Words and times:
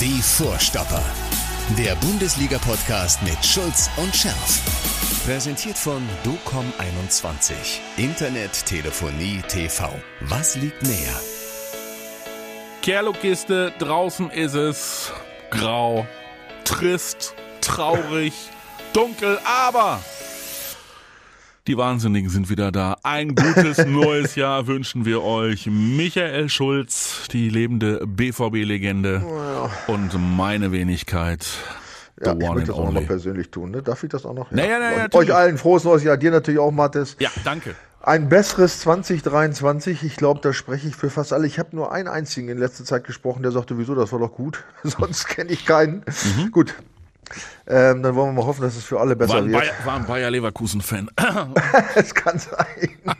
Die 0.00 0.20
Vorstopper. 0.20 1.02
Der 1.78 1.94
Bundesliga-Podcast 1.94 3.22
mit 3.22 3.46
Schulz 3.46 3.88
und 3.96 4.14
Scherf. 4.14 4.60
Präsentiert 5.24 5.78
von 5.78 6.02
DOCOM21. 6.24 7.52
Internet, 7.96 8.66
Telefonie, 8.66 9.40
TV. 9.46 9.88
Was 10.22 10.56
liegt 10.56 10.82
näher? 10.82 11.20
Kerlokiste, 12.82 13.72
draußen 13.78 14.30
ist 14.30 14.54
es 14.54 15.12
grau, 15.50 16.04
trist, 16.64 17.36
traurig, 17.60 18.32
dunkel, 18.92 19.38
aber 19.44 20.00
die 21.66 21.78
Wahnsinnigen 21.78 22.28
sind 22.28 22.50
wieder 22.50 22.70
da. 22.70 22.98
Ein 23.02 23.34
gutes 23.34 23.78
neues 23.86 24.34
Jahr 24.34 24.66
wünschen 24.66 25.04
wir 25.04 25.22
euch. 25.22 25.66
Michael 25.66 26.48
Schulz, 26.48 27.28
die 27.30 27.48
lebende 27.48 28.06
BVB-Legende 28.06 29.22
und 29.86 30.36
meine 30.36 30.72
Wenigkeit. 30.72 31.46
Ja, 32.22 32.32
ich 32.32 32.38
möchte 32.38 32.72
das 32.72 32.76
auch 32.76 32.92
noch 32.92 33.06
persönlich 33.06 33.50
tun. 33.50 33.70
Ne? 33.70 33.82
Darf 33.82 34.04
ich 34.04 34.10
das 34.10 34.24
auch 34.24 34.34
noch? 34.34 34.52
Ja, 34.52 34.64
ja, 34.64 34.78
ja, 34.78 34.92
ja 34.98 35.08
Euch 35.12 35.34
allen 35.34 35.58
frohes 35.58 35.84
neues 35.84 36.04
Jahr. 36.04 36.16
Dir 36.16 36.30
natürlich 36.30 36.60
auch, 36.60 36.70
Mathis. 36.70 37.16
Ja, 37.18 37.30
danke. 37.44 37.74
Ein 38.00 38.28
besseres 38.28 38.80
2023. 38.80 40.02
Ich 40.02 40.16
glaube, 40.16 40.40
da 40.42 40.52
spreche 40.52 40.86
ich 40.86 40.94
für 40.94 41.08
fast 41.08 41.32
alle. 41.32 41.46
Ich 41.46 41.58
habe 41.58 41.74
nur 41.74 41.90
einen 41.90 42.06
einzigen 42.06 42.50
in 42.50 42.58
letzter 42.58 42.84
Zeit 42.84 43.04
gesprochen, 43.04 43.42
der 43.42 43.50
sagte, 43.50 43.78
wieso, 43.78 43.94
das 43.94 44.12
war 44.12 44.18
doch 44.18 44.32
gut. 44.32 44.62
Sonst 44.84 45.26
kenne 45.26 45.50
ich 45.50 45.64
keinen. 45.64 46.04
Mhm. 46.36 46.50
Gut, 46.52 46.74
ähm, 47.66 48.02
dann 48.02 48.14
wollen 48.14 48.34
wir 48.34 48.42
mal 48.42 48.46
hoffen, 48.46 48.62
dass 48.62 48.76
es 48.76 48.84
für 48.84 49.00
alle 49.00 49.16
besser 49.16 49.34
war 49.34 49.46
wird. 49.46 49.52
Bayer, 49.52 49.72
war 49.84 49.96
ein 49.96 50.06
Bayer 50.06 50.30
Leverkusen-Fan. 50.30 51.10
Es 51.94 52.14
kann 52.14 52.38
sein. 52.38 52.90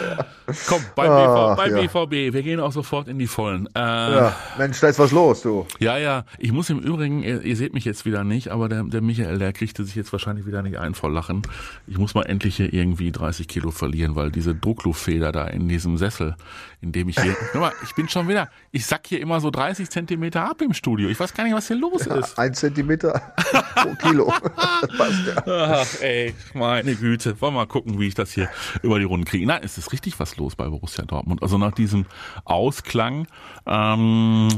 ja. 0.00 0.26
Komm, 0.66 0.82
beim, 0.94 1.10
ah, 1.10 1.54
BV, 1.54 1.56
beim 1.56 1.76
ja. 1.76 1.82
BVB, 1.82 2.34
wir 2.34 2.42
gehen 2.42 2.60
auch 2.60 2.72
sofort 2.72 3.08
in 3.08 3.18
die 3.18 3.26
Vollen. 3.26 3.68
Äh, 3.74 3.80
ja, 3.80 4.36
Mensch, 4.56 4.80
da 4.80 4.88
ist 4.88 4.98
was 4.98 5.12
los, 5.12 5.42
du. 5.42 5.66
Ja, 5.78 5.98
ja. 5.98 6.24
Ich 6.38 6.52
muss 6.52 6.70
im 6.70 6.78
Übrigen, 6.78 7.22
ihr, 7.22 7.42
ihr 7.42 7.56
seht 7.56 7.74
mich 7.74 7.84
jetzt 7.84 8.04
wieder 8.06 8.24
nicht, 8.24 8.48
aber 8.48 8.68
der, 8.68 8.84
der 8.84 9.00
Michael, 9.00 9.38
der 9.38 9.52
kriegte 9.52 9.84
sich 9.84 9.94
jetzt 9.94 10.12
wahrscheinlich 10.12 10.46
wieder 10.46 10.62
nicht 10.62 10.78
ein 10.78 10.94
vor 10.94 11.10
Lachen. 11.10 11.42
Ich 11.86 11.98
muss 11.98 12.14
mal 12.14 12.22
endlich 12.22 12.56
hier 12.56 12.72
irgendwie 12.72 13.12
30 13.12 13.46
Kilo 13.48 13.70
verlieren, 13.70 14.16
weil 14.16 14.30
diese 14.30 14.54
Druckluftfeder 14.54 15.32
da 15.32 15.46
in 15.46 15.68
diesem 15.68 15.98
Sessel, 15.98 16.36
in 16.80 16.92
dem 16.92 17.08
ich 17.08 17.20
hier, 17.20 17.36
guck 17.52 17.60
mal, 17.60 17.72
ich 17.84 17.94
bin 17.94 18.08
schon 18.08 18.28
wieder, 18.28 18.48
ich 18.72 18.86
sack 18.86 19.06
hier 19.06 19.20
immer 19.20 19.40
so 19.40 19.50
30 19.50 19.90
Zentimeter 19.90 20.48
ab 20.48 20.62
im 20.62 20.72
Studio. 20.72 21.08
Ich 21.08 21.20
weiß 21.20 21.34
gar 21.34 21.44
nicht, 21.44 21.54
was 21.54 21.68
hier 21.68 21.76
los 21.76 22.06
ja, 22.06 22.16
ist. 22.16 22.38
Ein 22.38 22.54
Zentimeter 22.54 23.34
pro 23.74 23.94
Kilo. 23.94 24.32
passt 24.96 25.26
ja. 25.26 25.42
Ach, 25.46 26.00
ey, 26.00 26.34
meine 26.54 26.94
Güte. 26.94 27.40
Wollen 27.40 27.54
wir 27.54 27.60
mal 27.60 27.66
gucken, 27.66 27.98
wie 27.98 28.08
ich 28.08 28.14
das 28.14 28.32
hier 28.32 28.48
über 28.82 28.98
die 28.98 29.04
Runden 29.04 29.24
kriege. 29.24 29.46
Nein, 29.46 29.60
es 29.64 29.77
ist 29.78 29.92
richtig 29.92 30.18
was 30.20 30.36
los 30.36 30.56
bei 30.56 30.68
Borussia 30.68 31.04
Dortmund. 31.04 31.42
Also 31.42 31.58
nach 31.58 31.72
diesem 31.72 32.06
Ausklang, 32.44 33.26
ähm, 33.66 34.48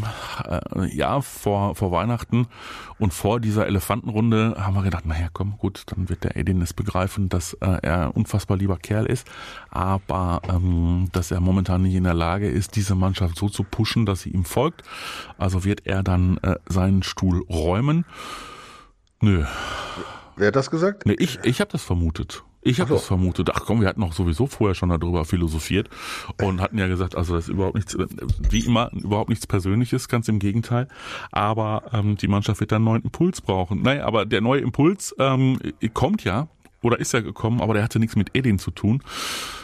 äh, 0.44 0.86
ja, 0.94 1.20
vor, 1.20 1.74
vor 1.74 1.92
Weihnachten 1.92 2.46
und 2.98 3.14
vor 3.14 3.40
dieser 3.40 3.66
Elefantenrunde 3.66 4.56
haben 4.58 4.74
wir 4.74 4.82
gedacht, 4.82 5.06
naja, 5.06 5.28
komm, 5.32 5.56
gut, 5.58 5.84
dann 5.86 6.08
wird 6.08 6.24
der 6.24 6.36
Edin 6.36 6.62
es 6.62 6.72
begreifen, 6.72 7.28
dass 7.28 7.54
äh, 7.54 7.78
er 7.82 8.06
ein 8.06 8.10
unfassbar 8.10 8.56
lieber 8.56 8.78
Kerl 8.78 9.06
ist, 9.06 9.26
aber 9.70 10.42
ähm, 10.48 11.08
dass 11.12 11.30
er 11.30 11.40
momentan 11.40 11.82
nicht 11.82 11.94
in 11.94 12.04
der 12.04 12.14
Lage 12.14 12.48
ist, 12.48 12.76
diese 12.76 12.94
Mannschaft 12.94 13.36
so 13.36 13.48
zu 13.48 13.64
pushen, 13.64 14.06
dass 14.06 14.22
sie 14.22 14.30
ihm 14.30 14.44
folgt. 14.44 14.82
Also 15.38 15.64
wird 15.64 15.86
er 15.86 16.02
dann 16.02 16.38
äh, 16.38 16.56
seinen 16.66 17.02
Stuhl 17.02 17.44
räumen. 17.48 18.04
Nö. 19.20 19.44
Wer 20.36 20.48
hat 20.48 20.56
das 20.56 20.70
gesagt? 20.70 21.04
Nee, 21.04 21.16
ich, 21.18 21.38
ich 21.42 21.60
habe 21.60 21.70
das 21.70 21.82
vermutet. 21.82 22.42
Ich 22.62 22.80
habe 22.80 22.88
so. 22.88 22.94
das 22.96 23.06
vermutet. 23.06 23.50
Ach 23.54 23.62
komm, 23.64 23.80
wir 23.80 23.88
hatten 23.88 24.02
auch 24.02 24.12
sowieso 24.12 24.46
vorher 24.46 24.74
schon 24.74 24.90
darüber 24.90 25.24
philosophiert 25.24 25.88
und 26.42 26.60
hatten 26.60 26.78
ja 26.78 26.88
gesagt, 26.88 27.14
also 27.16 27.34
das 27.34 27.44
ist 27.44 27.54
überhaupt 27.54 27.74
nichts, 27.74 27.96
wie 28.50 28.60
immer, 28.60 28.90
überhaupt 28.92 29.30
nichts 29.30 29.46
Persönliches, 29.46 30.08
ganz 30.08 30.28
im 30.28 30.38
Gegenteil. 30.38 30.88
Aber 31.32 31.84
ähm, 31.92 32.16
die 32.16 32.28
Mannschaft 32.28 32.60
wird 32.60 32.72
dann 32.72 32.76
einen 32.76 32.84
neuen 32.86 33.02
Impuls 33.02 33.40
brauchen. 33.40 33.82
Naja, 33.82 34.04
aber 34.04 34.26
der 34.26 34.40
neue 34.40 34.60
Impuls 34.60 35.14
ähm, 35.18 35.58
kommt 35.94 36.24
ja 36.24 36.48
oder 36.82 36.98
ist 36.98 37.12
ja 37.12 37.20
gekommen, 37.20 37.60
aber 37.60 37.74
der 37.74 37.82
hatte 37.82 37.98
nichts 37.98 38.16
mit 38.16 38.30
Edin 38.34 38.58
zu 38.58 38.70
tun, 38.70 39.02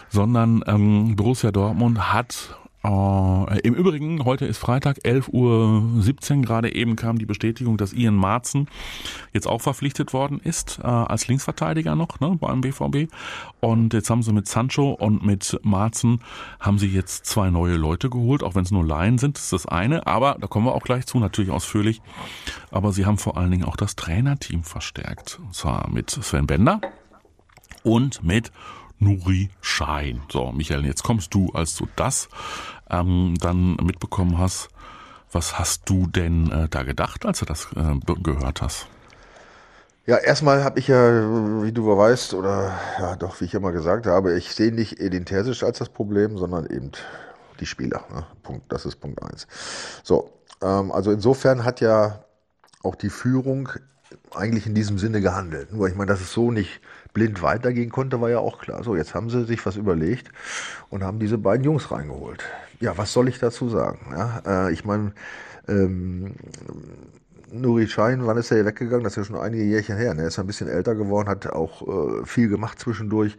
sondern 0.09 0.63
ähm, 0.67 1.17
Borussia 1.17 1.51
Dortmund 1.51 2.13
hat 2.13 2.57
äh, 2.87 3.59
Im 3.61 3.75
Übrigen, 3.75 4.25
heute 4.25 4.47
ist 4.47 4.59
Freitag, 4.59 4.99
11.17 4.99 6.37
Uhr 6.37 6.43
gerade 6.43 6.75
eben 6.75 6.95
kam 6.95 7.19
die 7.19 7.27
Bestätigung, 7.27 7.77
dass 7.77 7.93
Ian 7.93 8.15
Marzen 8.15 8.69
jetzt 9.33 9.47
auch 9.47 9.61
verpflichtet 9.61 10.13
worden 10.13 10.41
ist, 10.43 10.79
äh, 10.83 10.87
als 10.87 11.27
Linksverteidiger 11.27 11.97
noch 11.97 12.21
ne, 12.21 12.37
beim 12.41 12.61
BVB. 12.61 13.11
Und 13.61 13.93
jetzt 13.95 14.11
haben 14.11 14.23
sie 14.23 14.33
mit 14.33 14.47
Sancho 14.47 14.93
und 14.93 15.25
mit 15.25 15.59
Marzen 15.63 16.21
haben 16.61 16.79
sie 16.79 16.89
jetzt 16.89 17.27
zwei 17.27 17.51
neue 17.51 17.77
Leute 17.77 18.09
geholt, 18.09 18.43
auch 18.43 18.55
wenn 18.55 18.65
es 18.65 18.71
nur 18.71 18.85
Laien 18.85 19.19
sind, 19.19 19.37
das 19.37 19.45
ist 19.45 19.53
das 19.53 19.67
eine. 19.67 20.07
Aber 20.07 20.37
da 20.41 20.47
kommen 20.47 20.67
wir 20.67 20.75
auch 20.75 20.85
gleich 20.85 21.07
zu, 21.07 21.19
natürlich 21.19 21.51
ausführlich. 21.51 22.01
Aber 22.71 22.93
sie 22.93 23.07
haben 23.07 23.19
vor 23.19 23.37
allen 23.37 23.51
Dingen 23.51 23.65
auch 23.65 23.77
das 23.77 23.97
Trainerteam 23.97 24.63
verstärkt. 24.63 25.41
Und 25.43 25.55
zwar 25.55 25.91
mit 25.91 26.11
Sven 26.11 26.47
Bender 26.47 26.81
und 27.83 28.23
mit 28.23 28.53
Nuri 28.99 29.51
Schein. 29.61 30.23
So, 30.31 30.53
Michael, 30.53 30.85
jetzt 30.85 31.03
kommst 31.03 31.35
du, 31.35 31.51
als 31.53 31.77
du 31.77 31.87
das 31.97 32.29
ähm, 32.91 33.35
dann 33.41 33.77
mitbekommen 33.77 34.39
hast. 34.39 34.69
Was 35.33 35.59
hast 35.59 35.89
du 35.89 36.07
denn 36.07 36.51
äh, 36.51 36.69
da 36.69 36.83
gedacht, 36.83 37.27
als 37.27 37.41
du 37.41 37.45
das 37.45 37.69
äh, 37.77 37.99
gehört 38.23 38.63
hast? 38.63 38.87
Ja, 40.07 40.19
erstmal 40.19 40.63
habe 40.63 40.79
ich 40.79 40.87
ja, 40.87 41.63
wie 41.65 41.73
du 41.73 41.85
weißt, 41.85 42.35
oder 42.35 42.79
ja 43.01 43.17
doch, 43.17 43.41
wie 43.41 43.47
ich 43.47 43.59
mal 43.59 43.73
gesagt 43.73 44.07
habe, 44.07 44.39
ich 44.39 44.55
sehe 44.55 44.73
nicht 44.73 45.01
Edin 45.01 45.25
als 45.29 45.79
das 45.79 45.89
Problem, 45.89 46.39
sondern 46.39 46.67
eben 46.67 46.93
die 47.59 47.67
Spieler. 47.67 48.05
Ne? 48.15 48.25
Punkt, 48.45 48.71
das 48.71 48.87
ist 48.87 48.97
Punkt 49.01 49.21
eins. 49.23 49.49
So, 50.05 50.31
ähm, 50.63 50.93
also 50.93 51.11
insofern 51.11 51.65
hat 51.65 51.81
ja 51.81 52.25
auch 52.85 52.95
die 52.95 53.11
Führung 53.11 53.69
eigentlich 54.33 54.67
in 54.67 54.75
diesem 54.75 54.99
Sinne 54.99 55.21
gehandelt. 55.21 55.73
Nur 55.73 55.89
ich 55.89 55.97
meine, 55.97 56.11
dass 56.11 56.21
es 56.21 56.33
so 56.33 56.53
nicht 56.53 56.81
blind 57.17 57.41
weitergehen 57.41 57.91
konnte, 57.91 58.21
war 58.21 58.29
ja 58.29 58.41
auch 58.41 58.59
klar. 58.59 58.85
So, 58.85 58.95
jetzt 58.95 59.15
haben 59.15 59.31
sie 59.31 59.47
sich 59.47 59.65
was 59.65 59.77
überlegt 59.77 60.31
und 60.91 61.03
haben 61.03 61.19
diese 61.19 61.39
beiden 61.39 61.65
Jungs 61.65 61.91
reingeholt. 61.91 62.45
Ja, 62.79 62.99
was 62.99 63.15
soll 63.15 63.31
ich 63.31 63.39
dazu 63.39 63.71
sagen? 63.71 63.99
Ja, 64.11 64.43
äh, 64.47 64.73
ich 64.75 64.85
meine, 64.85 65.13
ähm, 65.67 66.35
Nuri 67.51 67.89
Schein, 67.89 68.27
wann 68.27 68.37
ist 68.37 68.51
er 68.51 68.67
weggegangen? 68.67 69.03
Das 69.03 69.15
ist 69.15 69.17
ja 69.17 69.25
schon 69.25 69.43
einige 69.43 69.65
Jährchen 69.65 69.97
her. 69.97 70.13
Ne? 70.13 70.23
Er 70.23 70.29
ist 70.29 70.39
ein 70.39 70.47
bisschen 70.47 70.69
älter 70.69 70.95
geworden, 70.95 71.31
hat 71.31 71.47
auch 71.47 71.89
äh, 71.89 72.27
viel 72.27 72.51
gemacht 72.51 72.79
zwischendurch 72.79 73.39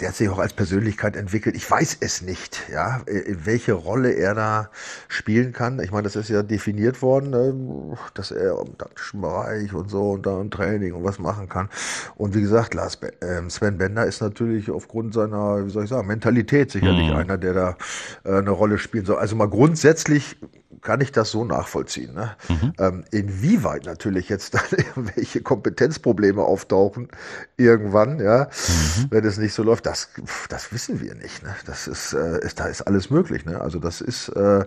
der 0.00 0.08
hat 0.08 0.16
sich 0.16 0.28
auch 0.28 0.38
als 0.38 0.52
Persönlichkeit 0.52 1.16
entwickelt. 1.16 1.54
Ich 1.56 1.70
weiß 1.70 1.98
es 2.00 2.22
nicht, 2.22 2.62
ja, 2.72 3.02
welche 3.06 3.72
Rolle 3.72 4.12
er 4.12 4.34
da 4.34 4.70
spielen 5.08 5.52
kann. 5.52 5.80
Ich 5.80 5.90
meine, 5.90 6.04
das 6.04 6.16
ist 6.16 6.30
ja 6.30 6.42
definiert 6.42 7.02
worden, 7.02 7.30
ne, 7.30 7.96
dass 8.14 8.30
er 8.30 8.58
im 8.60 8.78
taktischen 8.78 9.20
Bereich 9.20 9.74
und 9.74 9.90
so 9.90 10.12
und 10.12 10.26
da 10.26 10.40
im 10.40 10.50
Training 10.50 10.94
und 10.94 11.04
was 11.04 11.18
machen 11.18 11.48
kann. 11.48 11.68
Und 12.16 12.34
wie 12.34 12.40
gesagt, 12.40 12.74
Lars, 12.74 12.98
äh, 13.02 13.48
Sven 13.48 13.78
Bender 13.78 14.06
ist 14.06 14.20
natürlich 14.20 14.70
aufgrund 14.70 15.14
seiner, 15.14 15.66
wie 15.66 15.70
soll 15.70 15.84
ich 15.84 15.90
sagen, 15.90 16.06
Mentalität 16.06 16.70
sicherlich 16.70 17.10
mhm. 17.10 17.16
einer, 17.16 17.38
der 17.38 17.52
da 17.52 17.76
äh, 18.24 18.38
eine 18.38 18.50
Rolle 18.50 18.78
spielen 18.78 19.04
soll. 19.04 19.16
Also 19.16 19.36
mal 19.36 19.48
grundsätzlich 19.48 20.36
kann 20.82 21.00
ich 21.00 21.12
das 21.12 21.30
so 21.30 21.44
nachvollziehen. 21.44 22.14
Ne? 22.14 22.36
Mhm. 22.48 22.72
Ähm, 22.78 23.04
inwieweit 23.10 23.84
natürlich 23.84 24.28
jetzt 24.28 24.54
dann 24.54 24.62
irgendwelche 24.70 25.42
Kompetenzprobleme 25.42 26.42
auftauchen 26.42 27.08
irgendwann, 27.56 28.20
ja, 28.20 28.44
mhm. 28.44 29.06
wenn 29.10 29.24
es 29.24 29.38
nicht 29.38 29.54
so 29.54 29.62
läuft, 29.62 29.86
das, 29.86 30.10
das 30.48 30.72
wissen 30.72 31.00
wir 31.00 31.14
nicht. 31.14 31.42
Ne? 31.42 31.54
Das 31.66 31.86
ist, 31.86 32.12
äh, 32.12 32.44
ist, 32.44 32.60
da 32.60 32.66
ist 32.66 32.82
alles 32.82 33.10
möglich. 33.10 33.44
Ne? 33.44 33.60
Also 33.60 33.78
das 33.78 34.00
ist 34.00 34.28
äh, 34.30 34.64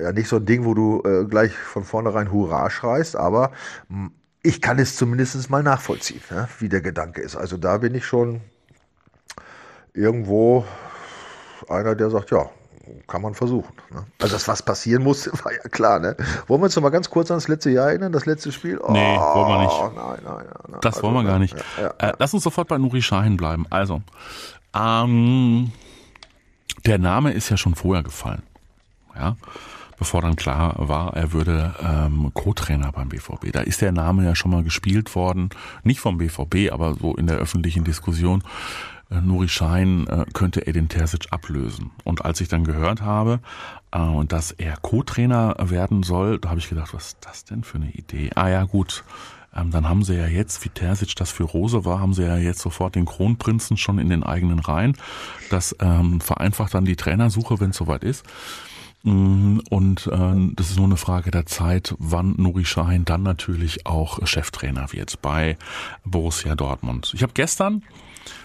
ja 0.00 0.12
nicht 0.12 0.28
so 0.28 0.36
ein 0.36 0.46
Ding, 0.46 0.64
wo 0.64 0.74
du 0.74 1.02
äh, 1.04 1.24
gleich 1.24 1.52
von 1.52 1.84
vornherein 1.84 2.32
Hurra 2.32 2.70
schreist, 2.70 3.16
aber 3.16 3.52
ich 4.42 4.62
kann 4.62 4.78
es 4.78 4.96
zumindest 4.96 5.50
mal 5.50 5.62
nachvollziehen, 5.62 6.22
ne? 6.30 6.48
wie 6.58 6.68
der 6.68 6.80
Gedanke 6.80 7.20
ist. 7.20 7.36
Also 7.36 7.56
da 7.56 7.78
bin 7.78 7.94
ich 7.94 8.06
schon 8.06 8.40
irgendwo 9.92 10.64
einer, 11.68 11.94
der 11.94 12.10
sagt, 12.10 12.30
ja, 12.30 12.48
kann 13.06 13.22
man 13.22 13.34
versuchen. 13.34 13.72
Ne? 13.90 14.04
Also, 14.20 14.34
dass 14.34 14.48
was 14.48 14.62
passieren 14.62 15.02
muss, 15.02 15.26
war 15.44 15.52
ja 15.52 15.68
klar. 15.70 15.98
Ne? 15.98 16.16
Wollen 16.46 16.60
wir 16.60 16.64
uns 16.66 16.76
noch 16.76 16.82
mal 16.82 16.90
ganz 16.90 17.10
kurz 17.10 17.30
an 17.30 17.36
das 17.38 17.48
letzte 17.48 17.70
Jahr 17.70 17.88
erinnern, 17.88 18.12
das 18.12 18.26
letzte 18.26 18.52
Spiel? 18.52 18.78
Oh, 18.78 18.92
nee, 18.92 19.16
wollen 19.16 19.48
wir 19.48 19.62
nicht. 19.62 19.96
Nein, 19.96 20.18
nein, 20.24 20.44
nein, 20.68 20.80
das 20.80 20.96
also, 20.96 21.06
wollen 21.06 21.14
wir 21.14 21.30
gar 21.30 21.38
nicht. 21.38 21.56
Ja, 21.78 21.94
ja, 22.00 22.08
äh, 22.08 22.12
lass 22.18 22.34
uns 22.34 22.42
sofort 22.42 22.68
bei 22.68 22.78
Nuri 22.78 23.00
Sahin 23.00 23.36
bleiben. 23.36 23.66
Also, 23.70 24.02
ähm, 24.74 25.72
der 26.86 26.98
Name 26.98 27.32
ist 27.32 27.48
ja 27.48 27.56
schon 27.56 27.74
vorher 27.74 28.02
gefallen. 28.02 28.42
Ja, 29.14 29.36
bevor 29.98 30.22
dann 30.22 30.36
klar 30.36 30.74
war, 30.78 31.14
er 31.14 31.32
würde 31.32 31.74
ähm, 31.82 32.30
Co-Trainer 32.32 32.92
beim 32.92 33.08
BVB. 33.08 33.52
Da 33.52 33.60
ist 33.60 33.82
der 33.82 33.92
Name 33.92 34.24
ja 34.24 34.34
schon 34.34 34.50
mal 34.50 34.62
gespielt 34.62 35.14
worden, 35.14 35.50
nicht 35.82 36.00
vom 36.00 36.18
BVB, 36.18 36.72
aber 36.72 36.94
so 36.94 37.14
in 37.16 37.26
der 37.26 37.36
öffentlichen 37.36 37.84
Diskussion. 37.84 38.42
Äh, 39.10 39.20
Nuri 39.20 39.48
Schein 39.48 40.06
äh, 40.06 40.24
könnte 40.32 40.66
Edin 40.66 40.88
Terzic 40.88 41.26
ablösen. 41.30 41.90
Und 42.04 42.24
als 42.24 42.40
ich 42.40 42.48
dann 42.48 42.64
gehört 42.64 43.02
habe, 43.02 43.40
äh, 43.92 44.24
dass 44.26 44.52
er 44.52 44.76
Co-Trainer 44.76 45.56
werden 45.58 46.02
soll, 46.02 46.38
da 46.38 46.50
habe 46.50 46.60
ich 46.60 46.68
gedacht, 46.68 46.94
was 46.94 47.08
ist 47.08 47.18
das 47.20 47.44
denn 47.44 47.64
für 47.64 47.78
eine 47.78 47.90
Idee? 47.90 48.30
Ah 48.34 48.48
ja, 48.48 48.64
gut. 48.64 49.04
Ähm, 49.54 49.70
dann 49.70 49.88
haben 49.88 50.04
sie 50.04 50.16
ja 50.16 50.26
jetzt, 50.26 50.64
wie 50.64 50.68
Terzic 50.68 51.16
das 51.16 51.30
für 51.30 51.44
Rose 51.44 51.84
war, 51.84 52.00
haben 52.00 52.14
sie 52.14 52.22
ja 52.22 52.36
jetzt 52.36 52.60
sofort 52.60 52.94
den 52.94 53.04
Kronprinzen 53.04 53.76
schon 53.76 53.98
in 53.98 54.08
den 54.08 54.22
eigenen 54.22 54.60
Reihen. 54.60 54.96
Das 55.50 55.74
ähm, 55.80 56.20
vereinfacht 56.20 56.74
dann 56.74 56.84
die 56.84 56.96
Trainersuche, 56.96 57.58
wenn 57.58 57.70
es 57.70 57.76
soweit 57.76 58.04
ist. 58.04 58.24
Mm, 59.02 59.58
und 59.70 60.06
äh, 60.06 60.52
das 60.54 60.70
ist 60.70 60.76
nur 60.76 60.86
eine 60.86 60.96
Frage 60.96 61.30
der 61.30 61.46
Zeit, 61.46 61.94
wann 61.98 62.34
Nuri 62.36 62.64
Sahin 62.64 63.04
dann 63.04 63.22
natürlich 63.22 63.86
auch 63.86 64.24
Cheftrainer 64.24 64.92
wird 64.92 65.20
bei 65.20 65.56
Borussia 66.04 66.54
Dortmund. 66.54 67.12
Ich 67.14 67.22
habe 67.22 67.32
gestern 67.32 67.82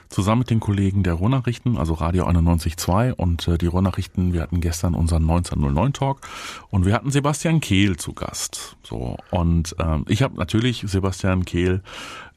zusammen 0.10 0.40
mit 0.40 0.50
den 0.50 0.60
Kollegen 0.60 1.04
der 1.04 1.14
Ruhrnachrichten, 1.14 1.78
also 1.78 1.94
Radio 1.94 2.28
91.2 2.28 3.14
und 3.14 3.48
äh, 3.48 3.58
die 3.58 3.68
Ruhrnachrichten, 3.68 4.34
wir 4.34 4.42
hatten 4.42 4.62
gestern 4.62 4.96
unseren 4.96 5.24
1909 5.24 5.94
Talk 5.94 6.22
und 6.70 6.86
wir 6.86 6.94
hatten 6.94 7.12
Sebastian 7.12 7.60
Kehl 7.60 7.98
zu 7.98 8.14
Gast. 8.14 8.78
So 8.84 9.18
und 9.32 9.76
äh, 9.80 10.00
ich 10.08 10.22
habe 10.22 10.36
natürlich 10.38 10.84
Sebastian 10.86 11.46
Kehl 11.46 11.82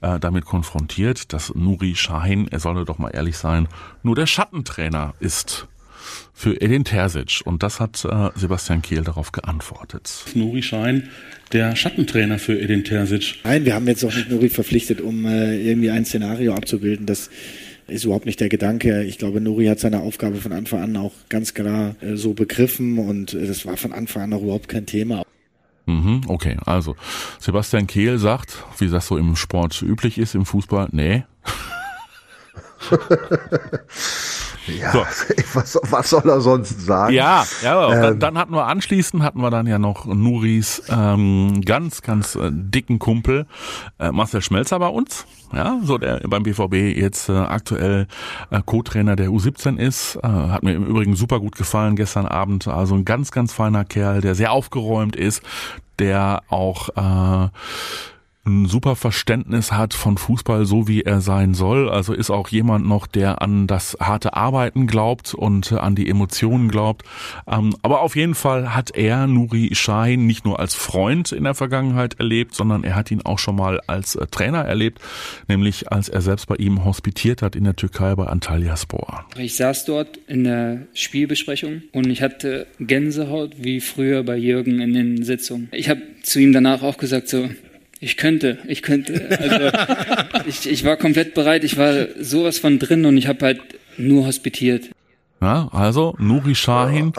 äh, 0.01 0.19
damit 0.19 0.45
konfrontiert, 0.45 1.33
dass 1.33 1.55
Nuri 1.55 1.95
Sahin, 1.95 2.49
er 2.49 2.61
solle 2.61 2.85
doch 2.85 2.99
mal 2.99 3.11
ehrlich 3.11 3.37
sein, 3.37 3.69
nur 4.03 4.15
der 4.15 4.27
Schattentrainer 4.27 5.15
ist 5.21 5.69
für 6.33 6.61
Edin 6.61 6.85
Terzic. 6.85 7.43
Und 7.45 7.63
das 7.63 7.81
hat 7.81 8.05
äh, 8.05 8.31
Sebastian 8.35 8.83
Kehl 8.83 9.03
darauf 9.03 9.33
geantwortet. 9.33 10.25
Nuri 10.35 10.63
Schein, 10.63 11.09
der 11.53 11.77
Schattentrainer 11.77 12.39
für 12.39 12.59
Edin 12.61 12.85
Terzic. 12.85 13.37
Nein, 13.45 13.65
wir 13.65 13.75
haben 13.75 13.87
jetzt 13.87 14.05
auch 14.05 14.15
nicht 14.15 14.31
Nuri 14.31 14.49
verpflichtet, 14.49 15.01
um 15.01 15.27
äh, 15.27 15.57
irgendwie 15.61 15.91
ein 15.91 16.05
Szenario 16.05 16.55
abzubilden, 16.55 17.07
das 17.07 17.31
ist 17.87 18.05
überhaupt 18.05 18.27
nicht 18.27 18.41
der 18.41 18.49
Gedanke. 18.49 19.03
Ich 19.05 19.19
glaube, 19.19 19.41
Nuri 19.41 19.67
hat 19.67 19.81
seine 19.81 20.01
Aufgabe 20.01 20.37
von 20.37 20.53
Anfang 20.53 20.83
an 20.83 20.97
auch 20.97 21.13
ganz 21.29 21.55
klar 21.55 21.97
äh, 22.01 22.17
so 22.17 22.35
begriffen 22.35 22.99
und 22.99 23.35
äh, 23.35 23.47
das 23.47 23.65
war 23.67 23.77
von 23.77 23.93
Anfang 23.93 24.25
an 24.25 24.33
auch 24.35 24.43
überhaupt 24.43 24.69
kein 24.69 24.87
Thema. 24.87 25.23
Mhm, 25.87 26.21
okay, 26.27 26.59
also 26.67 26.97
Sebastian 27.41 27.87
Kehl 27.87 28.19
sagt, 28.19 28.63
wie 28.79 28.89
das 28.89 29.07
so 29.07 29.17
im 29.17 29.37
Sport 29.37 29.81
üblich 29.81 30.19
ist, 30.19 30.35
im 30.35 30.45
Fußball, 30.45 30.89
nee. 30.93 31.25
Ja, 34.69 34.93
so. 34.93 35.01
was, 35.55 35.79
was 35.91 36.11
soll 36.11 36.29
er 36.29 36.41
sonst 36.41 36.81
sagen? 36.81 37.15
Ja, 37.15 37.45
ja. 37.63 37.93
Ähm, 37.93 38.03
dann, 38.03 38.19
dann 38.21 38.39
hatten 38.39 38.53
wir 38.55 38.67
anschließend 38.67 39.23
hatten 39.23 39.41
wir 39.41 39.51
dann 39.51 39.67
ja 39.67 39.79
noch 39.79 40.07
Nuris 40.07 40.83
ähm, 40.89 41.63
ganz, 41.65 42.03
ganz 42.03 42.35
äh, 42.35 42.51
dicken 42.53 42.99
Kumpel 42.99 43.47
äh, 43.99 44.13
Marcel 44.13 44.43
Schmelzer 44.43 44.79
bei 44.79 44.89
uns. 44.89 45.27
Ja, 45.53 45.81
so 45.83 45.97
der 45.97 46.21
beim 46.29 46.43
BVB 46.43 46.97
jetzt 46.97 47.29
äh, 47.29 47.33
aktuell 47.33 48.07
äh, 48.51 48.61
Co-Trainer 48.65 49.17
der 49.17 49.29
U17 49.29 49.79
ist. 49.79 50.17
Äh, 50.17 50.29
hat 50.29 50.63
mir 50.63 50.75
im 50.75 50.85
Übrigen 50.85 51.17
super 51.17 51.41
gut 51.41 51.57
gefallen 51.57 51.97
gestern 51.97 52.27
Abend. 52.27 52.69
Also 52.69 52.95
ein 52.95 53.05
ganz, 53.05 53.31
ganz 53.31 53.53
feiner 53.53 53.85
Kerl, 53.85 54.21
der 54.21 54.35
sehr 54.35 54.53
aufgeräumt 54.53 55.17
ist, 55.17 55.43
der 55.99 56.43
auch 56.49 56.91
äh, 56.91 57.49
ein 58.49 58.67
super 58.67 58.97
Verständnis 58.97 59.73
hat 59.73 59.95
von 59.95 60.19
Fußball, 60.19 60.65
so 60.65 60.89
wie 60.89 61.03
er 61.03 61.21
sein 61.21 61.55
soll. 61.55 61.89
Also 61.89 62.15
ist 62.15 62.31
auch 62.31 62.49
jemand 62.49 62.87
noch, 62.87 63.07
der 63.07 63.43
an 63.43 63.67
das 63.67 63.97
harte 64.01 64.35
Arbeiten 64.35 64.87
glaubt 64.87 65.35
und 65.35 65.73
an 65.73 65.95
die 65.95 66.09
Emotionen 66.09 66.69
glaubt. 66.69 67.05
Ähm, 67.47 67.75
aber 67.83 68.01
auf 68.01 68.17
jeden 68.17 68.35
Fall 68.35 68.75
hat 68.75 68.97
er 68.97 69.27
Nuri 69.27 69.71
Sahin 69.75 70.27
nicht 70.27 70.45
nur 70.45 70.59
als 70.59 70.75
Freund 70.75 71.33
in 71.33 71.45
der 71.45 71.55
Vergangenheit 71.55 72.19
erlebt, 72.19 72.55
sondern 72.55 72.85
er 72.85 72.97
hat 72.97 73.11
ihn 73.11 73.23
auch 73.23 73.39
schon 73.39 73.57
mal 73.57 73.81
als 73.87 74.17
äh, 74.17 74.27
Trainer 74.27 74.65
erlebt, 74.65 75.01
nämlich 75.47 75.93
als 75.93 76.09
er 76.09 76.23
selbst 76.23 76.47
bei 76.47 76.57
ihm 76.57 76.85
hospitiert 76.85 77.43
hat 77.43 77.55
in 77.55 77.65
der 77.65 77.77
Türkei 77.77 78.15
bei 78.15 78.27
Antalyaspor. 78.27 79.27
Ich 79.37 79.57
saß 79.57 79.85
dort 79.85 80.17
in 80.27 80.45
der 80.45 80.87
Spielbesprechung 80.95 81.83
und 81.93 82.09
ich 82.09 82.23
hatte 82.23 82.67
Gänsehaut 82.81 83.57
wie 83.59 83.81
früher 83.81 84.23
bei 84.23 84.37
Jürgen 84.37 84.81
in 84.81 84.95
den 84.95 85.23
Sitzungen. 85.23 85.69
Ich 85.73 85.89
habe 85.89 86.01
zu 86.23 86.41
ihm 86.41 86.53
danach 86.53 86.83
auch 86.83 86.99
gesagt 86.99 87.29
so, 87.29 87.49
ich 88.01 88.17
könnte, 88.17 88.59
ich 88.67 88.83
könnte. 88.83 89.29
Also 89.41 90.47
ich, 90.47 90.71
ich 90.71 90.85
war 90.85 90.97
komplett 90.97 91.35
bereit, 91.35 91.65
ich 91.65 91.77
war 91.77 92.07
sowas 92.21 92.59
von 92.59 92.79
drin 92.79 93.05
und 93.05 93.17
ich 93.17 93.27
habe 93.27 93.45
halt 93.45 93.61
nur 93.97 94.27
hospitiert. 94.27 94.91
Ja, 95.41 95.69
also 95.73 96.15
Nuri 96.19 96.55
Shahin 96.55 97.13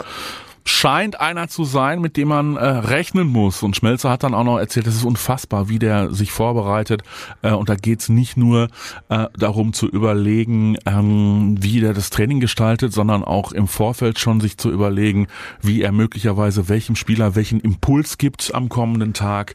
scheint 0.70 1.20
einer 1.20 1.48
zu 1.48 1.64
sein, 1.64 2.00
mit 2.00 2.16
dem 2.16 2.28
man 2.28 2.56
äh, 2.56 2.64
rechnen 2.64 3.26
muss. 3.28 3.62
Und 3.62 3.76
Schmelzer 3.76 4.10
hat 4.10 4.22
dann 4.22 4.34
auch 4.34 4.44
noch 4.44 4.58
erzählt, 4.58 4.86
es 4.86 4.96
ist 4.96 5.04
unfassbar, 5.04 5.68
wie 5.68 5.78
der 5.78 6.12
sich 6.12 6.32
vorbereitet. 6.32 7.02
Äh, 7.42 7.52
und 7.52 7.68
da 7.68 7.74
geht's 7.74 8.08
nicht 8.08 8.36
nur 8.36 8.68
äh, 9.08 9.26
darum 9.36 9.72
zu 9.72 9.88
überlegen, 9.88 10.76
ähm, 10.86 11.56
wie 11.60 11.80
der 11.80 11.92
das 11.92 12.10
Training 12.10 12.40
gestaltet, 12.40 12.92
sondern 12.92 13.24
auch 13.24 13.52
im 13.52 13.68
Vorfeld 13.68 14.18
schon 14.18 14.40
sich 14.40 14.56
zu 14.56 14.70
überlegen, 14.70 15.26
wie 15.60 15.82
er 15.82 15.92
möglicherweise 15.92 16.68
welchem 16.68 16.96
Spieler 16.96 17.34
welchen 17.34 17.60
Impuls 17.60 18.16
gibt 18.16 18.54
am 18.54 18.68
kommenden 18.68 19.12
Tag. 19.12 19.54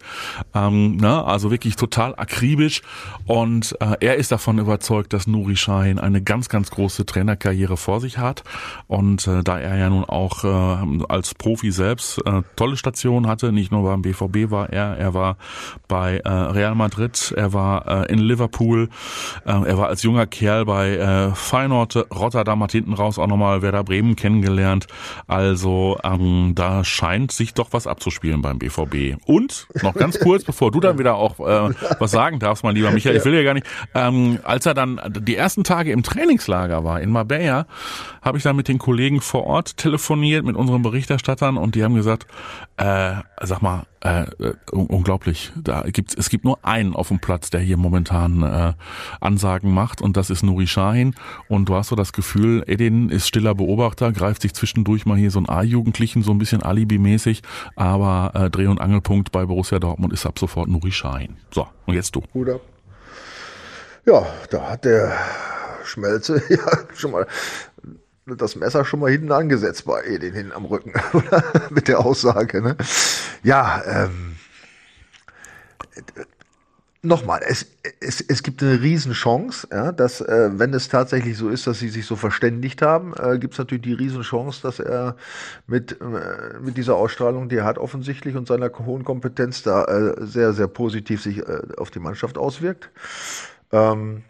Ähm, 0.54 0.98
ne? 0.98 1.24
Also 1.24 1.50
wirklich 1.50 1.76
total 1.76 2.14
akribisch. 2.16 2.82
Und 3.26 3.76
äh, 3.80 3.96
er 4.02 4.16
ist 4.16 4.32
davon 4.32 4.60
überzeugt, 4.60 5.14
dass 5.14 5.28
Nuri 5.28 5.56
Sahin 5.56 5.98
eine 5.98 6.22
ganz, 6.22 6.50
ganz 6.50 6.72
große 6.72 7.06
Trainerkarriere 7.06 7.78
vor 7.78 8.02
sich 8.02 8.18
hat. 8.18 8.44
Und 8.88 9.28
äh, 9.28 9.44
da 9.44 9.60
er 9.60 9.78
ja 9.78 9.90
nun 9.90 10.04
auch 10.04 10.44
äh, 10.44 11.05
als 11.10 11.34
Profi 11.34 11.72
selbst 11.72 12.20
äh, 12.26 12.42
tolle 12.56 12.78
Stationen 12.78 13.28
hatte. 13.28 13.52
Nicht 13.52 13.72
nur 13.72 13.84
beim 13.84 14.02
BVB 14.02 14.52
war 14.52 14.72
er, 14.72 14.98
er 14.98 15.14
war 15.14 15.38
bei 15.88 16.18
äh, 16.18 16.30
Real 16.30 16.76
Madrid, 16.76 17.34
er 17.36 17.54
war 17.54 17.88
äh, 17.88 18.12
in 18.12 18.20
Liverpool, 18.20 18.90
äh, 19.46 19.52
er 19.52 19.78
war 19.78 19.88
als 19.88 20.04
junger 20.04 20.28
Kerl 20.28 20.66
bei 20.66 20.96
äh, 20.96 21.32
Feyenoord 21.36 22.08
Rotterdam, 22.14 22.64
hat 22.64 22.72
hinten 22.72 22.94
raus 22.94 23.20
auch 23.20 23.28
nochmal 23.28 23.62
Werder 23.62 23.84
Bremen 23.84 24.16
kennengelernt. 24.16 24.88
Also 25.28 25.98
ähm, 26.04 26.54
da 26.56 26.84
scheint 26.84 27.32
sich 27.32 27.54
doch 27.54 27.70
was 27.72 27.88
abzuspielen 27.88 28.42
beim 28.42 28.60
BVB. 28.60 29.18
Und 29.26 29.68
noch 29.82 29.94
ganz 29.94 30.20
kurz, 30.20 30.44
bevor 30.44 30.72
du 30.72 30.80
dann 30.80 30.98
wieder 31.00 31.16
auch 31.16 31.40
äh, 31.40 31.74
was 32.00 32.12
sagen 32.12 32.40
darfst, 32.40 32.64
mein 32.64 32.76
lieber 32.76 32.92
Michael, 32.92 33.16
ich 33.16 33.26
will 33.26 33.34
ja 33.34 33.44
gar 33.44 33.54
nicht, 33.54 33.68
ähm, 33.94 34.40
als 34.44 34.66
er 34.66 34.74
dann 34.74 35.00
die 35.20 35.36
ersten 35.36 35.64
Tage 35.64 35.92
im 35.92 36.04
Trainingslager 36.04 36.84
war 36.84 37.02
in 37.02 37.12
Marbella, 37.12 37.68
habe 38.22 38.38
ich 38.38 38.44
dann 38.44 38.56
mit 38.56 38.68
den 38.68 38.80
Kollegen 38.80 39.22
vor 39.22 39.46
Ort 39.46 39.78
telefoniert, 39.78 40.46
mit 40.46 40.56
unseren 40.56 40.82
Berichterstattern 40.86 41.58
und 41.58 41.74
die 41.74 41.84
haben 41.84 41.96
gesagt, 41.96 42.28
äh, 42.78 43.16
sag 43.42 43.64
mal, 43.64 43.88
äh, 44.02 44.22
äh 44.22 44.54
unglaublich, 44.72 45.52
da 45.56 45.82
gibt's, 45.82 46.14
es 46.14 46.30
gibt 46.30 46.46
nur 46.46 46.64
einen 46.64 46.96
auf 46.96 47.08
dem 47.08 47.20
Platz, 47.20 47.50
der 47.50 47.60
hier 47.60 47.78
momentan 47.78 48.44
äh, 48.44 48.74
Ansagen 49.20 49.74
macht 49.74 50.00
und 50.00 50.16
das 50.16 50.30
ist 50.30 50.44
Nuri 50.44 50.68
Shahin 50.68 51.16
und 51.50 51.70
du 51.70 51.76
hast 51.76 51.88
so 51.88 51.96
das 51.96 52.14
Gefühl, 52.14 52.64
Edin 52.68 53.10
ist 53.10 53.28
stiller 53.28 53.56
Beobachter, 53.56 54.12
greift 54.12 54.44
sich 54.44 54.54
zwischendurch 54.54 55.08
mal 55.08 55.18
hier 55.18 55.32
so 55.32 55.40
ein 55.40 55.50
A-Jugendlichen 55.50 56.22
so 56.22 56.32
ein 56.32 56.38
bisschen 56.38 56.62
Alibi-mäßig, 56.62 57.42
aber 57.76 58.32
äh, 58.36 58.50
Dreh- 58.52 58.68
und 58.68 58.80
Angelpunkt 58.80 59.32
bei 59.32 59.44
Borussia 59.48 59.80
Dortmund 59.80 60.14
ist 60.14 60.28
ab 60.28 60.38
sofort 60.38 60.70
Nuri 60.70 60.92
Shahin. 60.92 61.38
So, 61.52 61.68
und 61.88 61.96
jetzt 61.96 62.16
du. 62.16 62.22
Gut 62.32 62.62
Ja, 64.06 64.24
da 64.52 64.70
hat 64.70 64.86
der 64.86 65.14
Schmelze 65.84 66.44
ja 66.50 66.60
schon 66.94 67.12
mal 67.12 67.26
das 68.26 68.56
Messer 68.56 68.86
schon 68.86 69.00
mal 69.00 69.12
hinten 69.12 69.32
angesetzt 69.32 69.86
bei 69.86 70.02
Edin 70.04 70.34
hinten 70.34 70.52
am 70.52 70.66
Rücken, 70.66 70.94
oder? 71.14 71.44
Mit 71.70 71.88
der 71.88 72.00
Aussage, 72.00 72.62
ne? 72.62 72.76
Ja, 73.44 73.84
ähm, 73.86 74.36
nochmal, 77.04 77.42
es, 77.48 77.68
es, 78.00 78.20
es 78.22 78.42
gibt 78.42 78.64
eine 78.64 78.82
Riesenchance, 78.82 79.68
ja, 79.72 79.92
dass, 79.92 80.22
äh, 80.22 80.50
wenn 80.54 80.74
es 80.74 80.90
tatsächlich 80.90 81.38
so 81.38 81.50
ist, 81.50 81.68
dass 81.68 81.80
sie 81.80 81.90
sich 81.90 82.06
so 82.08 82.16
verständigt 82.16 82.82
haben, 82.82 83.14
äh, 83.14 83.38
gibt 83.38 83.54
es 83.54 83.60
natürlich 83.60 83.84
die 83.84 83.94
Riesenchance, 83.94 84.62
dass 84.64 84.80
er 84.80 85.16
mit, 85.68 86.02
äh, 86.02 86.60
mit 86.60 86.78
dieser 86.78 86.96
Ausstrahlung, 86.96 87.48
die 87.48 87.58
er 87.58 87.66
hat 87.66 87.78
offensichtlich 87.78 88.36
und 88.36 88.48
seiner 88.48 88.72
hohen 88.86 89.04
Kompetenz 89.04 89.62
da 89.62 89.86
äh, 89.86 90.26
sehr, 90.26 90.54
sehr 90.54 90.68
positiv 90.68 91.22
sich 91.22 91.40
äh, 91.48 91.62
auf 91.78 91.92
die 91.92 92.00
Mannschaft 92.00 92.40
auswirkt. 92.40 92.90
Ähm, 93.72 94.24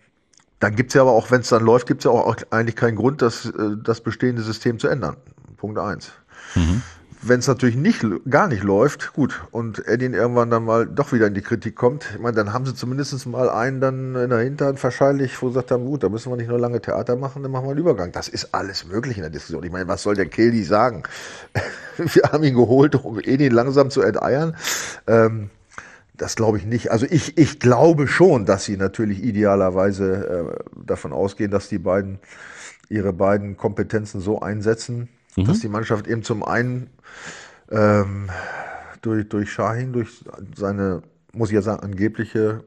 dann 0.66 0.76
gibt 0.76 0.90
es 0.90 0.96
ja 0.96 1.02
aber 1.02 1.12
auch, 1.12 1.30
wenn 1.30 1.42
es 1.42 1.50
dann 1.50 1.64
läuft, 1.64 1.86
gibt 1.86 2.02
es 2.02 2.06
ja 2.06 2.12
auch 2.12 2.36
eigentlich 2.50 2.76
keinen 2.76 2.96
Grund, 2.96 3.22
das, 3.22 3.46
äh, 3.46 3.52
das 3.84 4.02
bestehende 4.02 4.42
System 4.42 4.80
zu 4.80 4.88
ändern. 4.88 5.16
Punkt 5.58 5.78
eins. 5.78 6.12
Mhm. 6.56 6.82
Wenn 7.22 7.40
es 7.40 7.48
natürlich 7.48 7.76
nicht, 7.76 8.04
gar 8.28 8.48
nicht 8.48 8.64
läuft, 8.64 9.14
gut, 9.14 9.44
und 9.52 9.88
Edin 9.88 10.16
irgendwann 10.16 10.50
dann 10.50 10.66
mal 10.66 10.88
doch 10.88 11.14
wieder 11.14 11.28
in 11.28 11.36
die 11.36 11.44
Kritik 11.44 11.76
kommt, 11.76 12.08
ich 12.16 12.20
meine, 12.20 12.36
dann 12.36 12.52
haben 12.52 12.66
sie 12.66 12.74
zumindest 12.74 13.28
mal 13.28 13.48
einen 13.48 13.80
dann 13.80 14.16
in 14.16 14.32
der 14.32 14.40
Hinterhand 14.40 14.84
wahrscheinlich, 14.84 15.40
wo 15.40 15.50
sie 15.50 15.54
gesagt 15.54 15.70
haben, 15.70 15.86
gut, 15.86 16.02
da 16.02 16.10
müssen 16.10 16.32
wir 16.32 16.36
nicht 16.36 16.50
nur 16.50 16.58
lange 16.58 16.82
Theater 16.82 17.16
machen, 17.16 17.44
dann 17.44 17.52
machen 17.52 17.66
wir 17.66 17.72
einen 17.72 17.80
Übergang. 17.80 18.12
Das 18.12 18.28
ist 18.28 18.56
alles 18.56 18.88
möglich 18.88 19.18
in 19.18 19.22
der 19.22 19.30
Diskussion. 19.30 19.64
Ich 19.64 19.72
meine, 19.72 19.88
was 19.88 20.02
soll 20.02 20.16
der 20.16 20.26
Kelly 20.26 20.64
sagen? 20.64 21.04
wir 21.98 22.24
haben 22.32 22.44
ihn 22.44 22.56
geholt, 22.56 22.96
um 22.96 23.20
Edin 23.20 23.52
langsam 23.52 23.92
zu 23.92 24.02
enteiern. 24.02 24.56
Ähm, 25.06 25.52
das 26.18 26.36
glaube 26.36 26.58
ich 26.58 26.66
nicht. 26.66 26.92
Also 26.92 27.06
ich, 27.10 27.38
ich 27.38 27.60
glaube 27.60 28.08
schon, 28.08 28.46
dass 28.46 28.66
sie 28.66 28.78
natürlich 28.78 29.24
idealerweise 29.24 30.56
äh, 30.56 30.84
davon 30.86 31.14
ausgehen, 31.14 31.52
dass 31.52 31.70
die 31.70 31.80
beiden 31.80 32.20
ihre 32.90 33.14
beiden 33.14 33.58
Kompetenzen 33.58 34.22
so 34.22 34.42
einsetzen, 34.42 35.10
mhm. 35.36 35.46
dass 35.46 35.60
die 35.60 35.68
Mannschaft 35.68 36.08
eben 36.08 36.24
zum 36.24 36.44
einen 36.44 36.90
ähm, 37.72 38.30
durch, 39.02 39.28
durch 39.28 39.52
Shahin, 39.52 39.94
durch 39.94 40.24
seine, 40.56 41.02
muss 41.34 41.50
ich 41.50 41.56
ja 41.56 41.62
sagen, 41.62 41.82
angebliche 41.82 42.64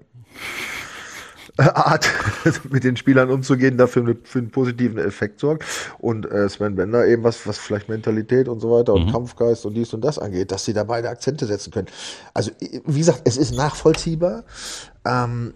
Art, 1.59 2.09
mit 2.71 2.85
den 2.85 2.97
Spielern 2.97 3.31
umzugehen, 3.31 3.77
dafür 3.77 4.17
für 4.23 4.38
einen 4.38 4.50
positiven 4.50 4.99
Effekt 4.99 5.41
sorgt. 5.41 5.65
Und 5.99 6.31
äh, 6.31 6.49
Sven 6.49 6.77
Bender 6.77 7.07
eben, 7.07 7.25
was, 7.25 7.47
was 7.47 7.59
vielleicht 7.59 7.88
Mentalität 7.88 8.49
und 8.49 8.61
so 8.61 8.71
weiter 8.71 8.95
und 8.95 9.07
mhm. 9.07 9.12
Kampfgeist 9.12 9.67
und 9.67 9.75
dies 9.75 9.93
und 9.93 10.03
das 10.03 10.19
angeht, 10.19 10.53
dass 10.53 10.65
sie 10.65 10.73
da 10.73 10.85
beide 10.85 11.09
Akzente 11.09 11.47
setzen 11.47 11.73
können. 11.73 11.88
Also, 12.35 12.53
wie 12.61 12.99
gesagt, 12.99 13.23
es 13.25 13.37
ist 13.37 13.55
nachvollziehbar. 13.55 14.45
Ähm, 15.05 15.55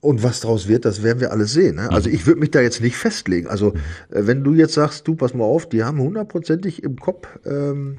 und 0.00 0.22
was 0.22 0.40
daraus 0.40 0.68
wird, 0.68 0.84
das 0.84 1.02
werden 1.02 1.20
wir 1.20 1.32
alles 1.32 1.52
sehen. 1.52 1.76
Ne? 1.76 1.90
Also 1.90 2.08
mhm. 2.08 2.14
ich 2.14 2.26
würde 2.26 2.40
mich 2.40 2.50
da 2.50 2.60
jetzt 2.60 2.80
nicht 2.80 2.96
festlegen. 2.96 3.48
Also 3.48 3.72
äh, 4.10 4.26
wenn 4.26 4.44
du 4.44 4.54
jetzt 4.54 4.74
sagst, 4.74 5.08
du 5.08 5.16
pass 5.16 5.34
mal 5.34 5.44
auf, 5.44 5.68
die 5.68 5.82
haben 5.82 5.98
hundertprozentig 5.98 6.82
im 6.84 6.96
Kopf, 6.96 7.26
ähm, 7.44 7.98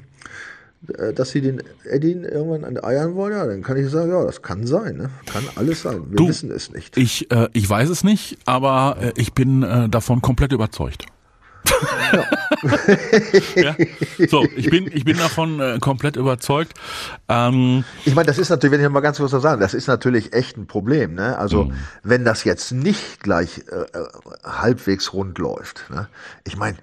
dass 1.14 1.30
sie 1.30 1.40
den 1.42 1.62
Edin 1.84 2.24
irgendwann 2.24 2.64
an 2.64 2.82
Eiern 2.82 3.14
wollen, 3.14 3.32
ja, 3.32 3.46
dann 3.46 3.62
kann 3.62 3.76
ich 3.76 3.90
sagen, 3.90 4.10
ja, 4.10 4.24
das 4.24 4.40
kann 4.42 4.66
sein, 4.66 4.96
ne? 4.96 5.10
kann 5.26 5.44
alles 5.56 5.82
sein. 5.82 6.04
Wir 6.08 6.16
Du, 6.16 6.28
wissen 6.28 6.50
es 6.50 6.70
nicht. 6.72 6.96
Ich, 6.96 7.30
äh, 7.30 7.48
ich 7.52 7.68
weiß 7.68 7.90
es 7.90 8.02
nicht, 8.02 8.38
aber 8.46 8.96
äh, 9.00 9.12
ich 9.16 9.34
bin 9.34 9.62
äh, 9.62 9.88
davon 9.88 10.22
komplett 10.22 10.52
überzeugt. 10.52 11.06
Ja. 13.56 13.74
So, 14.28 14.46
ich 14.56 14.68
bin, 14.70 14.90
ich 14.92 15.04
bin 15.04 15.16
davon 15.16 15.60
äh, 15.60 15.78
komplett 15.80 16.16
überzeugt. 16.16 16.74
Ähm, 17.28 17.84
Ich 18.04 18.14
meine, 18.14 18.26
das 18.26 18.38
ist 18.38 18.48
natürlich, 18.50 18.72
wenn 18.78 18.84
ich 18.84 18.90
mal 18.90 19.00
ganz 19.00 19.18
kurz 19.18 19.32
was 19.32 19.42
sagen, 19.42 19.60
das 19.60 19.74
ist 19.74 19.86
natürlich 19.86 20.32
echt 20.32 20.56
ein 20.56 20.66
Problem. 20.66 21.14
Ne? 21.14 21.38
Also 21.38 21.64
Mhm. 21.64 21.72
wenn 22.02 22.24
das 22.24 22.44
jetzt 22.44 22.72
nicht 22.72 23.20
gleich 23.22 23.58
äh, 23.70 23.98
äh, 23.98 24.06
halbwegs 24.44 25.12
rund 25.12 25.38
läuft. 25.38 25.84
Ne? 25.90 26.08
Ich 26.44 26.56
meine, 26.56 26.76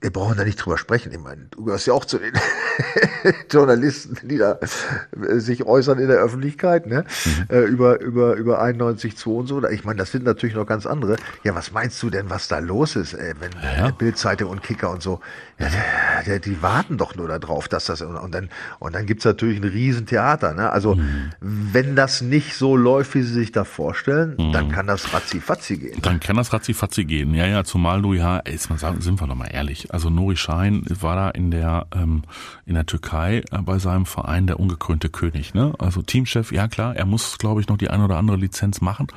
wir 0.00 0.12
brauchen 0.12 0.36
da 0.36 0.44
nicht 0.44 0.56
drüber 0.56 0.78
sprechen. 0.78 1.10
Ich 1.12 1.18
meine, 1.18 1.46
du 1.50 1.64
gehörst 1.64 1.86
ja 1.88 1.92
auch 1.92 2.04
zu 2.04 2.18
den 2.18 2.32
Journalisten, 3.50 4.16
die 4.28 4.38
da 4.38 4.58
äh, 4.60 5.38
sich 5.40 5.64
äußern 5.64 5.98
in 5.98 6.08
der 6.08 6.18
Öffentlichkeit, 6.18 6.86
ne? 6.86 7.04
Mhm. 7.24 7.46
Äh, 7.56 7.60
über, 7.64 8.00
über, 8.00 8.34
über 8.34 8.62
91.2 8.62 9.26
und 9.26 9.46
so. 9.48 9.66
Ich 9.68 9.84
meine, 9.84 9.98
das 9.98 10.12
sind 10.12 10.24
natürlich 10.24 10.54
noch 10.54 10.66
ganz 10.66 10.86
andere. 10.86 11.16
Ja, 11.42 11.54
was 11.54 11.72
meinst 11.72 12.00
du 12.02 12.10
denn, 12.10 12.30
was 12.30 12.46
da 12.48 12.58
los 12.60 12.94
ist, 12.96 13.14
äh, 13.14 13.34
wenn 13.40 13.50
Ja. 13.76 13.90
Bildzeitung 13.90 14.50
und 14.50 14.62
Kicker 14.62 14.90
und 14.90 15.02
so, 15.02 15.20
ja, 15.58 16.38
die 16.38 16.62
warten 16.62 16.98
doch 16.98 17.16
nur 17.16 17.26
darauf, 17.26 17.66
dass 17.68 17.86
das, 17.86 18.00
und, 18.00 18.32
dann, 18.32 18.48
und 18.78 18.94
dann 18.94 19.06
gibt's 19.06 19.24
natürlich 19.24 19.58
ein 19.60 19.68
Riesentheater, 19.68 20.54
ne? 20.54 20.70
Also, 20.70 20.94
Mhm. 20.94 21.30
wenn 21.40 21.96
das 21.96 22.20
nicht 22.20 22.54
so 22.54 22.76
läuft, 22.76 23.14
wie 23.14 23.22
sie 23.22 23.32
sich 23.34 23.52
da 23.52 23.64
vorstellen, 23.64 24.36
Mhm. 24.38 24.52
dann 24.52 24.70
kann 24.70 24.86
das 24.86 25.12
ratzi-fatzi 25.12 25.76
gehen. 25.78 26.02
Dann 26.02 26.20
kann 26.20 26.36
das 26.36 26.52
ratzi 26.52 26.72
gehen. 27.04 27.34
Ja, 27.34 27.46
ja, 27.46 27.64
zumal 27.64 28.00
du 28.02 28.14
ja, 28.14 28.42
jetzt 28.46 28.70
mal 28.70 28.78
sagen, 28.78 29.00
sind 29.00 29.20
wir 29.20 29.26
doch 29.26 29.34
mal 29.34 29.46
ehrlich. 29.48 29.87
Also 29.90 30.10
Nuri 30.10 30.36
Schein 30.36 30.84
war 31.00 31.16
da 31.16 31.30
in 31.30 31.50
der, 31.50 31.86
ähm, 31.94 32.22
in 32.66 32.74
der 32.74 32.86
Türkei 32.86 33.42
äh, 33.50 33.62
bei 33.62 33.78
seinem 33.78 34.06
Verein 34.06 34.46
der 34.46 34.60
ungekrönte 34.60 35.08
König, 35.08 35.54
ne? 35.54 35.74
Also 35.78 36.02
Teamchef, 36.02 36.52
ja 36.52 36.68
klar, 36.68 36.96
er 36.96 37.06
muss, 37.06 37.38
glaube 37.38 37.60
ich, 37.60 37.68
noch 37.68 37.78
die 37.78 37.90
ein 37.90 38.02
oder 38.02 38.16
andere 38.16 38.36
Lizenz 38.36 38.80
machen. 38.80 39.08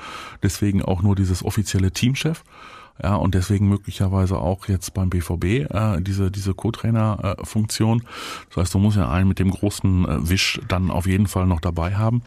Deswegen 0.43 0.81
auch 0.83 1.01
nur 1.01 1.15
dieses 1.15 1.43
offizielle 1.43 1.91
Teamchef. 1.91 2.43
Ja, 3.01 3.15
und 3.15 3.33
deswegen 3.33 3.67
möglicherweise 3.67 4.37
auch 4.37 4.67
jetzt 4.67 4.93
beim 4.93 5.09
BVB 5.09 5.43
äh, 5.43 6.01
diese, 6.01 6.29
diese 6.29 6.53
Co-Trainer-Funktion. 6.53 8.03
Das 8.49 8.57
heißt, 8.57 8.73
du 8.75 8.79
musst 8.79 8.97
ja 8.97 9.09
einen 9.09 9.27
mit 9.27 9.39
dem 9.39 9.49
großen 9.49 10.05
äh, 10.07 10.29
Wisch 10.29 10.61
dann 10.67 10.91
auf 10.91 11.07
jeden 11.07 11.27
Fall 11.27 11.47
noch 11.47 11.61
dabei 11.61 11.95
haben. 11.95 12.21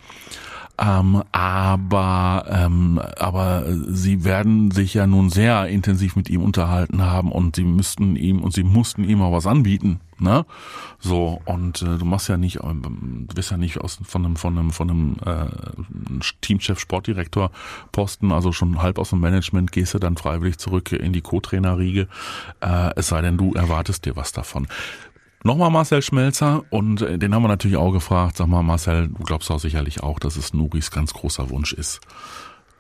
Ähm, 0.77 1.23
aber, 1.31 2.47
ähm, 2.49 3.01
aber 3.19 3.65
sie 3.87 4.25
werden 4.25 4.73
sich 4.73 4.95
ja 4.95 5.07
nun 5.07 5.31
sehr 5.31 5.69
intensiv 5.69 6.17
mit 6.17 6.29
ihm 6.29 6.43
unterhalten 6.43 7.03
haben 7.03 7.31
und 7.31 7.55
sie 7.55 7.65
müssten 7.65 8.17
ihm 8.17 8.43
und 8.43 8.53
sie 8.53 8.65
mussten 8.65 9.05
ihm 9.05 9.23
auch 9.23 9.31
was 9.31 9.47
anbieten, 9.47 10.01
ne? 10.19 10.45
So 10.99 11.41
und 11.45 11.83
äh, 11.83 11.97
du 11.97 12.05
machst 12.05 12.29
ja 12.29 12.37
nicht, 12.37 12.65
ähm, 12.65 13.27
du 13.29 13.35
bist 13.37 13.53
ja 13.53 13.57
nicht 13.57 13.79
aus 13.79 14.01
von 14.03 14.25
einem 14.25 14.35
von 14.35 14.59
einem 14.59 14.71
von 14.73 14.91
einem 14.91 15.17
äh, 15.25 15.47
Teamchef 16.41 16.81
Sportdirektor 16.81 17.53
Posten, 17.93 18.33
also 18.33 18.51
schon 18.51 18.83
halb 18.83 18.99
aus 18.99 19.11
dem 19.11 19.21
Management 19.21 19.71
gehst 19.71 19.95
du 19.95 20.01
dann 20.01 20.17
freiwillig 20.17 20.59
zurück 20.59 20.91
in 20.91 21.13
die 21.13 21.23
Co-Trainer-Riege, 21.23 22.09
äh, 22.61 22.91
es 22.97 23.07
sei 23.07 23.23
denn 23.23 23.37
du 23.37 23.55
erwartest 23.55 24.07
dir 24.07 24.17
was 24.17 24.33
davon. 24.33 24.67
Nochmal 25.47 25.71
Marcel 25.71 26.01
Schmelzer 26.01 26.65
und 26.71 27.03
äh, 27.03 27.19
den 27.19 27.35
haben 27.35 27.43
wir 27.43 27.49
natürlich 27.49 27.77
auch 27.77 27.93
gefragt. 27.93 28.39
Sag 28.39 28.47
mal, 28.47 28.63
Marcel, 28.63 29.09
du 29.09 29.23
glaubst 29.25 29.51
auch 29.51 29.61
sicherlich 29.61 30.03
auch, 30.03 30.19
dass 30.19 30.37
es 30.37 30.55
Nuris 30.55 30.91
ganz 30.91 31.13
großer 31.13 31.51
Wunsch 31.51 31.75
ist, 31.75 32.01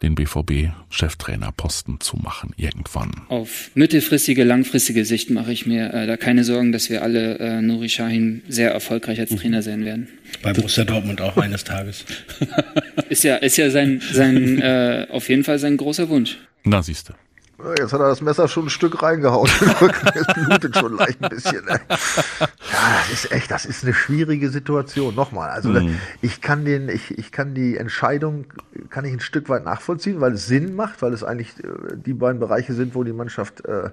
den 0.00 0.14
BVB-Cheftrainerposten 0.14 2.00
zu 2.00 2.16
machen 2.16 2.54
irgendwann. 2.56 3.12
Auf 3.28 3.70
mittelfristige, 3.74 4.44
langfristige 4.44 5.04
Sicht 5.04 5.28
mache 5.28 5.52
ich 5.52 5.66
mir 5.66 5.92
äh, 5.92 6.06
da 6.06 6.16
keine 6.16 6.42
Sorgen, 6.42 6.72
dass 6.72 6.88
wir 6.88 7.02
alle 7.02 7.38
äh, 7.38 7.60
Nuri 7.60 7.90
Sahin 7.90 8.42
sehr 8.48 8.70
erfolgreich 8.70 9.20
als 9.20 9.36
Trainer 9.36 9.60
sehen 9.60 9.84
werden. 9.84 10.08
Bei 10.42 10.54
Borussia 10.54 10.84
Dortmund 10.84 11.20
auch 11.20 11.36
eines 11.36 11.64
Tages. 11.64 12.06
Ist 13.10 13.24
ja, 13.24 13.36
ist 13.36 13.58
ja 13.58 13.68
sein, 13.68 14.00
sein 14.12 14.58
äh, 14.62 15.06
auf 15.10 15.28
jeden 15.28 15.44
Fall 15.44 15.58
sein 15.58 15.76
großer 15.76 16.08
Wunsch. 16.08 16.38
Na, 16.64 16.82
siehste. 16.82 17.14
Jetzt 17.78 17.92
hat 17.92 18.00
er 18.00 18.08
das 18.08 18.20
Messer 18.20 18.48
schon 18.48 18.66
ein 18.66 18.70
Stück 18.70 19.02
reingehauen. 19.02 19.48
Es 20.14 20.26
blutet 20.34 20.76
schon 20.76 20.96
leicht 20.96 21.22
ein 21.22 21.30
bisschen. 21.30 21.64
Ne? 21.64 21.80
Ja, 21.88 22.98
das 22.98 23.10
ist 23.12 23.32
echt, 23.32 23.50
das 23.50 23.64
ist 23.64 23.84
eine 23.84 23.94
schwierige 23.94 24.50
Situation. 24.50 25.14
Nochmal, 25.14 25.50
also 25.50 25.72
ich 26.20 26.40
kann 26.40 26.64
den, 26.64 26.88
ich, 26.88 27.16
ich 27.16 27.32
kann 27.32 27.54
die 27.54 27.76
Entscheidung, 27.76 28.46
kann 28.90 29.04
ich 29.04 29.12
ein 29.12 29.20
Stück 29.20 29.48
weit 29.48 29.64
nachvollziehen, 29.64 30.20
weil 30.20 30.32
es 30.32 30.46
Sinn 30.46 30.74
macht, 30.74 31.02
weil 31.02 31.12
es 31.12 31.22
eigentlich 31.22 31.52
äh, 31.62 31.96
die 31.96 32.14
beiden 32.14 32.40
Bereiche 32.40 32.74
sind, 32.74 32.94
wo 32.94 33.04
die 33.04 33.12
Mannschaft 33.12 33.64
äh, 33.64 33.90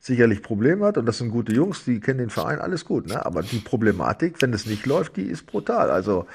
sicherlich 0.00 0.42
Probleme 0.42 0.86
hat. 0.86 0.98
Und 0.98 1.06
das 1.06 1.18
sind 1.18 1.30
gute 1.30 1.52
Jungs, 1.52 1.84
die 1.84 2.00
kennen 2.00 2.18
den 2.18 2.30
Verein, 2.30 2.60
alles 2.60 2.84
gut. 2.84 3.08
Ne? 3.08 3.24
Aber 3.24 3.42
die 3.42 3.58
Problematik, 3.58 4.40
wenn 4.40 4.52
es 4.52 4.66
nicht 4.66 4.86
läuft, 4.86 5.16
die 5.16 5.26
ist 5.26 5.46
brutal. 5.46 5.90
Also 5.90 6.26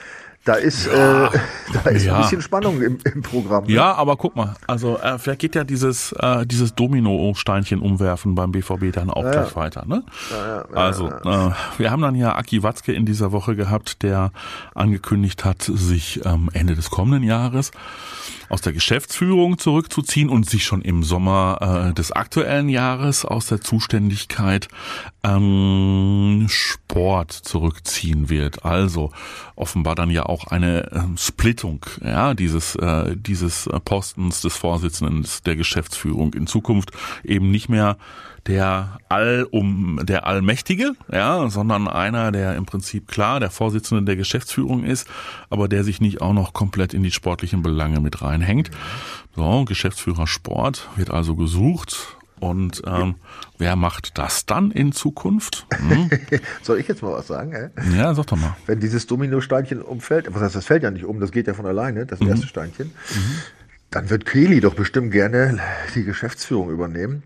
da 0.47 0.53
ist, 0.53 0.87
äh, 0.87 1.29
da 1.73 1.89
ist 1.89 2.05
ja. 2.05 2.15
ein 2.15 2.21
bisschen 2.21 2.41
Spannung 2.41 2.81
im, 2.81 2.97
im 3.03 3.21
Programm. 3.21 3.65
Ne? 3.65 3.73
Ja, 3.73 3.93
aber 3.93 4.15
guck 4.15 4.35
mal, 4.35 4.55
also 4.65 4.97
äh, 4.97 5.19
vielleicht 5.19 5.39
geht 5.39 5.55
ja 5.55 5.63
dieses 5.63 6.13
äh, 6.13 6.45
dieses 6.45 6.73
Domino-Steinchen 6.75 7.81
umwerfen 7.81 8.35
beim 8.35 8.51
BVB 8.51 8.93
dann 8.93 9.09
auch 9.09 9.29
gleich 9.29 9.55
weiter. 9.55 9.85
Ne? 9.85 10.03
also 10.73 11.07
Äh, 11.07 11.51
wir 11.77 11.91
haben 11.91 12.01
dann 12.01 12.15
ja 12.15 12.35
Aki 12.35 12.63
Watzke 12.63 12.93
in 12.93 13.05
dieser 13.05 13.31
Woche 13.31 13.55
gehabt, 13.55 14.03
der 14.03 14.31
angekündigt 14.73 15.43
hat, 15.43 15.63
sich 15.63 16.21
ähm, 16.25 16.49
Ende 16.53 16.75
des 16.75 16.89
kommenden 16.89 17.23
Jahres 17.23 17.71
aus 18.49 18.61
der 18.61 18.73
Geschäftsführung 18.73 19.57
zurückzuziehen 19.57 20.29
und 20.29 20.49
sich 20.49 20.63
schon 20.63 20.81
im 20.81 21.03
Sommer 21.03 21.89
äh, 21.89 21.93
des 21.93 22.11
aktuellen 22.11 22.69
Jahres 22.69 23.25
aus 23.25 23.47
der 23.47 23.61
Zuständigkeit 23.61 24.67
ähm, 25.23 26.47
Sport 26.49 27.31
zurückziehen 27.31 28.29
wird. 28.29 28.65
Also 28.65 29.11
offenbar 29.55 29.95
dann 29.95 30.09
ja 30.09 30.25
auch 30.25 30.47
eine 30.47 30.91
ähm, 30.93 31.17
Splittung 31.17 31.85
ja, 32.03 32.33
dieses, 32.33 32.75
äh, 32.75 33.15
dieses 33.15 33.69
Postens 33.85 34.41
des 34.41 34.55
Vorsitzenden 34.55 35.25
der 35.45 35.55
Geschäftsführung. 35.55 36.33
In 36.33 36.47
Zukunft 36.47 36.91
eben 37.23 37.51
nicht 37.51 37.69
mehr 37.69 37.97
der 38.47 38.97
Allum, 39.09 39.99
der 40.03 40.25
Allmächtige, 40.25 40.93
ja, 41.11 41.49
sondern 41.49 41.87
einer, 41.87 42.31
der 42.31 42.55
im 42.55 42.65
Prinzip 42.65 43.07
klar 43.07 43.39
der 43.39 43.51
Vorsitzende 43.51 44.03
der 44.03 44.15
Geschäftsführung 44.15 44.83
ist, 44.83 45.07
aber 45.49 45.67
der 45.67 45.83
sich 45.83 45.99
nicht 46.01 46.21
auch 46.21 46.33
noch 46.33 46.53
komplett 46.53 46.93
in 46.93 47.03
die 47.03 47.11
sportlichen 47.11 47.61
Belange 47.61 47.99
mit 47.99 48.21
reinhängt. 48.21 48.71
So, 49.35 49.65
Geschäftsführer 49.65 50.27
Sport 50.27 50.89
wird 50.95 51.11
also 51.11 51.35
gesucht. 51.35 52.17
Und 52.39 52.83
ähm, 52.85 53.15
wer 53.57 53.75
macht 53.75 54.19
das 54.19 54.45
dann 54.45 54.69
in 54.69 54.91
Zukunft? 54.91 55.65
Hm? 55.75 56.09
Soll 56.61 56.79
ich 56.79 56.87
jetzt 56.87 57.01
mal 57.01 57.13
was 57.13 57.25
sagen? 57.27 57.51
Ey? 57.51 57.69
Ja, 57.97 58.13
sag 58.13 58.27
doch 58.27 58.37
mal. 58.37 58.55
wenn 58.67 58.79
dieses 58.79 59.07
Dominosteinchen 59.07 59.81
umfällt, 59.81 60.27
was 60.33 60.43
heißt, 60.43 60.55
das 60.55 60.65
fällt 60.65 60.83
ja 60.83 60.91
nicht 60.91 61.05
um, 61.05 61.19
das 61.19 61.31
geht 61.31 61.47
ja 61.47 61.55
von 61.55 61.65
alleine, 61.65 62.05
das 62.05 62.21
erste 62.21 62.45
Steinchen, 62.45 62.91
dann 63.97 64.11
wird 64.11 64.27
Kelly 64.27 64.61
doch 64.61 64.75
bestimmt 64.75 65.11
gerne 65.11 65.59
die 65.95 66.03
Geschäftsführung 66.03 66.69
übernehmen. 66.69 67.23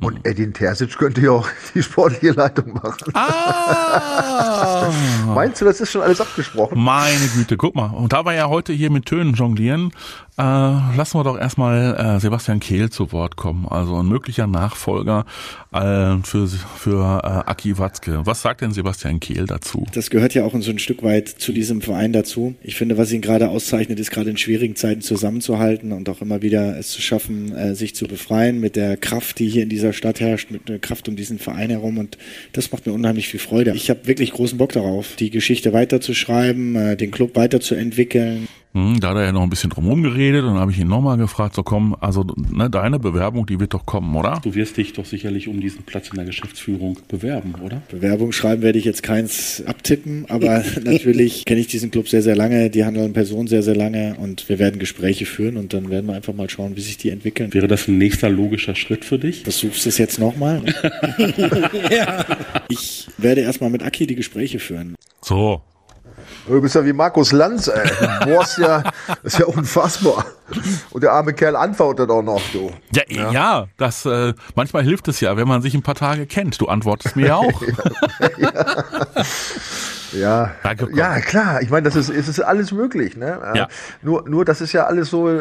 Und 0.00 0.26
Edin 0.26 0.54
Terzic 0.54 0.96
könnte 0.96 1.20
ja 1.20 1.32
auch 1.32 1.46
die 1.74 1.82
sportliche 1.82 2.32
Leitung 2.32 2.72
machen. 2.72 3.12
Ah! 3.12 4.90
Meinst 5.34 5.60
du, 5.60 5.66
das 5.66 5.82
ist 5.82 5.92
schon 5.92 6.00
alles 6.00 6.22
abgesprochen? 6.22 6.82
Meine 6.82 7.26
Güte, 7.34 7.58
guck 7.58 7.74
mal. 7.74 7.90
Und 7.90 8.14
da 8.14 8.24
wir 8.24 8.32
ja 8.32 8.48
heute 8.48 8.72
hier 8.72 8.90
mit 8.90 9.04
Tönen 9.04 9.34
jonglieren, 9.34 9.92
äh, 10.36 10.42
lassen 10.42 11.18
wir 11.18 11.24
doch 11.24 11.38
erstmal 11.38 11.94
äh, 12.16 12.20
Sebastian 12.20 12.58
Kehl 12.58 12.90
zu 12.90 13.12
Wort 13.12 13.36
kommen. 13.36 13.66
Also 13.68 13.96
ein 13.96 14.06
möglicher 14.06 14.48
Nachfolger 14.48 15.26
äh, 15.72 16.16
für, 16.24 16.48
für 16.48 17.20
äh, 17.22 17.50
Aki 17.50 17.78
Watzke. 17.78 18.22
Was 18.24 18.42
sagt 18.42 18.60
denn 18.60 18.72
Sebastian 18.72 19.20
Kehl 19.20 19.46
dazu? 19.46 19.86
Das 19.94 20.10
gehört 20.10 20.34
ja 20.34 20.44
auch 20.44 20.52
so 20.58 20.70
ein 20.70 20.80
Stück 20.80 21.04
weit 21.04 21.28
zu 21.28 21.52
diesem 21.52 21.82
Verein 21.82 22.12
dazu. 22.12 22.56
Ich 22.62 22.74
finde, 22.74 22.98
was 22.98 23.12
ihn 23.12 23.20
gerade 23.20 23.48
auszeichnet, 23.48 24.00
ist 24.00 24.10
gerade 24.10 24.30
in 24.30 24.36
schwierigen 24.36 24.74
Zeiten 24.74 25.02
zusammenzuhalten 25.02 25.92
und 25.92 26.08
auch 26.08 26.20
immer 26.20 26.42
wieder 26.42 26.76
es 26.78 26.90
zu 26.90 27.00
schaffen, 27.00 27.54
äh, 27.54 27.74
sich 27.76 27.94
zu 27.94 28.06
befreien 28.06 28.58
mit 28.58 28.74
der 28.74 28.96
Kraft, 28.96 29.38
die 29.38 29.48
hier 29.48 29.62
in 29.62 29.68
dieser 29.68 29.92
Stadt 29.92 30.18
herrscht, 30.18 30.50
mit 30.50 30.68
der 30.68 30.80
Kraft 30.80 31.08
um 31.08 31.14
diesen 31.14 31.38
Verein 31.38 31.70
herum. 31.70 31.98
Und 31.98 32.18
das 32.52 32.72
macht 32.72 32.86
mir 32.86 32.92
unheimlich 32.92 33.28
viel 33.28 33.40
Freude. 33.40 33.72
Ich 33.76 33.88
habe 33.88 34.06
wirklich 34.08 34.32
großen 34.32 34.58
Bock 34.58 34.72
darauf, 34.72 35.14
die 35.14 35.30
Geschichte 35.30 35.72
weiterzuschreiben, 35.72 36.74
äh, 36.74 36.96
den 36.96 37.12
Club 37.12 37.36
weiterzuentwickeln. 37.36 38.48
Hm, 38.74 38.98
da 38.98 39.10
hat 39.10 39.16
er 39.18 39.24
ja 39.26 39.32
noch 39.32 39.42
ein 39.42 39.50
bisschen 39.50 39.70
drum 39.70 40.02
geredet 40.02 40.42
und 40.42 40.54
dann 40.54 40.58
habe 40.58 40.72
ich 40.72 40.80
ihn 40.80 40.88
nochmal 40.88 41.16
gefragt, 41.16 41.54
so 41.54 41.62
komm, 41.62 41.96
also 42.00 42.26
ne, 42.50 42.68
deine 42.68 42.98
Bewerbung, 42.98 43.46
die 43.46 43.60
wird 43.60 43.72
doch 43.72 43.86
kommen, 43.86 44.16
oder? 44.16 44.40
Du 44.42 44.56
wirst 44.56 44.76
dich 44.76 44.92
doch 44.92 45.04
sicherlich 45.04 45.46
um 45.46 45.60
diesen 45.60 45.84
Platz 45.84 46.08
in 46.08 46.16
der 46.16 46.24
Geschäftsführung 46.24 46.98
bewerben, 47.06 47.54
oder? 47.62 47.82
Bewerbung 47.88 48.32
schreiben 48.32 48.62
werde 48.62 48.80
ich 48.80 48.84
jetzt 48.84 49.04
keins 49.04 49.62
abtippen, 49.64 50.26
aber 50.28 50.64
natürlich 50.84 51.44
kenne 51.44 51.60
ich 51.60 51.68
diesen 51.68 51.92
Club 51.92 52.08
sehr, 52.08 52.22
sehr 52.22 52.34
lange, 52.34 52.68
die 52.68 52.84
handelnden 52.84 53.12
Personen 53.12 53.46
sehr, 53.46 53.62
sehr 53.62 53.76
lange 53.76 54.16
und 54.18 54.48
wir 54.48 54.58
werden 54.58 54.80
Gespräche 54.80 55.24
führen 55.24 55.56
und 55.56 55.72
dann 55.72 55.88
werden 55.88 56.06
wir 56.06 56.14
einfach 56.14 56.34
mal 56.34 56.50
schauen, 56.50 56.74
wie 56.74 56.80
sich 56.80 56.96
die 56.96 57.10
entwickeln. 57.10 57.54
Wäre 57.54 57.68
das 57.68 57.86
ein 57.86 57.96
nächster 57.96 58.28
logischer 58.28 58.74
Schritt 58.74 59.04
für 59.04 59.20
dich? 59.20 59.44
Versuchst 59.44 59.84
du 59.84 59.88
es 59.88 59.98
jetzt 59.98 60.18
nochmal? 60.18 60.62
Ich 62.68 63.08
werde 63.18 63.42
erstmal 63.42 63.70
mit 63.70 63.82
Aki 63.82 64.06
die 64.06 64.14
Gespräche 64.14 64.58
führen. 64.58 64.96
So, 65.20 65.62
Du 66.46 66.60
bist 66.60 66.74
ja 66.74 66.84
wie 66.84 66.92
Markus 66.92 67.32
Lanz, 67.32 67.68
ey. 67.68 67.88
Du 68.20 68.26
bohrst 68.26 68.58
ja, 68.58 68.82
das 69.06 69.34
ist 69.34 69.38
ja 69.38 69.46
unfassbar. 69.46 70.26
Und 70.90 71.02
der 71.02 71.12
arme 71.12 71.32
Kerl 71.32 71.56
antwortet 71.56 72.10
auch 72.10 72.22
noch, 72.22 72.42
du. 72.52 72.70
Ja, 72.92 73.30
ja, 73.30 73.66
das 73.76 74.04
äh, 74.04 74.34
manchmal 74.54 74.82
hilft 74.82 75.08
es 75.08 75.20
ja, 75.20 75.36
wenn 75.36 75.48
man 75.48 75.62
sich 75.62 75.74
ein 75.74 75.82
paar 75.82 75.94
Tage 75.94 76.26
kennt. 76.26 76.60
Du 76.60 76.66
antwortest 76.66 77.16
mir 77.16 77.28
ja 77.28 77.36
auch. 77.36 77.62
Ja, 80.14 80.52
ja 80.94 81.20
klar. 81.20 81.60
Ich 81.62 81.70
meine, 81.70 81.82
das 81.82 81.96
ist, 81.96 82.08
es 82.08 82.28
ist 82.28 82.40
alles 82.40 82.72
möglich. 82.72 83.16
Ne? 83.16 83.38
Ja. 83.54 83.68
Nur, 84.02 84.28
nur, 84.28 84.44
das 84.44 84.60
ist 84.60 84.72
ja 84.72 84.84
alles 84.86 85.10
so 85.10 85.28
äh, 85.28 85.40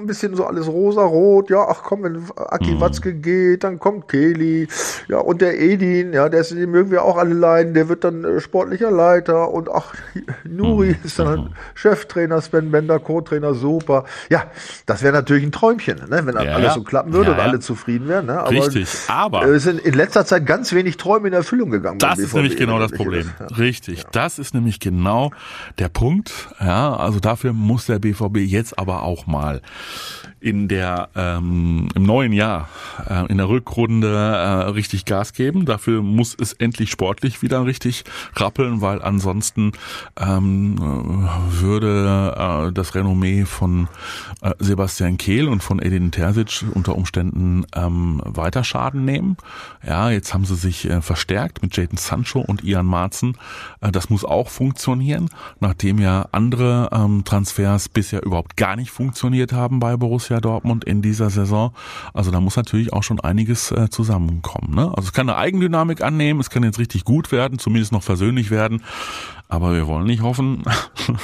ein 0.00 0.06
bisschen 0.06 0.34
so 0.34 0.44
alles 0.44 0.66
rosa-rot. 0.68 1.50
Ja, 1.50 1.66
ach 1.68 1.82
komm, 1.82 2.02
wenn 2.02 2.22
Aki 2.36 2.72
mhm. 2.72 2.80
Watzke 2.80 3.14
geht, 3.14 3.64
dann 3.64 3.78
kommt 3.78 4.08
Kelly. 4.08 4.68
Ja, 5.08 5.18
und 5.18 5.40
der 5.40 5.60
Edin, 5.60 6.12
ja, 6.12 6.28
der 6.28 6.40
ist, 6.40 6.52
den 6.52 6.70
mögen 6.70 6.90
wir 6.90 7.04
auch 7.04 7.16
alle 7.16 7.34
leiden. 7.34 7.74
Der 7.74 7.88
wird 7.88 8.04
dann 8.04 8.24
äh, 8.24 8.40
sportlicher 8.40 8.90
Leiter. 8.90 9.50
Und 9.50 9.70
ach, 9.70 9.94
Nuri 10.44 10.88
mhm. 10.88 10.96
ist 11.04 11.18
dann 11.18 11.40
mhm. 11.40 11.48
Cheftrainer, 11.74 12.40
Sven 12.40 12.70
Bender, 12.70 12.98
Co-Trainer, 12.98 13.54
super. 13.54 14.04
Ja, 14.28 14.44
das 14.86 15.02
wäre 15.02 15.12
natürlich 15.12 15.44
ein 15.44 15.52
Träumchen, 15.52 15.96
ne? 16.08 16.24
wenn 16.24 16.34
ja, 16.34 16.54
alles 16.54 16.74
so 16.74 16.82
klappen 16.82 17.12
würde 17.12 17.30
ja, 17.30 17.36
und 17.36 17.40
alle 17.40 17.60
zufrieden 17.60 18.08
wären. 18.08 18.26
Ne? 18.26 18.40
Aber 18.40 18.50
Richtig, 18.50 18.88
aber 19.08 19.44
es 19.46 19.64
sind 19.64 19.80
in 19.80 19.94
letzter 19.94 20.24
Zeit 20.24 20.46
ganz 20.46 20.72
wenig 20.72 20.96
Träume 20.96 21.28
in 21.28 21.34
Erfüllung 21.34 21.70
gegangen. 21.70 21.98
Das 21.98 22.18
ist 22.18 22.34
nämlich 22.34 22.56
genau 22.56 22.78
das 22.78 22.92
Problem. 22.92 23.30
Ja. 23.38 23.46
Richtig, 23.56 24.04
das 24.12 24.38
ist 24.38 24.54
nämlich 24.54 24.80
genau 24.80 25.30
der 25.78 25.88
Punkt. 25.88 26.48
Ja, 26.60 26.96
also 26.96 27.20
dafür 27.20 27.52
muss 27.52 27.86
der 27.86 27.98
BVB 27.98 28.38
jetzt 28.38 28.78
aber 28.78 29.02
auch 29.02 29.26
mal 29.26 29.60
in 30.40 30.68
der 30.68 31.10
ähm, 31.14 31.88
im 31.94 32.02
neuen 32.02 32.32
Jahr 32.32 32.68
äh, 33.08 33.26
in 33.26 33.36
der 33.36 33.48
Rückrunde 33.48 34.08
äh, 34.08 34.70
richtig 34.70 35.04
Gas 35.04 35.32
geben. 35.34 35.66
Dafür 35.66 36.02
muss 36.02 36.36
es 36.38 36.54
endlich 36.54 36.90
sportlich 36.90 37.42
wieder 37.42 37.66
richtig 37.66 38.04
rappeln, 38.34 38.80
weil 38.80 39.02
ansonsten 39.02 39.72
ähm, 40.18 40.76
äh, 40.78 41.60
würde 41.60 42.34
äh, 42.68 42.72
das 42.72 42.94
Renommee 42.94 43.44
von 43.44 43.88
äh, 44.40 44.52
Sebastian 44.58 45.18
Kehl 45.18 45.48
und 45.48 45.62
von 45.62 45.80
Edin 45.80 46.10
Terzic 46.10 46.64
unter 46.74 46.96
Umständen 46.96 47.66
ähm, 47.74 48.22
weiter 48.24 48.64
Schaden 48.64 49.04
nehmen. 49.04 49.36
Ja, 49.86 50.10
jetzt 50.10 50.32
haben 50.32 50.44
sie 50.44 50.56
sich 50.56 50.88
äh, 50.88 51.02
verstärkt 51.02 51.62
mit 51.62 51.76
Jaden 51.76 51.98
Sancho 51.98 52.40
und 52.40 52.64
Ian 52.64 52.86
Marzen. 52.86 53.36
Äh, 53.80 53.92
das 53.92 54.08
muss 54.08 54.24
auch 54.24 54.48
funktionieren, 54.48 55.28
nachdem 55.60 55.98
ja 55.98 56.26
andere 56.32 56.88
ähm, 56.92 57.24
Transfers 57.24 57.88
bisher 57.88 58.24
überhaupt 58.24 58.56
gar 58.56 58.76
nicht 58.76 58.90
funktioniert 58.90 59.52
haben 59.52 59.79
bei 59.80 59.96
Borussia 59.96 60.40
Dortmund 60.40 60.84
in 60.84 61.02
dieser 61.02 61.30
Saison. 61.30 61.72
Also 62.14 62.30
da 62.30 62.40
muss 62.40 62.56
natürlich 62.56 62.92
auch 62.92 63.02
schon 63.02 63.18
einiges 63.20 63.72
äh, 63.72 63.90
zusammenkommen. 63.90 64.74
Ne? 64.74 64.92
Also 64.96 65.08
es 65.08 65.12
kann 65.12 65.28
eine 65.28 65.38
Eigendynamik 65.38 66.02
annehmen, 66.02 66.40
es 66.40 66.50
kann 66.50 66.62
jetzt 66.62 66.78
richtig 66.78 67.04
gut 67.04 67.32
werden, 67.32 67.58
zumindest 67.58 67.92
noch 67.92 68.02
versöhnlich 68.02 68.50
werden. 68.50 68.82
Aber 69.48 69.74
wir 69.74 69.86
wollen 69.88 70.06
nicht 70.06 70.22
hoffen, 70.22 70.62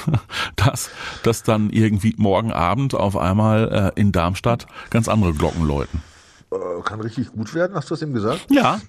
dass, 0.57 0.91
dass 1.23 1.45
dann 1.45 1.71
irgendwie 1.71 2.15
morgen 2.19 2.51
Abend 2.51 2.95
auf 2.95 3.17
einmal 3.17 3.93
äh, 3.97 4.01
in 4.01 4.11
Darmstadt 4.11 4.67
ganz 4.91 5.09
andere 5.09 5.33
Glocken 5.33 5.65
läuten. 5.65 6.03
Äh, 6.51 6.83
kann 6.83 7.01
richtig 7.01 7.33
gut 7.33 7.55
werden, 7.55 7.77
hast 7.77 7.91
du 7.91 7.95
das 7.95 8.03
ihm 8.03 8.13
gesagt? 8.13 8.47
Ja. 8.51 8.81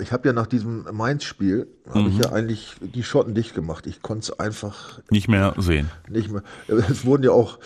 Ich 0.00 0.12
habe 0.12 0.28
ja 0.28 0.32
nach 0.32 0.46
diesem 0.46 0.86
Mainz-Spiel 0.92 1.66
habe 1.88 2.00
mhm. 2.00 2.08
ich 2.08 2.18
ja 2.18 2.32
eigentlich 2.32 2.76
die 2.80 3.02
Schotten 3.02 3.34
dicht 3.34 3.54
gemacht. 3.54 3.86
Ich 3.86 4.02
konnte 4.02 4.32
es 4.32 4.38
einfach 4.38 5.00
nicht 5.10 5.28
mehr 5.28 5.54
sehen. 5.56 5.90
Nicht 6.08 6.30
mehr. 6.30 6.42
Es 6.66 7.04
wurden 7.04 7.22
ja 7.22 7.30
auch 7.30 7.58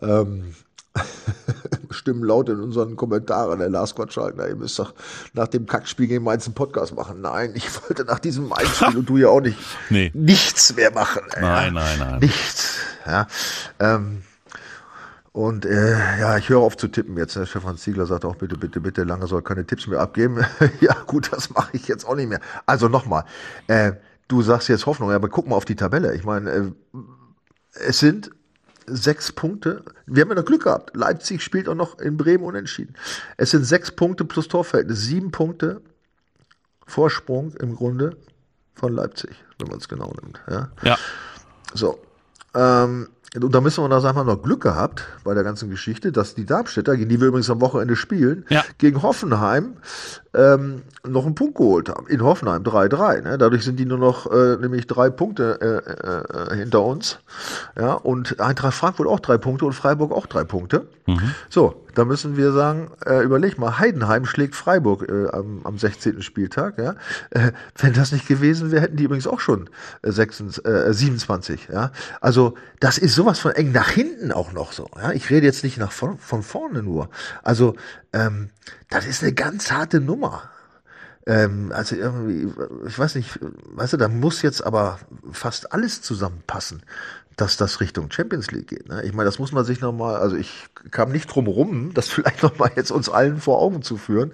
ähm, 0.00 0.54
Stimmen 1.90 2.24
laut 2.24 2.48
in 2.48 2.60
unseren 2.60 2.96
Kommentaren. 2.96 3.58
Der 3.58 3.68
Lars 3.68 3.94
Gottschalk, 3.94 4.34
na, 4.36 4.46
ihr 4.46 4.56
müsst 4.56 4.78
doch 4.78 4.94
nach 5.32 5.48
dem 5.48 5.66
Kackspiel 5.66 6.06
gegen 6.06 6.24
Mainz 6.24 6.46
einen 6.46 6.54
Podcast 6.54 6.94
machen. 6.94 7.20
Nein, 7.20 7.52
ich 7.54 7.66
wollte 7.82 8.04
nach 8.04 8.18
diesem 8.18 8.48
Mainz-Spiel 8.48 8.98
und 8.98 9.08
du 9.08 9.16
ja 9.16 9.28
auch 9.28 9.40
nicht 9.40 9.58
nee. 9.90 10.10
nichts 10.14 10.74
mehr 10.76 10.92
machen. 10.92 11.22
Nein, 11.40 11.42
ja. 11.42 11.70
nein, 11.70 11.98
nein. 11.98 12.18
Nichts. 12.20 12.76
Ja. 13.06 13.26
Ähm, 13.78 14.22
und 15.34 15.66
äh, 15.66 16.20
ja, 16.20 16.38
ich 16.38 16.48
höre 16.48 16.60
auf 16.60 16.76
zu 16.76 16.86
tippen 16.86 17.16
jetzt. 17.16 17.36
Ne? 17.36 17.44
Stefan 17.44 17.76
Ziegler 17.76 18.06
sagt 18.06 18.24
auch, 18.24 18.36
bitte, 18.36 18.56
bitte, 18.56 18.80
bitte, 18.80 19.02
lange 19.02 19.26
soll 19.26 19.42
keine 19.42 19.66
Tipps 19.66 19.88
mehr 19.88 19.98
abgeben. 19.98 20.44
ja, 20.80 20.94
gut, 21.08 21.32
das 21.32 21.50
mache 21.50 21.70
ich 21.72 21.88
jetzt 21.88 22.06
auch 22.06 22.14
nicht 22.14 22.28
mehr. 22.28 22.38
Also 22.66 22.88
nochmal, 22.88 23.24
äh, 23.66 23.94
du 24.28 24.42
sagst 24.42 24.68
jetzt 24.68 24.86
Hoffnung, 24.86 25.10
aber 25.10 25.28
guck 25.28 25.48
mal 25.48 25.56
auf 25.56 25.64
die 25.64 25.74
Tabelle. 25.74 26.14
Ich 26.14 26.22
meine, 26.22 26.50
äh, 26.52 26.70
es 27.72 27.98
sind 27.98 28.30
sechs 28.86 29.32
Punkte. 29.32 29.84
Wir 30.06 30.22
haben 30.22 30.28
ja 30.28 30.36
noch 30.36 30.44
Glück 30.44 30.62
gehabt. 30.62 30.94
Leipzig 30.94 31.42
spielt 31.42 31.68
auch 31.68 31.74
noch 31.74 31.98
in 31.98 32.16
Bremen 32.16 32.44
unentschieden. 32.44 32.94
Es 33.36 33.50
sind 33.50 33.64
sechs 33.64 33.90
Punkte 33.90 34.24
plus 34.24 34.46
Torverhältnis. 34.46 35.00
Sieben 35.00 35.32
Punkte 35.32 35.80
Vorsprung 36.86 37.54
im 37.54 37.74
Grunde 37.74 38.16
von 38.76 38.94
Leipzig, 38.94 39.34
wenn 39.58 39.66
man 39.66 39.78
es 39.78 39.88
genau 39.88 40.14
nimmt. 40.22 40.40
Ja. 40.48 40.70
ja. 40.82 40.96
So. 41.72 41.98
Ähm, 42.54 43.08
und 43.42 43.52
da 43.54 43.60
müssen 43.60 43.82
wir 43.82 43.88
noch 43.88 44.00
sagen, 44.00 44.16
wir 44.16 44.20
haben 44.20 44.26
noch 44.28 44.42
Glück 44.42 44.62
gehabt 44.62 45.04
bei 45.24 45.34
der 45.34 45.42
ganzen 45.42 45.68
Geschichte, 45.68 46.12
dass 46.12 46.34
die 46.34 46.44
Darmstädter, 46.44 46.96
gegen 46.96 47.08
die 47.08 47.20
wir 47.20 47.28
übrigens 47.28 47.50
am 47.50 47.60
Wochenende 47.60 47.96
spielen, 47.96 48.44
ja. 48.48 48.62
gegen 48.78 49.02
Hoffenheim 49.02 49.76
ähm, 50.34 50.82
noch 51.06 51.26
einen 51.26 51.34
Punkt 51.34 51.56
geholt 51.56 51.88
haben. 51.88 52.06
In 52.06 52.22
Hoffenheim 52.22 52.62
3-3. 52.62 53.22
Ne? 53.22 53.38
Dadurch 53.38 53.64
sind 53.64 53.78
die 53.78 53.86
nur 53.86 53.98
noch 53.98 54.30
äh, 54.30 54.56
nämlich 54.56 54.86
drei 54.86 55.10
Punkte 55.10 55.58
äh, 55.60 56.52
äh, 56.52 56.56
hinter 56.56 56.82
uns. 56.82 57.18
Ja, 57.78 57.94
und 57.94 58.40
Eintracht 58.40 58.74
Frankfurt 58.74 59.08
auch 59.08 59.20
drei 59.20 59.38
Punkte 59.38 59.64
und 59.64 59.72
Freiburg 59.72 60.12
auch 60.12 60.26
drei 60.26 60.44
Punkte. 60.44 60.86
Mhm. 61.06 61.34
So, 61.48 61.84
da 61.94 62.04
müssen 62.04 62.36
wir 62.36 62.52
sagen, 62.52 62.90
äh, 63.06 63.22
überleg 63.22 63.58
mal, 63.58 63.78
Heidenheim 63.78 64.24
schlägt 64.26 64.54
Freiburg 64.54 65.08
äh, 65.08 65.28
am, 65.28 65.60
am 65.64 65.78
16. 65.78 66.22
Spieltag. 66.22 66.78
Ja? 66.78 66.94
Äh, 67.30 67.52
wenn 67.78 67.92
das 67.92 68.12
nicht 68.12 68.26
gewesen 68.26 68.70
wäre, 68.70 68.82
hätten 68.82 68.96
die 68.96 69.04
übrigens 69.04 69.26
auch 69.26 69.40
schon 69.40 69.70
äh, 70.02 70.10
26, 70.10 70.64
äh, 70.64 70.92
27. 70.92 71.68
Ja? 71.72 71.92
Also 72.20 72.54
das 72.80 72.98
ist 72.98 73.14
sowas 73.24 73.38
von 73.38 73.52
eng 73.52 73.72
nach 73.72 73.90
hinten 73.90 74.32
auch 74.32 74.52
noch 74.52 74.72
so. 74.72 74.86
Ja? 74.96 75.12
Ich 75.12 75.30
rede 75.30 75.46
jetzt 75.46 75.64
nicht 75.64 75.78
nach 75.78 75.92
von, 75.92 76.18
von 76.18 76.42
vorne 76.42 76.82
nur. 76.82 77.08
Also 77.42 77.74
ähm, 78.12 78.50
das 78.90 79.06
ist 79.06 79.22
eine 79.22 79.32
ganz 79.32 79.72
harte 79.72 80.00
Nummer. 80.00 80.50
Ähm, 81.26 81.72
also 81.74 81.96
irgendwie, 81.96 82.52
ich 82.86 82.98
weiß 82.98 83.14
nicht, 83.14 83.38
weißt 83.40 83.94
du, 83.94 83.96
da 83.96 84.08
muss 84.08 84.42
jetzt 84.42 84.64
aber 84.64 84.98
fast 85.32 85.72
alles 85.72 86.02
zusammenpassen 86.02 86.82
dass 87.36 87.56
das 87.56 87.80
Richtung 87.80 88.12
Champions 88.12 88.52
League 88.52 88.68
geht. 88.68 88.88
Ne? 88.88 89.02
Ich 89.02 89.12
meine, 89.12 89.26
das 89.26 89.40
muss 89.40 89.50
man 89.50 89.64
sich 89.64 89.80
nochmal, 89.80 90.16
also 90.16 90.36
ich 90.36 90.66
kam 90.92 91.10
nicht 91.10 91.26
drum 91.26 91.48
rum, 91.48 91.92
das 91.92 92.08
vielleicht 92.10 92.44
nochmal 92.44 92.70
jetzt 92.76 92.92
uns 92.92 93.08
allen 93.08 93.40
vor 93.40 93.60
Augen 93.60 93.82
zu 93.82 93.96
führen, 93.96 94.32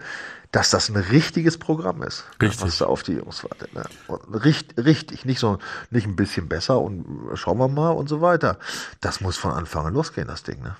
dass 0.53 0.71
das 0.71 0.89
ein 0.89 0.97
richtiges 0.97 1.59
Programm 1.59 2.03
ist, 2.03 2.25
richtig. 2.43 2.63
was 2.63 2.79
da 2.79 2.87
auf 2.87 3.03
die 3.05 3.13
Jungs 3.13 3.45
wartet. 3.45 3.73
Ne? 3.73 3.85
Richtig, 4.33 4.85
richtig, 4.85 5.25
nicht 5.25 5.39
so, 5.39 5.59
nicht 5.91 6.07
ein 6.07 6.17
bisschen 6.17 6.49
besser 6.49 6.81
und 6.81 7.05
schauen 7.35 7.59
wir 7.59 7.69
mal 7.69 7.91
und 7.91 8.09
so 8.09 8.21
weiter. 8.21 8.59
Das 9.01 9.21
muss 9.21 9.37
von 9.37 9.53
Anfang 9.53 9.87
an 9.87 9.95
losgehen, 9.95 10.27
das 10.27 10.43
Ding. 10.43 10.61
Ne? 10.63 10.77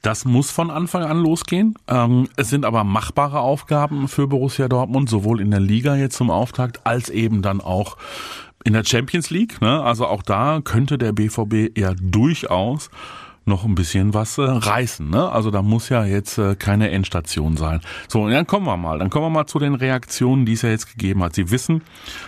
Das 0.00 0.24
muss 0.24 0.50
von 0.50 0.70
Anfang 0.70 1.04
an 1.04 1.18
losgehen. 1.18 1.74
Ähm, 1.86 2.28
es 2.36 2.48
sind 2.48 2.64
aber 2.64 2.82
machbare 2.82 3.40
Aufgaben 3.40 4.08
für 4.08 4.26
Borussia 4.26 4.68
Dortmund, 4.68 5.10
sowohl 5.10 5.40
in 5.40 5.50
der 5.50 5.60
Liga 5.60 5.96
jetzt 5.96 6.16
zum 6.16 6.30
Auftakt, 6.30 6.86
als 6.86 7.10
eben 7.10 7.42
dann 7.42 7.60
auch 7.60 7.98
in 8.64 8.72
der 8.72 8.84
Champions 8.84 9.30
League, 9.30 9.60
ne, 9.60 9.82
also 9.82 10.06
auch 10.06 10.22
da 10.22 10.60
könnte 10.62 10.98
der 10.98 11.12
BVB 11.12 11.78
ja 11.78 11.94
durchaus 11.98 12.90
noch 13.44 13.64
ein 13.64 13.74
bisschen 13.74 14.14
was 14.14 14.38
äh, 14.38 14.42
reißen. 14.42 15.08
Ne? 15.08 15.30
Also 15.30 15.50
da 15.50 15.62
muss 15.62 15.88
ja 15.88 16.04
jetzt 16.04 16.38
äh, 16.38 16.54
keine 16.54 16.90
Endstation 16.90 17.56
sein. 17.56 17.80
So, 18.08 18.22
und 18.22 18.30
dann 18.30 18.46
kommen 18.46 18.66
wir 18.66 18.76
mal. 18.76 18.98
Dann 18.98 19.10
kommen 19.10 19.26
wir 19.26 19.30
mal 19.30 19.46
zu 19.46 19.58
den 19.58 19.74
Reaktionen, 19.74 20.46
die 20.46 20.52
es 20.54 20.62
ja 20.62 20.70
jetzt 20.70 20.90
gegeben 20.90 21.22
hat. 21.22 21.34
Sie 21.34 21.50
wissen, 21.50 21.82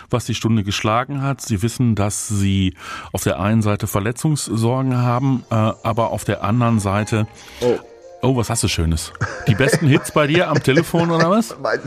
was 0.09 0.25
die 0.25 0.35
Stunde 0.35 0.63
geschlagen 0.63 1.21
hat. 1.21 1.41
Sie 1.41 1.61
wissen, 1.61 1.95
dass 1.95 2.27
sie 2.27 2.75
auf 3.11 3.23
der 3.23 3.39
einen 3.39 3.61
Seite 3.61 3.87
Verletzungssorgen 3.87 4.97
haben, 4.97 5.43
äh, 5.49 5.55
aber 5.55 6.11
auf 6.11 6.23
der 6.23 6.43
anderen 6.43 6.79
Seite. 6.79 7.27
Oh. 7.61 7.79
Oh, 8.25 8.37
was 8.37 8.49
hast 8.49 8.63
du 8.63 8.69
Schönes? 8.69 9.11
Die 9.47 9.55
besten 9.55 9.85
Hits 9.85 10.11
bei 10.11 10.27
dir 10.27 10.47
am 10.47 10.63
Telefon 10.63 11.11
oder 11.11 11.29
was? 11.29 11.57
mein, 11.61 11.79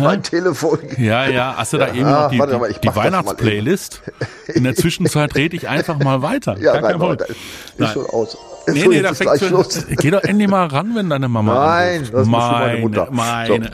mein 0.00 0.20
Telefon. 0.20 0.80
Ja, 0.98 1.26
ja, 1.28 1.54
hast 1.56 1.72
du 1.72 1.78
da 1.78 1.94
eben 1.94 2.10
noch 2.10 2.28
die, 2.28 2.38
mal, 2.38 2.74
die 2.82 2.88
Weihnachtsplaylist? 2.88 4.02
In 4.48 4.64
der 4.64 4.74
Zwischenzeit 4.74 5.36
rede 5.36 5.54
ich 5.54 5.68
einfach 5.68 5.96
mal 6.00 6.22
weiter. 6.22 6.58
Ja, 6.58 6.80
Gar 6.80 6.98
kein 6.98 7.18
Ist 7.20 7.36
Nein. 7.78 7.92
schon 7.92 8.06
aus. 8.06 8.36
Nee, 8.66 8.86
nee, 8.86 9.02
da 9.02 9.14
fängt 9.14 9.38
schon, 9.40 9.64
Geh 9.96 10.10
doch 10.10 10.22
endlich 10.22 10.48
mal 10.48 10.66
ran, 10.66 10.94
wenn 10.94 11.10
deine 11.10 11.28
Mama 11.28 11.54
Nein, 11.54 11.94
anruft. 11.94 12.14
das 12.14 12.22
ist 12.22 12.28
meine, 12.28 12.66
meine 12.66 12.78
Mutter. 12.80 13.08
Meine. 13.10 13.64
So. 13.64 13.70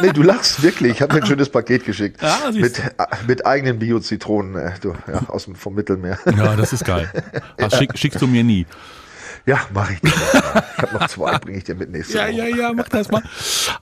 Nee, 0.00 0.12
du 0.12 0.22
lachst 0.22 0.62
wirklich. 0.62 0.92
Ich 0.92 1.02
habe 1.02 1.14
mir 1.14 1.20
ein 1.20 1.26
schönes 1.26 1.48
Paket 1.48 1.84
geschickt. 1.84 2.20
Ja, 2.20 2.50
mit, 2.52 2.82
mit 3.26 3.46
eigenen 3.46 3.78
Bio-Zitronen 3.78 4.56
äh, 4.56 4.72
du, 4.80 4.94
ja, 5.06 5.22
aus 5.28 5.44
dem, 5.44 5.54
vom 5.54 5.74
Mittelmeer. 5.74 6.18
Ja, 6.36 6.56
das 6.56 6.72
ist 6.72 6.84
geil. 6.84 7.10
Das 7.56 7.78
schick, 7.78 7.96
schickst 7.96 8.20
du 8.20 8.26
mir 8.26 8.44
nie. 8.44 8.66
Ja, 9.46 9.60
mache 9.72 9.92
ich. 9.94 10.00
Ich 10.02 10.82
habe 10.82 10.94
noch 10.98 11.06
zwei, 11.08 11.38
bringe 11.38 11.58
ich 11.58 11.64
dir 11.64 11.76
mit 11.76 11.90
nächste 11.90 12.18
Ja, 12.18 12.24
Woche. 12.24 12.32
ja, 12.32 12.46
ja, 12.46 12.72
mach 12.74 12.88
das 12.88 13.08
mal. 13.10 13.22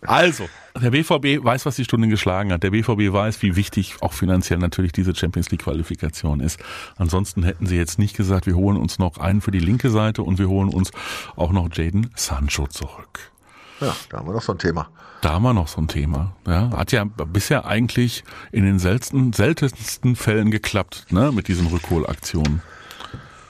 Also, 0.03 0.47
der 0.81 0.91
BVB 0.91 1.43
weiß, 1.43 1.65
was 1.65 1.77
die 1.77 1.85
Stunde 1.85 2.09
geschlagen 2.09 2.53
hat. 2.53 2.63
Der 2.63 2.71
BVB 2.71 3.13
weiß, 3.13 3.41
wie 3.43 3.57
wichtig 3.57 3.97
auch 4.01 4.13
finanziell 4.13 4.59
natürlich 4.59 4.93
diese 4.93 5.15
Champions 5.15 5.51
League 5.51 5.63
Qualifikation 5.63 6.41
ist. 6.41 6.61
Ansonsten 6.97 7.43
hätten 7.45 7.67
sie 7.67 7.77
jetzt 7.77 7.99
nicht 7.99 8.15
gesagt, 8.17 8.47
wir 8.47 8.57
holen 8.57 8.77
uns 8.77 8.99
noch 8.99 9.17
einen 9.19 9.41
für 9.41 9.51
die 9.53 9.59
linke 9.59 9.89
Seite 9.91 10.23
und 10.23 10.39
wir 10.39 10.49
holen 10.49 10.69
uns 10.69 10.91
auch 11.35 11.51
noch 11.53 11.69
Jaden 11.73 12.11
Sancho 12.15 12.67
zurück. 12.67 13.33
Ja, 13.81 13.97
da 14.11 14.19
haben 14.19 14.29
wir 14.29 14.35
noch 14.35 14.43
so 14.43 14.53
ein 14.53 14.59
Thema. 14.59 14.89
Da 15.23 15.31
haben 15.33 15.43
wir 15.43 15.55
noch 15.55 15.69
so 15.69 15.81
ein 15.81 15.89
Thema. 15.89 16.37
Ja, 16.47 16.71
hat 16.77 16.93
ja 16.93 17.05
bisher 17.05 17.65
eigentlich 17.65 18.23
in 18.53 18.65
den 18.65 18.79
seltensten, 18.79 19.33
seltensten 19.33 20.15
Fällen 20.17 20.51
geklappt, 20.51 21.07
ne, 21.11 21.33
mit 21.33 21.49
diesen 21.49 21.67
Rückholaktionen. 21.69 22.61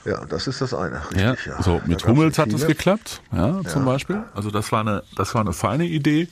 Ja, 0.05 0.25
das 0.27 0.47
ist 0.47 0.61
das 0.61 0.75
eine. 0.75 1.01
Richtig, 1.11 1.47
ja, 1.47 1.55
ja. 1.57 1.63
So, 1.63 1.81
mit 1.87 2.07
Hummels 2.07 2.39
hat 2.39 2.53
es 2.53 2.67
geklappt, 2.67 3.23
ja, 3.33 3.63
zum 3.65 3.83
ja. 3.87 3.93
Beispiel. 3.93 4.23
Also 4.35 4.51
das 4.51 4.71
war 4.71 4.81
eine, 4.81 5.03
das 5.17 5.35
war 5.35 5.41
eine 5.41 5.53
feine 5.53 5.85
Idee. 5.87 6.29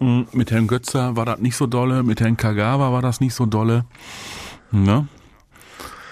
Mm, 0.00 0.22
Mit 0.32 0.50
Herrn 0.50 0.66
Götzer 0.66 1.14
war 1.14 1.24
das 1.26 1.38
nicht 1.38 1.56
so 1.56 1.66
dolle, 1.66 2.02
mit 2.02 2.20
Herrn 2.20 2.36
Kagawa 2.36 2.90
war 2.92 3.02
das 3.02 3.20
nicht 3.20 3.34
so 3.34 3.46
dolle. 3.46 3.84
Ne? 4.72 5.06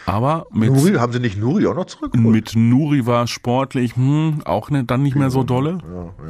Aber 0.07 0.47
mit, 0.51 0.73
Nuri, 0.73 0.95
haben 0.95 1.13
sie 1.13 1.21
nicht 1.21 1.37
Nuri 1.39 1.67
auch 1.67 1.75
noch 1.75 1.87
zurück? 1.87 2.15
mit 2.15 2.55
Nuri 2.55 3.07
war 3.07 3.25
es 3.25 3.31
sportlich 3.31 3.97
hm, 3.97 4.43
auch 4.45 4.71
ne, 4.71 4.85
dann 4.85 5.03
nicht 5.03 5.17
mehr 5.17 5.31
so 5.31 5.43
dolle. 5.43 5.79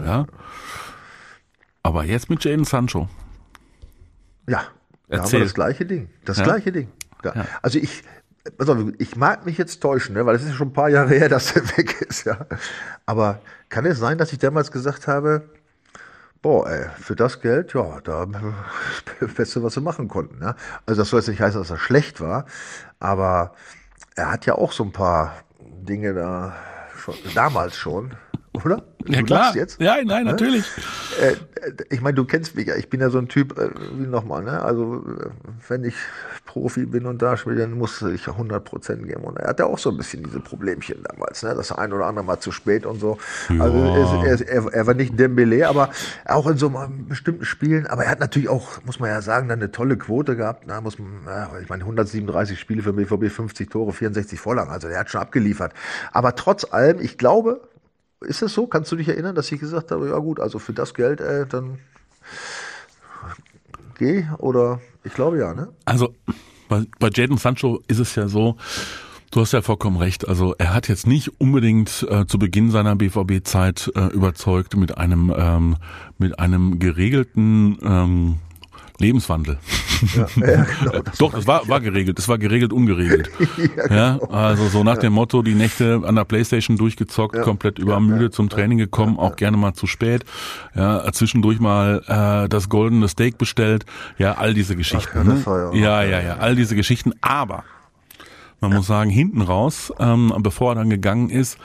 Ja, 0.04 0.26
Aber 1.82 2.04
jetzt 2.04 2.28
mit 2.30 2.42
Jaden 2.44 2.64
Sancho. 2.64 3.08
Ja, 4.48 4.62
Erzähl. 5.08 5.40
das 5.40 5.54
gleiche 5.54 5.84
Ding. 5.86 6.08
Das 6.24 6.38
Ja? 6.38 6.44
gleiche 6.44 6.72
Ding. 6.72 6.88
Ja. 7.24 7.46
Also 7.62 7.78
ich, 7.78 8.02
auf, 8.58 8.78
ich 8.98 9.16
mag 9.16 9.46
mich 9.46 9.58
jetzt 9.58 9.80
täuschen, 9.80 10.14
ne, 10.14 10.26
weil 10.26 10.36
es 10.36 10.44
ist 10.44 10.54
schon 10.54 10.68
ein 10.68 10.72
paar 10.72 10.88
Jahre 10.88 11.14
her, 11.14 11.28
dass 11.28 11.54
er 11.56 11.62
weg 11.76 12.00
ist. 12.02 12.24
Ja. 12.24 12.46
Aber 13.06 13.40
kann 13.68 13.86
es 13.86 13.98
sein, 13.98 14.18
dass 14.18 14.32
ich 14.32 14.38
damals 14.38 14.70
gesagt 14.70 15.06
habe, 15.06 15.48
boah, 16.42 16.68
ey, 16.68 16.86
für 17.00 17.16
das 17.16 17.40
Geld, 17.40 17.74
ja, 17.74 18.00
da 18.00 18.26
Beste, 19.36 19.62
was 19.62 19.76
wir 19.76 19.82
machen 19.82 20.08
konnten. 20.08 20.42
Ja. 20.42 20.56
Also 20.86 21.02
das 21.02 21.10
soll 21.10 21.20
jetzt 21.20 21.28
nicht 21.28 21.40
heißen, 21.40 21.60
dass 21.60 21.70
er 21.70 21.78
schlecht 21.78 22.20
war, 22.20 22.46
aber 23.00 23.52
er 24.14 24.32
hat 24.32 24.46
ja 24.46 24.54
auch 24.54 24.72
so 24.72 24.84
ein 24.84 24.92
paar 24.92 25.34
Dinge 25.60 26.14
da 26.14 26.54
schon, 26.96 27.14
damals 27.34 27.76
schon, 27.76 28.14
oder? 28.64 28.82
Ja 29.06 29.20
Du 29.20 29.26
klar. 29.26 29.54
jetzt? 29.56 29.80
Ja, 29.80 29.96
nein, 30.04 30.24
Ne? 30.24 30.30
natürlich. 30.32 30.64
Äh, 31.20 31.34
ich 31.90 32.00
meine, 32.00 32.14
du 32.14 32.24
kennst 32.24 32.54
mich 32.56 32.66
ja. 32.68 32.76
Ich 32.76 32.88
bin 32.90 33.00
ja 33.00 33.10
so 33.10 33.18
ein 33.18 33.28
Typ, 33.28 33.58
äh, 33.58 33.70
wie 33.96 34.06
nochmal, 34.06 34.44
ne? 34.44 34.62
Also, 34.62 35.04
äh, 35.06 35.30
wenn 35.68 35.84
ich 35.84 35.94
Profi 36.46 36.86
bin 36.86 37.06
und 37.06 37.20
da 37.22 37.36
spiele, 37.36 37.56
dann 37.56 37.72
muss 37.72 38.00
ich 38.02 38.26
100 38.28 38.64
Prozent 38.64 39.06
geben. 39.06 39.24
Und 39.24 39.38
er 39.38 39.48
hatte 39.48 39.66
auch 39.66 39.78
so 39.78 39.90
ein 39.90 39.96
bisschen 39.96 40.22
diese 40.22 40.40
Problemchen 40.40 41.02
damals, 41.02 41.42
ne? 41.42 41.54
Das 41.54 41.72
ein 41.72 41.92
oder 41.92 42.06
andere 42.06 42.24
Mal 42.24 42.38
zu 42.40 42.52
spät 42.52 42.86
und 42.86 43.00
so. 43.00 43.18
Also, 43.48 43.78
er, 43.78 44.40
er, 44.40 44.48
er, 44.48 44.72
er 44.74 44.86
war 44.86 44.94
nicht 44.94 45.18
Dembele, 45.18 45.68
aber 45.68 45.90
auch 46.26 46.46
in 46.46 46.56
so 46.58 46.70
bestimmten 47.08 47.44
Spielen. 47.44 47.86
Aber 47.86 48.04
er 48.04 48.10
hat 48.10 48.20
natürlich 48.20 48.48
auch, 48.48 48.82
muss 48.84 49.00
man 49.00 49.10
ja 49.10 49.20
sagen, 49.22 49.48
dann 49.48 49.58
eine 49.60 49.70
tolle 49.72 49.96
Quote 49.96 50.36
gehabt. 50.36 50.66
Ne? 50.66 50.78
Muss 50.82 50.98
man, 50.98 51.08
ja, 51.26 51.50
ich 51.62 51.68
meine, 51.68 51.82
137 51.84 52.58
Spiele 52.60 52.82
für 52.82 52.92
BVB, 52.92 53.30
50 53.32 53.70
Tore, 53.70 53.92
64 53.92 54.38
Vorlagen. 54.38 54.70
Also, 54.70 54.88
er 54.88 55.00
hat 55.00 55.10
schon 55.10 55.20
abgeliefert. 55.20 55.72
Aber 56.12 56.34
trotz 56.34 56.64
allem, 56.72 57.00
ich 57.00 57.18
glaube, 57.18 57.62
ist 58.20 58.42
es 58.42 58.54
so? 58.54 58.66
Kannst 58.66 58.90
du 58.92 58.96
dich 58.96 59.08
erinnern, 59.08 59.34
dass 59.34 59.50
ich 59.52 59.60
gesagt 59.60 59.90
habe, 59.90 60.08
ja 60.08 60.18
gut, 60.18 60.40
also 60.40 60.58
für 60.58 60.72
das 60.72 60.94
Geld, 60.94 61.20
äh, 61.20 61.46
dann 61.46 61.78
geh 63.98 64.26
oder 64.38 64.80
ich 65.04 65.14
glaube 65.14 65.38
ja, 65.38 65.54
ne? 65.54 65.68
Also 65.84 66.14
bei, 66.68 66.84
bei 66.98 67.10
Jaden 67.12 67.38
Sancho 67.38 67.80
ist 67.88 67.98
es 67.98 68.14
ja 68.14 68.28
so, 68.28 68.56
du 69.30 69.40
hast 69.40 69.52
ja 69.52 69.62
vollkommen 69.62 69.96
recht. 69.96 70.28
Also 70.28 70.54
er 70.58 70.74
hat 70.74 70.88
jetzt 70.88 71.06
nicht 71.06 71.40
unbedingt 71.40 72.06
äh, 72.10 72.26
zu 72.26 72.38
Beginn 72.38 72.70
seiner 72.70 72.96
BVB-Zeit 72.96 73.90
äh, 73.94 74.06
überzeugt 74.06 74.76
mit 74.76 74.98
einem 74.98 75.32
ähm, 75.36 75.76
mit 76.18 76.38
einem 76.38 76.78
geregelten 76.78 77.78
ähm, 77.82 78.36
Lebenswandel. 78.98 79.58
Ja, 80.16 80.26
ja, 80.36 80.64
genau, 80.64 81.02
das 81.02 81.18
Doch, 81.18 81.32
das 81.32 81.46
war, 81.46 81.68
war 81.68 81.80
geregelt. 81.80 82.18
Das 82.18 82.28
war 82.28 82.38
geregelt, 82.38 82.72
ungeregelt. 82.72 83.30
ja, 83.90 84.18
genau. 84.18 84.26
also 84.30 84.68
so 84.68 84.84
nach 84.84 84.98
dem 84.98 85.12
Motto, 85.12 85.42
die 85.42 85.54
Nächte 85.54 86.02
an 86.04 86.14
der 86.16 86.24
Playstation 86.24 86.76
durchgezockt, 86.76 87.40
komplett 87.42 87.78
übermüdet 87.78 88.34
zum 88.34 88.48
Training 88.48 88.78
gekommen, 88.78 89.18
auch 89.18 89.36
gerne 89.36 89.56
mal 89.56 89.74
zu 89.74 89.86
spät. 89.86 90.24
Ja, 90.74 91.10
zwischendurch 91.12 91.60
mal 91.60 92.02
äh, 92.06 92.48
das 92.48 92.68
goldene 92.68 93.08
Steak 93.08 93.38
bestellt. 93.38 93.86
Ja, 94.18 94.34
all 94.34 94.54
diese 94.54 94.76
Geschichten. 94.76 95.18
ja, 95.18 95.24
das 95.24 95.46
ne? 95.46 95.70
ja 95.74 96.02
ja, 96.02 96.02
ja, 96.04 96.20
ja, 96.20 96.36
all 96.38 96.54
diese 96.54 96.76
Geschichten. 96.76 97.12
Aber 97.20 97.64
man 98.60 98.72
muss 98.74 98.86
sagen, 98.86 99.10
hinten 99.10 99.42
raus, 99.42 99.92
ähm, 99.98 100.32
bevor 100.38 100.72
er 100.72 100.74
dann 100.76 100.90
gegangen 100.90 101.30
ist, 101.30 101.58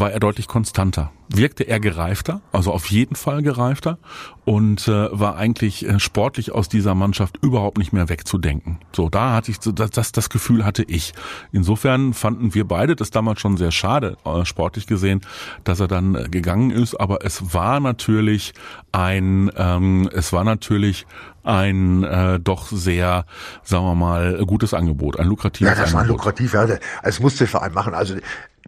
war 0.00 0.10
er 0.10 0.20
deutlich 0.20 0.48
konstanter. 0.48 1.12
Wirkte 1.32 1.62
er 1.62 1.78
gereifter, 1.78 2.40
also 2.50 2.72
auf 2.72 2.90
jeden 2.90 3.14
Fall 3.14 3.42
gereifter 3.42 3.98
und 4.44 4.88
äh, 4.88 5.08
war 5.12 5.36
eigentlich 5.36 5.86
äh, 5.86 6.00
sportlich 6.00 6.50
aus 6.50 6.68
dieser 6.68 6.96
Mannschaft 6.96 7.38
überhaupt 7.40 7.78
nicht 7.78 7.92
mehr 7.92 8.08
wegzudenken. 8.08 8.80
So, 8.92 9.08
da 9.08 9.34
hatte 9.34 9.52
ich 9.52 9.60
das, 9.60 9.90
das, 9.90 10.10
das 10.10 10.28
Gefühl 10.28 10.64
hatte 10.64 10.82
ich. 10.82 11.12
Insofern 11.52 12.14
fanden 12.14 12.52
wir 12.54 12.66
beide 12.66 12.96
das 12.96 13.10
damals 13.10 13.40
schon 13.40 13.56
sehr 13.58 13.70
schade, 13.70 14.16
äh, 14.24 14.44
sportlich 14.44 14.88
gesehen, 14.88 15.20
dass 15.62 15.78
er 15.78 15.86
dann 15.86 16.16
äh, 16.16 16.28
gegangen 16.28 16.72
ist. 16.72 16.96
Aber 16.98 17.24
es 17.24 17.54
war 17.54 17.78
natürlich 17.78 18.52
ein, 18.90 19.52
ähm, 19.56 20.08
es 20.12 20.32
war 20.32 20.42
natürlich 20.42 21.06
ein 21.44 22.02
äh, 22.02 22.40
doch 22.40 22.66
sehr, 22.66 23.24
sagen 23.62 23.84
wir 23.84 23.94
mal, 23.94 24.44
gutes 24.46 24.74
Angebot, 24.74 25.18
ein 25.18 25.26
lukratives 25.26 25.68
Ja, 25.76 25.80
das 25.80 25.92
war 25.92 26.00
Angebot. 26.00 26.18
lukrativ, 26.24 26.54
ja. 26.54 26.66
Das 27.02 27.20
musste 27.20 27.38
der 27.40 27.48
Verein 27.48 27.72
machen. 27.72 27.94
Also, 27.94 28.16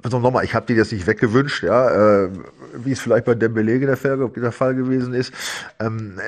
also 0.02 0.18
nochmal, 0.18 0.44
ich 0.44 0.54
habe 0.54 0.66
dir 0.66 0.76
das 0.76 0.90
nicht 0.92 1.06
weggewünscht, 1.06 1.62
ja, 1.62 2.24
äh, 2.24 2.30
wie 2.84 2.92
es 2.92 3.00
vielleicht 3.00 3.24
bei 3.24 3.34
Dembele 3.34 3.78
der 3.80 3.96
Fall, 3.96 4.30
der 4.36 4.52
Fall 4.52 4.74
gewesen 4.74 5.14
ist. 5.14 5.32
Ähm, 5.78 6.18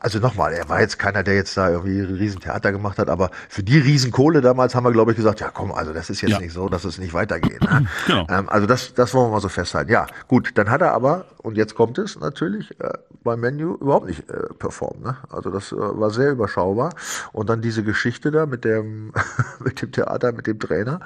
also 0.00 0.18
nochmal, 0.18 0.52
er 0.52 0.68
war 0.68 0.80
jetzt 0.80 0.98
keiner, 0.98 1.22
der 1.22 1.34
jetzt 1.34 1.56
da 1.56 1.70
irgendwie 1.70 2.00
Riesentheater 2.00 2.72
gemacht 2.72 2.98
hat, 2.98 3.08
aber 3.08 3.30
für 3.48 3.62
die 3.62 3.78
Riesenkohle 3.78 4.40
damals 4.40 4.74
haben 4.74 4.84
wir, 4.84 4.92
glaube 4.92 5.10
ich, 5.12 5.16
gesagt, 5.16 5.40
ja 5.40 5.50
komm, 5.52 5.72
also 5.72 5.92
das 5.92 6.10
ist 6.10 6.20
jetzt 6.20 6.32
Ja. 6.32 6.40
nicht 6.40 6.52
so, 6.52 6.68
dass 6.68 6.84
es 6.84 6.98
nicht 6.98 7.14
weitergeht. 7.14 7.60
Ne? 7.60 7.86
Genau. 8.06 8.26
Ähm, 8.30 8.48
also 8.48 8.66
das, 8.66 8.94
das 8.94 9.14
wollen 9.14 9.28
wir 9.28 9.34
mal 9.34 9.40
so 9.40 9.48
festhalten. 9.48 9.90
Ja, 9.92 10.06
gut, 10.28 10.52
dann 10.54 10.70
hat 10.70 10.80
er 10.82 10.92
aber, 10.92 11.26
und 11.38 11.56
jetzt 11.56 11.74
kommt 11.74 11.98
es 11.98 12.18
natürlich, 12.18 12.70
äh, 12.80 12.90
beim 13.22 13.40
Menu 13.40 13.74
überhaupt 13.74 14.06
nicht 14.06 14.28
äh, 14.30 14.52
performt. 14.58 15.02
Ne? 15.02 15.16
Also 15.30 15.50
das 15.50 15.72
äh, 15.72 15.76
war 15.76 16.10
sehr 16.10 16.30
überschaubar. 16.32 16.94
Und 17.32 17.48
dann 17.48 17.60
diese 17.62 17.82
Geschichte 17.84 18.30
da 18.30 18.46
mit 18.46 18.64
dem, 18.64 19.12
mit 19.64 19.82
dem 19.82 19.92
Theater, 19.92 20.32
mit 20.32 20.46
dem 20.46 20.58
Trainer 20.58 21.00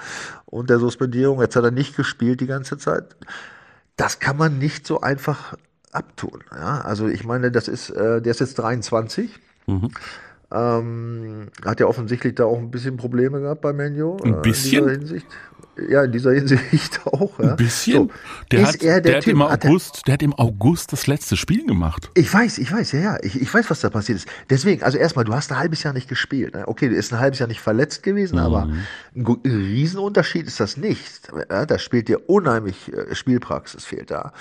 und 0.47 0.71
der 0.71 0.79
Suspendierung. 0.79 1.41
Jetzt 1.41 1.57
hat 1.57 1.65
er 1.65 1.71
nicht 1.71 1.97
gespielt 1.97 2.41
die 2.41 2.47
ganze 2.47 2.79
Zeit. 2.79 3.17
Das 3.97 4.19
kann 4.19 4.37
man 4.37 4.59
nicht 4.59 4.87
so 4.87 5.01
einfach 5.01 5.57
abtun. 5.93 6.45
Ja? 6.53 6.81
Also 6.81 7.09
ich 7.09 7.25
meine, 7.25 7.51
das 7.51 7.69
ist, 7.69 7.91
äh, 7.91 8.23
der 8.23 8.31
ist 8.31 8.41
jetzt 8.41 8.55
23. 8.55 9.31
Ähm, 10.53 11.49
hat 11.65 11.81
ja 11.81 11.87
offensichtlich 11.87 12.37
da 12.37 12.45
auch 12.45 12.59
ein 12.59 12.71
bisschen 12.71 12.97
Probleme 12.97 13.41
gehabt 13.41 13.63
bei 13.63 13.73
Menu. 13.73 14.17
Ein 14.23 14.43
bisschen? 14.43 14.79
In 14.79 14.85
dieser 14.85 14.99
Hinsicht. 14.99 15.27
Ja, 15.89 16.05
in 16.05 16.13
dieser 16.13 16.33
Hinsicht 16.33 17.01
auch. 17.07 17.39
Ja. 17.39 17.51
Ein 17.51 17.57
bisschen. 17.57 18.09
So, 18.09 18.11
der 18.51 18.67
hat, 18.67 18.83
er 18.83 19.01
der, 19.01 19.01
der, 19.01 19.17
hat 19.17 19.27
im 19.27 19.43
August, 19.43 20.07
der 20.07 20.15
hat 20.15 20.23
im 20.23 20.33
August 20.35 20.93
das 20.93 21.07
letzte 21.07 21.37
Spiel 21.37 21.67
gemacht. 21.67 22.11
ich 22.15 22.33
weiß, 22.33 22.59
ich 22.59 22.73
weiß, 22.73 22.93
ja, 22.93 23.01
ja. 23.01 23.19
Ich, 23.23 23.41
ich 23.41 23.53
weiß, 23.53 23.69
was 23.71 23.81
da 23.81 23.91
passiert 23.91 24.19
ist. 24.19 24.29
Deswegen, 24.49 24.83
also 24.83 24.99
erstmal, 24.99 25.25
du 25.25 25.35
hast 25.35 25.53
ein 25.53 25.59
halbes 25.59 25.83
Jahr 25.83 25.93
nicht 25.93 26.09
gespielt. 26.09 26.55
Ne? 26.55 26.67
Okay, 26.67 26.89
du 26.89 26.95
ist 26.95 27.13
ein 27.13 27.21
halbes 27.21 27.39
Jahr 27.39 27.49
nicht 27.49 27.61
verletzt 27.61 28.03
gewesen, 28.03 28.39
aber 28.39 28.69
ein, 29.15 29.27
Riesenunterschied 29.45 30.47
ist 30.47 30.61
das 30.61 30.77
nicht. 30.77 31.29
Ja, 31.51 31.67
da 31.67 31.79
spielt 31.79 32.09
dir 32.09 32.29
unheimlich 32.29 32.93
äh, 32.93 33.15
Spielpraxis 33.15 33.85
fehlt 33.85 34.11
da. 34.11 34.33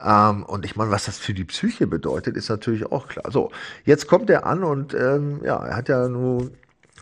Ähm, 0.00 0.44
und 0.44 0.64
ich 0.64 0.76
meine, 0.76 0.90
was 0.90 1.06
das 1.06 1.18
für 1.18 1.34
die 1.34 1.44
Psyche 1.44 1.86
bedeutet, 1.86 2.36
ist 2.36 2.48
natürlich 2.48 2.86
auch 2.86 3.08
klar. 3.08 3.30
So, 3.30 3.50
jetzt 3.84 4.06
kommt 4.06 4.30
er 4.30 4.46
an 4.46 4.62
und 4.62 4.94
ähm, 4.94 5.40
ja, 5.44 5.56
er 5.64 5.76
hat 5.76 5.88
ja 5.88 6.08
nur 6.08 6.50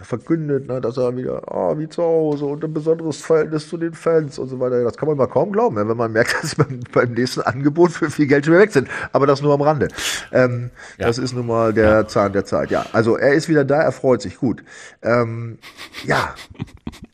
verkündet, 0.03 0.67
ne, 0.67 0.81
dass 0.81 0.97
er 0.97 1.17
wieder, 1.17 1.43
ah, 1.53 1.79
wie 1.79 1.89
zu 1.89 2.03
Hause 2.03 2.47
und 2.47 2.65
ein 2.65 2.75
besonderes 2.75 3.21
Verhältnis 3.21 3.69
zu 3.69 3.77
den 3.77 3.95
Fans 3.95 4.39
und 4.39 4.49
so 4.49 4.59
weiter. 4.59 4.83
Das 4.83 4.97
kann 4.97 5.09
man 5.09 5.17
mal 5.17 5.29
kaum 5.29 5.53
glauben, 5.53 5.77
wenn 5.77 5.97
man 5.97 6.13
merkt, 6.13 6.35
dass 6.43 6.57
beim, 6.57 6.81
beim 6.93 7.13
nächsten 7.13 7.43
Angebot 7.43 7.93
für 7.93 8.11
viel 8.11 8.27
Geld 8.27 8.45
schon 8.45 8.55
wieder 8.55 8.63
weg 8.63 8.73
sind. 8.73 8.89
Aber 9.13 9.27
das 9.27 9.41
nur 9.41 9.55
am 9.55 9.63
Rande. 9.63 9.89
Ähm, 10.33 10.71
Das 10.99 11.19
ist 11.19 11.33
nun 11.35 11.47
mal 11.47 11.73
der 11.73 12.09
Zahn 12.09 12.33
der 12.33 12.45
Zeit. 12.45 12.71
Ja, 12.71 12.87
also 12.93 13.17
er 13.17 13.35
ist 13.35 13.49
wieder 13.49 13.65
da, 13.65 13.83
er 13.83 13.93
freut 13.93 14.21
sich. 14.23 14.37
Gut. 14.39 14.65
Ähm, 15.03 15.59
ja, 16.05 16.35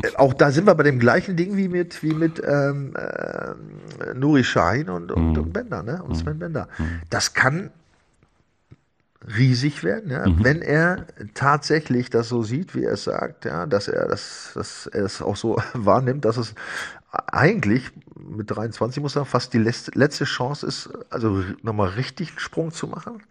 äh, 0.03 0.17
auch 0.17 0.33
da 0.33 0.51
sind 0.51 0.67
wir 0.67 0.75
bei 0.75 0.83
dem 0.83 0.99
gleichen 0.99 1.37
Ding 1.37 1.57
wie 1.57 1.69
mit, 1.69 2.03
wie 2.03 2.15
mit 2.15 2.43
ähm, 2.47 2.95
äh, 2.97 4.15
Nuri 4.15 4.43
Sahin 4.43 4.89
und, 4.89 5.13
und, 5.13 5.37
und 5.37 5.53
Bender, 5.53 5.83
ne? 5.83 6.03
Und 6.03 6.15
Sven 6.17 6.39
Bender. 6.39 6.69
Das 7.11 7.35
kann 7.35 7.71
riesig 9.27 9.85
werden, 9.85 10.11
ja, 10.11 10.25
wenn 10.43 10.63
er 10.63 11.07
tatsächlich 11.35 12.09
das 12.11 12.29
so 12.29 12.43
sieht, 12.43 12.75
wie 12.75 12.85
er 12.85 12.93
es 12.93 13.05
sagt, 13.05 13.45
ja, 13.45 13.67
dass 13.67 13.87
er 13.89 14.09
das, 14.09 14.53
dass 14.55 14.87
er 14.87 15.05
es 15.05 15.21
auch 15.21 15.37
so 15.37 15.59
wahrnimmt, 15.75 16.25
dass 16.25 16.37
es 16.39 16.55
eigentlich 17.13 17.91
mit 18.19 18.51
23 18.51 19.03
muss 19.03 19.17
er 19.17 19.25
fast 19.25 19.53
die 19.53 19.59
letzte, 19.59 19.91
letzte 19.99 20.25
Chance 20.25 20.67
ist, 20.67 20.91
also 21.11 21.43
nochmal 21.63 21.89
richtig 21.91 22.31
einen 22.31 22.39
Sprung 22.39 22.71
zu 22.73 22.87
machen. 22.87 23.23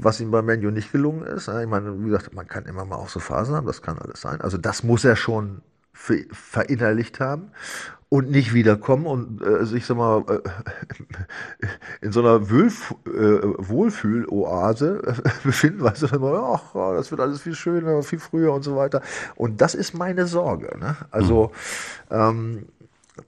Was 0.00 0.20
ihm 0.20 0.30
bei 0.30 0.42
Menu 0.42 0.70
nicht 0.70 0.92
gelungen 0.92 1.22
ist. 1.24 1.48
Ich 1.48 1.66
meine, 1.66 1.98
wie 2.00 2.06
gesagt, 2.08 2.32
man 2.32 2.46
kann 2.46 2.66
immer 2.66 2.84
mal 2.84 2.96
auch 2.96 3.08
so 3.08 3.18
Phasen 3.18 3.56
haben, 3.56 3.66
das 3.66 3.82
kann 3.82 3.98
alles 3.98 4.20
sein. 4.20 4.40
Also 4.40 4.56
das 4.56 4.84
muss 4.84 5.04
er 5.04 5.16
schon 5.16 5.60
ver- 5.92 6.24
verinnerlicht 6.30 7.18
haben 7.18 7.50
und 8.10 8.30
nicht 8.30 8.54
wiederkommen 8.54 9.06
und 9.06 9.42
äh, 9.42 9.66
sich, 9.66 9.84
sag 9.84 9.98
mal, 9.98 10.24
äh, 10.28 10.40
in 12.00 12.12
so 12.12 12.20
einer 12.20 12.48
Wölf, 12.50 12.94
äh, 13.06 13.10
Wohlfühl-Oase 13.10 15.02
äh, 15.06 15.30
befinden, 15.44 15.82
weil 15.82 15.94
sie 15.94 16.06
dann 16.06 16.20
immer, 16.20 16.54
ach, 16.54 16.94
das 16.94 17.10
wird 17.10 17.20
alles 17.20 17.42
viel 17.42 17.54
schöner, 17.54 18.02
viel 18.02 18.18
früher 18.18 18.52
und 18.52 18.62
so 18.62 18.76
weiter. 18.76 19.02
Und 19.36 19.60
das 19.60 19.74
ist 19.74 19.94
meine 19.94 20.26
Sorge. 20.26 20.78
Ne? 20.78 20.96
Also, 21.10 21.52
ähm, 22.10 22.66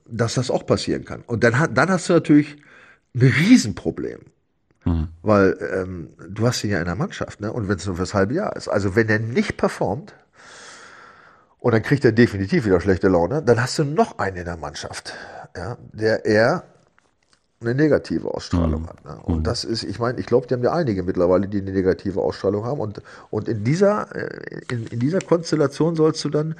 dass 0.06 0.34
das 0.34 0.50
auch 0.50 0.64
passieren 0.64 1.04
kann. 1.04 1.22
Und 1.26 1.44
dann, 1.44 1.74
dann 1.74 1.90
hast 1.90 2.08
du 2.08 2.14
natürlich 2.14 2.56
ein 3.14 3.22
Riesenproblem. 3.22 4.20
Weil 5.22 5.58
ähm, 5.74 6.08
du 6.26 6.46
hast 6.46 6.64
ihn 6.64 6.70
ja 6.70 6.78
in 6.78 6.86
der 6.86 6.94
Mannschaft, 6.94 7.40
ne? 7.40 7.52
Und 7.52 7.68
wenn 7.68 7.76
es 7.76 7.86
nur 7.86 7.96
fürs 7.96 8.14
halbe 8.14 8.34
Jahr 8.34 8.56
ist. 8.56 8.66
Also 8.66 8.96
wenn 8.96 9.08
er 9.08 9.18
nicht 9.18 9.58
performt, 9.58 10.14
und 11.60 11.72
dann 11.72 11.82
kriegt 11.82 12.04
er 12.04 12.12
definitiv 12.12 12.64
wieder 12.64 12.80
schlechte 12.80 13.08
Laune, 13.08 13.42
dann 13.42 13.62
hast 13.62 13.78
du 13.78 13.84
noch 13.84 14.18
einen 14.18 14.38
in 14.38 14.44
der 14.44 14.56
Mannschaft, 14.56 15.14
ja, 15.56 15.76
der 15.92 16.24
er 16.24 16.64
eine 17.62 17.74
negative 17.74 18.26
Ausstrahlung 18.32 18.82
Mhm. 18.82 18.86
hat. 18.88 19.04
Ne? 19.04 19.16
Und 19.22 19.46
das 19.46 19.64
ist, 19.64 19.82
ich 19.82 19.98
meine, 19.98 20.18
ich 20.18 20.24
glaube, 20.24 20.46
die 20.46 20.54
haben 20.54 20.62
ja 20.62 20.72
einige 20.72 21.02
mittlerweile, 21.02 21.46
die 21.46 21.60
eine 21.60 21.72
negative 21.72 22.18
Ausstrahlung 22.18 22.64
haben. 22.64 22.80
Und, 22.80 23.02
und 23.28 23.48
in 23.50 23.64
dieser, 23.64 24.08
äh, 24.16 24.62
in, 24.72 24.86
in 24.86 24.98
dieser 24.98 25.18
Konstellation 25.18 25.94
sollst 25.94 26.24
du 26.24 26.30
dann 26.30 26.54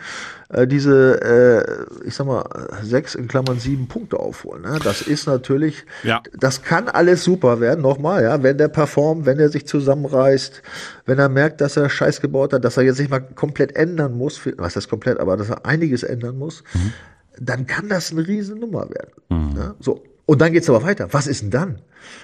äh, 0.50 0.66
diese, 0.66 1.22
äh, 2.02 2.06
ich 2.06 2.14
sag 2.14 2.26
mal, 2.26 2.44
sechs 2.82 3.14
in 3.14 3.28
Klammern 3.28 3.58
sieben 3.58 3.88
Punkte 3.88 4.18
aufholen. 4.20 4.60
Ne? 4.60 4.78
Das 4.84 5.00
ist 5.00 5.26
natürlich, 5.26 5.86
Ja. 6.02 6.22
das 6.38 6.60
kann 6.62 6.88
alles 6.90 7.24
super 7.24 7.60
werden, 7.60 7.80
nochmal, 7.80 8.22
ja, 8.24 8.42
wenn 8.42 8.58
der 8.58 8.68
performt, 8.68 9.24
wenn 9.24 9.38
er 9.38 9.48
sich 9.48 9.66
zusammenreißt, 9.66 10.60
wenn 11.06 11.18
er 11.18 11.30
merkt, 11.30 11.62
dass 11.62 11.78
er 11.78 11.88
Scheiß 11.88 12.20
gebaut 12.20 12.52
hat, 12.52 12.62
dass 12.62 12.76
er 12.76 12.82
jetzt 12.82 12.98
nicht 12.98 13.10
mal 13.10 13.20
komplett 13.20 13.74
ändern 13.74 14.12
muss, 14.18 14.38
was 14.58 14.76
heißt 14.76 14.90
komplett, 14.90 15.18
aber 15.18 15.38
dass 15.38 15.48
er 15.48 15.64
einiges 15.64 16.02
ändern 16.02 16.36
muss, 16.36 16.62
dann 17.38 17.66
kann 17.66 17.88
das 17.88 18.12
eine 18.12 18.26
Riesennummer 18.28 18.90
werden. 18.90 19.54
Ja, 19.56 19.74
so. 19.80 20.02
Und 20.30 20.40
dann 20.40 20.52
geht's 20.52 20.70
aber 20.70 20.84
weiter. 20.84 21.08
Was 21.10 21.26
ist 21.26 21.42
denn 21.42 21.50
dann? 21.50 21.78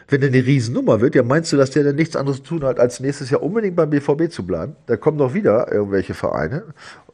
Wenn 0.07 0.21
der 0.21 0.31
eine 0.31 0.47
Riesennummer 0.47 1.01
wird, 1.01 1.17
ja, 1.17 1.25
meinst 1.25 1.53
du, 1.53 1.57
dass 1.57 1.73
der 1.73 1.83
dann 1.83 1.97
nichts 1.97 2.15
anderes 2.15 2.37
zu 2.37 2.45
tun 2.45 2.63
hat, 2.63 2.79
als 2.79 3.01
nächstes 3.01 3.31
Jahr 3.31 3.43
unbedingt 3.43 3.75
beim 3.75 3.91
BVB 3.91 4.31
zu 4.31 4.47
bleiben? 4.47 4.77
Da 4.87 4.97
kommen 4.97 5.19
doch 5.19 5.35
wieder 5.35 5.73
irgendwelche 5.73 6.15
Vereine, 6.15 6.63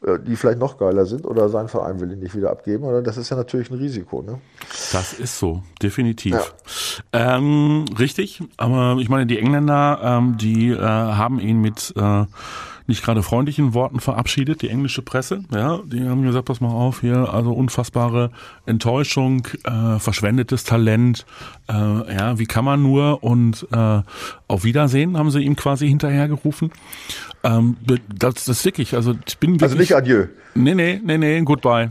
äh, 0.07 0.19
die 0.19 0.37
vielleicht 0.37 0.59
noch 0.59 0.77
geiler 0.77 1.07
sind 1.07 1.25
oder 1.25 1.49
sein 1.49 1.69
Verein 1.69 1.99
will 1.99 2.13
ihn 2.13 2.19
nicht 2.19 2.37
wieder 2.37 2.51
abgeben. 2.51 2.85
Oder 2.85 3.01
das 3.01 3.17
ist 3.17 3.31
ja 3.31 3.39
natürlich 3.39 3.71
ein 3.71 3.79
Risiko. 3.79 4.21
Ne? 4.21 4.39
Das 4.93 5.15
ist 5.15 5.39
so, 5.39 5.63
definitiv. 5.83 6.55
Ähm, 7.15 7.87
richtig, 7.99 8.43
aber 8.59 8.99
ich 9.01 9.09
meine, 9.09 9.25
die 9.25 9.39
Engländer, 9.39 9.99
ähm, 10.05 10.37
die 10.37 10.73
äh, 10.73 10.79
haben 10.79 11.41
ihn 11.41 11.63
mit 11.63 11.95
äh, 11.97 12.27
nicht 12.87 13.03
gerade 13.03 13.23
freundlichen 13.23 13.75
Worten 13.75 14.01
verabschiedet, 14.01 14.63
die 14.63 14.69
englische 14.69 15.03
Presse. 15.03 15.45
Ja, 15.53 15.81
die 15.85 16.07
haben 16.09 16.23
gesagt, 16.23 16.47
pass 16.47 16.61
mal 16.61 16.71
auf 16.71 17.01
hier, 17.01 17.33
also 17.33 17.53
unfassbare 17.53 18.31
Enttäuschung, 18.67 19.47
äh, 19.65 19.99
verschwendetes 19.99 20.65
Talent. 20.65 21.27
Äh, 21.69 21.73
ja, 21.73 22.39
wie 22.39 22.47
kann 22.47 22.65
man 22.65 22.83
nur? 22.83 23.23
Und 23.23 23.67
äh, 23.73 24.03
auf 24.49 24.65
Wiedersehen 24.65 25.17
haben 25.17 25.31
sie 25.31 25.41
ihm 25.41 25.57
quasi 25.57 25.89
hinterhergerufen. 25.89 26.71
Ähm, 27.45 27.77
das, 27.87 28.35
das 28.35 28.49
ist 28.49 28.65
wirklich, 28.65 28.95
also 28.95 29.15
ich 29.27 29.39
bin 29.39 29.53
wirklich. 29.53 29.71
Also 29.71 29.77
nicht 29.77 29.95
Adieu. 29.97 30.27
Nee, 30.55 30.75
nee, 30.75 31.01
nee, 31.03 31.17
nee, 31.19 31.41
goodbye. 31.43 31.91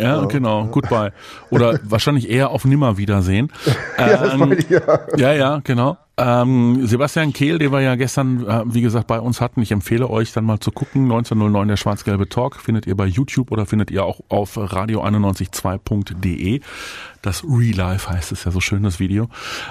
Ja, 0.00 0.24
genau, 0.24 0.66
goodbye. 0.66 1.12
Oder 1.50 1.78
wahrscheinlich 1.84 2.30
eher 2.30 2.50
auf 2.50 2.64
Nimmerwiedersehen. 2.64 3.52
Ja, 3.98 4.16
das 4.16 4.32
Ähm, 4.34 4.38
meine 4.38 4.54
ich 4.54 4.70
ja. 4.70 4.80
ja, 5.16 5.32
ja, 5.32 5.60
genau. 5.64 5.98
Ähm, 6.16 6.86
Sebastian 6.86 7.32
Kehl, 7.32 7.58
den 7.58 7.72
wir 7.72 7.80
ja 7.80 7.96
gestern, 7.96 8.46
äh, 8.46 8.62
wie 8.66 8.80
gesagt, 8.80 9.08
bei 9.08 9.18
uns 9.20 9.40
hatten. 9.40 9.60
Ich 9.60 9.72
empfehle 9.72 10.08
euch 10.08 10.32
dann 10.32 10.44
mal 10.44 10.60
zu 10.60 10.70
gucken. 10.70 11.02
1909 11.02 11.66
der 11.68 11.76
schwarz-gelbe 11.76 12.28
Talk 12.28 12.56
findet 12.56 12.86
ihr 12.86 12.96
bei 12.96 13.06
YouTube 13.06 13.50
oder 13.50 13.66
findet 13.66 13.90
ihr 13.90 14.04
auch 14.04 14.20
auf 14.28 14.56
radio912.de. 14.56 16.60
Das 17.22 17.44
Real 17.44 17.74
Life 17.74 18.08
heißt 18.08 18.32
es 18.32 18.44
ja 18.44 18.50
so 18.50 18.60
schön, 18.60 18.82
das 18.82 19.00
Video. 19.00 19.28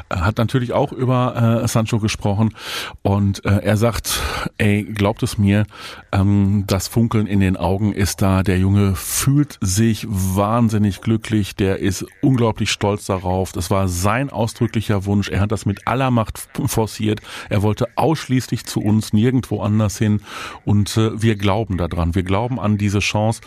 Hat 0.10 0.38
natürlich 0.38 0.74
auch 0.74 0.92
über 0.92 1.62
äh, 1.64 1.68
Sancho 1.68 2.00
gesprochen 2.00 2.54
und 3.02 3.44
äh, 3.46 3.60
er 3.64 3.78
sagt, 3.78 4.20
ey, 4.58 4.84
glaubt 4.84 5.24
es 5.24 5.38
mir, 5.38 5.66
ähm, 6.12 6.66
das 6.68 6.88
Funkeln 6.88 7.28
in 7.28 7.40
den 7.40 7.58
Augen 7.58 7.94
ist 7.94 8.22
da. 8.22 8.44
Der 8.44 8.58
Junge 8.58 8.96
fühlt 8.96 9.58
sich 9.62 10.06
wahnsinnig 10.10 11.02
glücklich. 11.02 11.56
Der 11.56 11.80
ist 11.80 12.06
unglaublich 12.22 12.72
stolz 12.72 13.06
darauf. 13.06 13.52
Das 13.52 13.72
war 13.72 13.88
sein 13.88 14.30
ausdrücklicher 14.30 15.06
Wunsch. 15.06 15.30
Er 15.30 15.42
hat 15.42 15.52
das 15.52 15.66
mit 15.66 15.88
aller 15.88 16.12
Macht 16.12 16.48
forciert. 16.66 17.22
Er 17.50 17.62
wollte 17.62 17.88
ausschließlich 17.96 18.66
zu 18.66 18.82
uns, 18.82 19.14
nirgendwo 19.14 19.62
anders 19.62 19.98
hin. 19.98 20.22
Und 20.66 20.96
äh, 20.98 21.22
wir 21.22 21.36
glauben 21.36 21.78
daran. 21.78 22.16
Wir 22.16 22.24
glauben 22.24 22.60
an 22.60 22.78
diese 22.78 23.00
Chance 23.00 23.42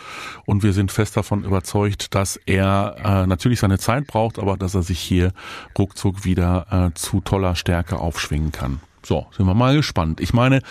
und 0.45 0.63
wir 0.63 0.73
sind 0.73 0.91
fest 0.91 1.17
davon 1.17 1.43
überzeugt, 1.43 2.15
dass 2.15 2.37
er 2.45 2.95
äh, 3.03 3.27
natürlich 3.27 3.59
seine 3.59 3.79
Zeit 3.79 4.00
braucht, 4.07 4.39
aber 4.39 4.57
dass 4.57 4.75
er 4.75 4.83
sich 4.83 4.99
hier 4.99 5.33
ruckzuck 5.77 6.25
wieder 6.25 6.67
äh, 6.69 6.93
zu 6.93 7.21
toller 7.21 7.55
Stärke 7.55 7.97
aufschwingen 7.97 8.51
kann. 8.51 8.79
So, 9.03 9.25
sind 9.35 9.47
wir 9.47 9.55
mal 9.55 9.75
gespannt. 9.75 10.19
Ich 10.21 10.33
meine, 10.33 10.61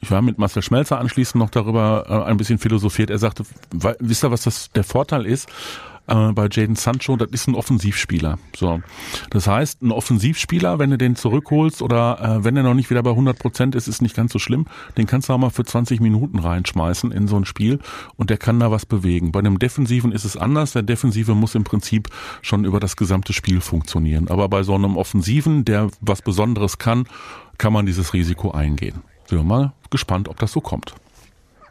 ich 0.00 0.10
war 0.10 0.22
mit 0.22 0.38
Marcel 0.38 0.62
Schmelzer 0.62 0.98
anschließend 0.98 1.40
noch 1.40 1.50
darüber 1.50 2.06
äh, 2.08 2.30
ein 2.30 2.36
bisschen 2.36 2.58
philosophiert. 2.58 3.10
Er 3.10 3.18
sagte, 3.18 3.44
wisst 3.70 4.24
ihr, 4.24 4.30
was 4.30 4.42
das 4.42 4.70
der 4.72 4.84
Vorteil 4.84 5.26
ist? 5.26 5.48
Äh, 6.10 6.32
bei 6.32 6.48
Jaden 6.50 6.74
Sancho, 6.74 7.16
das 7.16 7.30
ist 7.30 7.46
ein 7.46 7.54
Offensivspieler. 7.54 8.38
So, 8.56 8.82
das 9.30 9.46
heißt, 9.46 9.82
ein 9.82 9.92
Offensivspieler, 9.92 10.78
wenn 10.78 10.90
du 10.90 10.98
den 10.98 11.14
zurückholst 11.14 11.82
oder 11.82 12.20
äh, 12.20 12.44
wenn 12.44 12.56
er 12.56 12.64
noch 12.64 12.74
nicht 12.74 12.90
wieder 12.90 13.02
bei 13.02 13.10
100 13.10 13.38
Prozent 13.38 13.74
ist, 13.76 13.86
ist 13.86 14.02
nicht 14.02 14.16
ganz 14.16 14.32
so 14.32 14.40
schlimm. 14.40 14.66
Den 14.96 15.06
kannst 15.06 15.28
du 15.28 15.32
auch 15.32 15.38
mal 15.38 15.50
für 15.50 15.64
20 15.64 16.00
Minuten 16.00 16.40
reinschmeißen 16.40 17.12
in 17.12 17.28
so 17.28 17.36
ein 17.36 17.44
Spiel 17.44 17.78
und 18.16 18.28
der 18.28 18.38
kann 18.38 18.58
da 18.58 18.72
was 18.72 18.86
bewegen. 18.86 19.30
Bei 19.30 19.38
einem 19.38 19.60
Defensiven 19.60 20.10
ist 20.10 20.24
es 20.24 20.36
anders. 20.36 20.72
Der 20.72 20.82
Defensive 20.82 21.34
muss 21.34 21.54
im 21.54 21.62
Prinzip 21.62 22.08
schon 22.42 22.64
über 22.64 22.80
das 22.80 22.96
gesamte 22.96 23.32
Spiel 23.32 23.60
funktionieren. 23.60 24.28
Aber 24.28 24.48
bei 24.48 24.64
so 24.64 24.74
einem 24.74 24.96
Offensiven, 24.96 25.64
der 25.64 25.90
was 26.00 26.22
Besonderes 26.22 26.78
kann, 26.78 27.04
kann 27.56 27.72
man 27.72 27.86
dieses 27.86 28.14
Risiko 28.14 28.50
eingehen. 28.50 29.02
Sind 29.28 29.38
wir 29.38 29.44
mal 29.44 29.72
gespannt, 29.90 30.28
ob 30.28 30.38
das 30.40 30.50
so 30.50 30.60
kommt. 30.60 30.94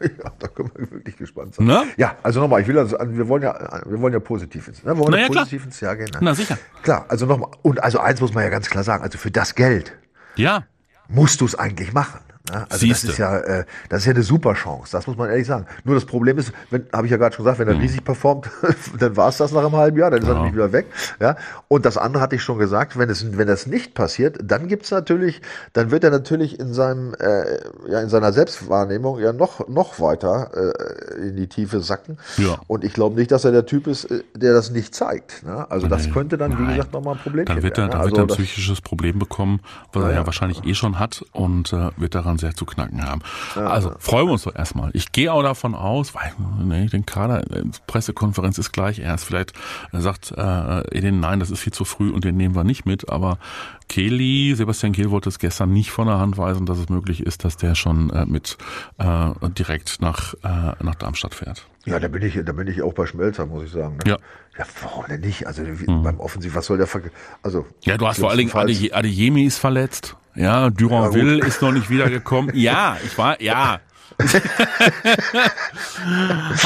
Ja, 0.00 0.32
da 0.38 0.48
können 0.48 0.70
wir 0.74 0.90
wirklich 0.90 1.16
gespannt 1.16 1.54
sein. 1.54 1.66
Na? 1.66 1.84
Ja, 1.96 2.16
also 2.22 2.40
nochmal, 2.40 2.62
ich 2.62 2.68
will 2.68 2.78
also, 2.78 2.96
wir 3.00 3.28
wollen 3.28 3.42
ja, 3.42 3.82
wir 3.86 4.00
wollen 4.00 4.14
ja 4.14 4.20
positiv 4.20 4.66
ins, 4.68 4.82
ne? 4.82 4.92
Wir 4.92 4.98
wollen 4.98 5.10
Na 5.10 5.16
ja 5.18 5.22
ja, 5.24 5.28
klar. 5.28 5.44
positiv 5.44 5.64
ins 5.66 5.80
Jahr 5.80 5.96
gehen. 5.96 6.08
Ne? 6.12 6.18
Na 6.22 6.34
sicher. 6.34 6.56
Klar, 6.82 7.04
also 7.08 7.26
nochmal, 7.26 7.50
und 7.62 7.82
also 7.82 7.98
eins 7.98 8.20
muss 8.20 8.32
man 8.32 8.42
ja 8.44 8.50
ganz 8.50 8.70
klar 8.70 8.82
sagen, 8.82 9.02
also 9.02 9.18
für 9.18 9.30
das 9.30 9.54
Geld 9.54 9.96
Ja, 10.36 10.64
musst 11.08 11.40
du 11.40 11.44
es 11.44 11.54
eigentlich 11.54 11.92
machen. 11.92 12.20
Ne? 12.50 12.64
Also 12.70 12.78
Siehste. 12.78 13.06
das 13.08 13.14
ist 13.14 13.18
ja, 13.18 13.38
äh, 13.38 13.64
das 13.88 14.00
ist 14.00 14.06
ja 14.06 14.12
eine 14.14 14.22
super 14.22 14.54
Chance, 14.54 14.92
das 14.92 15.06
muss 15.06 15.16
man 15.16 15.28
ehrlich 15.28 15.46
sagen. 15.46 15.66
Nur 15.84 15.94
das 15.94 16.06
Problem 16.06 16.38
ist, 16.38 16.52
wenn, 16.70 16.86
habe 16.92 17.06
ich 17.06 17.10
ja 17.10 17.18
gerade 17.18 17.34
schon 17.34 17.44
gesagt, 17.44 17.58
wenn 17.58 17.68
Mhm. 17.68 17.74
er 17.74 17.80
riesig 17.82 18.02
performt, 18.04 18.48
dann 18.98 19.16
war 19.16 19.28
es 19.28 19.36
das 19.36 19.52
nach 19.52 19.60
einem 19.64 19.76
halben 19.76 19.98
Jahr, 19.98 20.10
dann 20.10 20.22
ist 20.22 20.28
er 20.28 20.34
nämlich 20.34 20.54
wieder 20.54 20.72
weg. 20.72 20.86
Ja? 21.20 21.36
Und 21.68 21.84
das 21.84 21.98
andere 21.98 22.22
hatte 22.22 22.36
ich 22.36 22.42
schon 22.42 22.58
gesagt, 22.58 22.98
wenn 22.98 23.10
es, 23.10 23.36
wenn 23.36 23.46
das 23.46 23.66
nicht 23.66 23.94
passiert, 23.94 24.38
dann 24.42 24.68
gibt's 24.68 24.90
natürlich, 24.90 25.42
dann 25.74 25.90
wird 25.90 26.02
er 26.02 26.10
natürlich 26.10 26.58
in 26.58 26.72
seinem, 26.72 27.14
äh, 27.20 27.58
ja, 27.90 28.00
in 28.00 28.08
seiner 28.08 28.32
Selbstwahrnehmung 28.32 29.18
ja 29.20 29.32
noch, 29.32 29.68
noch 29.68 30.00
weiter 30.00 30.50
äh, 30.54 31.28
in 31.28 31.36
die 31.36 31.46
Tiefe 31.46 31.80
sacken. 31.80 32.18
Ja. 32.38 32.56
Und 32.66 32.84
ich 32.84 32.94
glaube 32.94 33.16
nicht, 33.16 33.30
dass 33.32 33.44
er 33.44 33.52
der 33.52 33.66
Typ 33.66 33.86
ist, 33.86 34.04
äh, 34.06 34.22
der 34.34 34.54
das 34.54 34.70
nicht 34.70 34.94
zeigt. 34.94 35.42
Ne? 35.44 35.70
Also 35.70 35.86
das 35.88 36.10
könnte 36.10 36.38
dann, 36.38 36.58
wie 36.58 36.62
Nein. 36.62 36.76
gesagt, 36.76 36.92
nochmal 36.94 37.14
ein 37.16 37.20
Problem 37.20 37.44
dann 37.44 37.62
wird 37.62 37.76
er, 37.78 37.84
werden. 37.84 37.90
dann 37.92 38.00
ne? 38.00 38.06
wird 38.06 38.16
er 38.18 38.22
ein 38.24 38.28
das- 38.28 38.36
psychisches 38.38 38.80
Problem 38.80 39.18
bekommen, 39.18 39.60
was 39.92 40.04
er 40.04 40.10
ja 40.10 40.16
ja. 40.20 40.26
wahrscheinlich 40.26 40.64
eh 40.64 40.74
schon 40.74 40.98
hat 40.98 41.24
und 41.32 41.72
äh, 41.72 41.90
wird 41.96 42.14
daran 42.14 42.29
sehr 42.38 42.54
zu 42.54 42.64
knacken 42.64 43.04
haben. 43.04 43.22
Also 43.54 43.92
freuen 43.98 44.26
wir 44.26 44.32
uns 44.32 44.44
doch 44.44 44.54
erstmal. 44.54 44.90
Ich 44.94 45.12
gehe 45.12 45.32
auch 45.32 45.42
davon 45.42 45.74
aus, 45.74 46.14
weil 46.14 46.32
nee, 46.62 46.86
den 46.86 47.06
Kader, 47.06 47.50
äh, 47.50 47.64
Pressekonferenz 47.86 48.58
ist 48.58 48.72
gleich 48.72 48.98
erst. 48.98 49.24
Vielleicht 49.24 49.52
sagt 49.92 50.32
äh, 50.36 50.96
Edin, 50.96 51.20
nein, 51.20 51.40
das 51.40 51.50
ist 51.50 51.60
viel 51.60 51.72
zu 51.72 51.84
früh 51.84 52.10
und 52.10 52.24
den 52.24 52.36
nehmen 52.36 52.54
wir 52.54 52.64
nicht 52.64 52.86
mit. 52.86 53.08
Aber 53.08 53.38
Kelly, 53.88 54.54
Sebastian 54.54 54.92
Kehl 54.92 55.10
wollte 55.10 55.28
es 55.28 55.38
gestern 55.38 55.72
nicht 55.72 55.90
von 55.90 56.06
der 56.06 56.18
Hand 56.18 56.38
weisen, 56.38 56.66
dass 56.66 56.78
es 56.78 56.88
möglich 56.88 57.20
ist, 57.20 57.44
dass 57.44 57.56
der 57.56 57.74
schon 57.74 58.10
äh, 58.10 58.26
mit 58.26 58.56
äh, 58.98 59.30
direkt 59.58 60.00
nach, 60.00 60.34
äh, 60.44 60.72
nach 60.82 60.94
Darmstadt 60.94 61.34
fährt. 61.34 61.66
Ja, 61.86 61.98
da 61.98 62.08
bin 62.08 62.22
ich, 62.22 62.38
da 62.44 62.52
bin 62.52 62.68
ich 62.68 62.82
auch 62.82 62.92
bei 62.92 63.06
Schmelzer, 63.06 63.46
muss 63.46 63.64
ich 63.64 63.70
sagen. 63.70 63.96
Ne? 64.04 64.10
Ja. 64.10 64.18
Ja, 64.58 64.64
warum 64.82 65.06
denn 65.08 65.20
nicht? 65.20 65.46
Also 65.46 65.62
wie, 65.64 65.86
beim 65.86 66.20
Offensiv, 66.20 66.54
was 66.54 66.66
soll 66.66 66.76
der 66.76 66.86
Ver 66.86 67.00
Also 67.42 67.66
Ja, 67.82 67.96
du 67.96 68.06
hast 68.06 68.20
vor 68.20 68.30
allen 68.30 68.38
Dingen 68.38 68.92
Adeyemi 68.92 69.44
ist 69.44 69.58
verletzt. 69.58 70.16
Ja, 70.34 70.64
Ja. 70.64 70.70
Duranville 70.70 71.44
ist 71.44 71.62
noch 71.62 71.72
nicht 71.72 71.88
wiedergekommen. 71.88 72.52
Ja, 72.54 72.98
ich 73.04 73.16
war, 73.16 73.40
ja. 73.40 73.80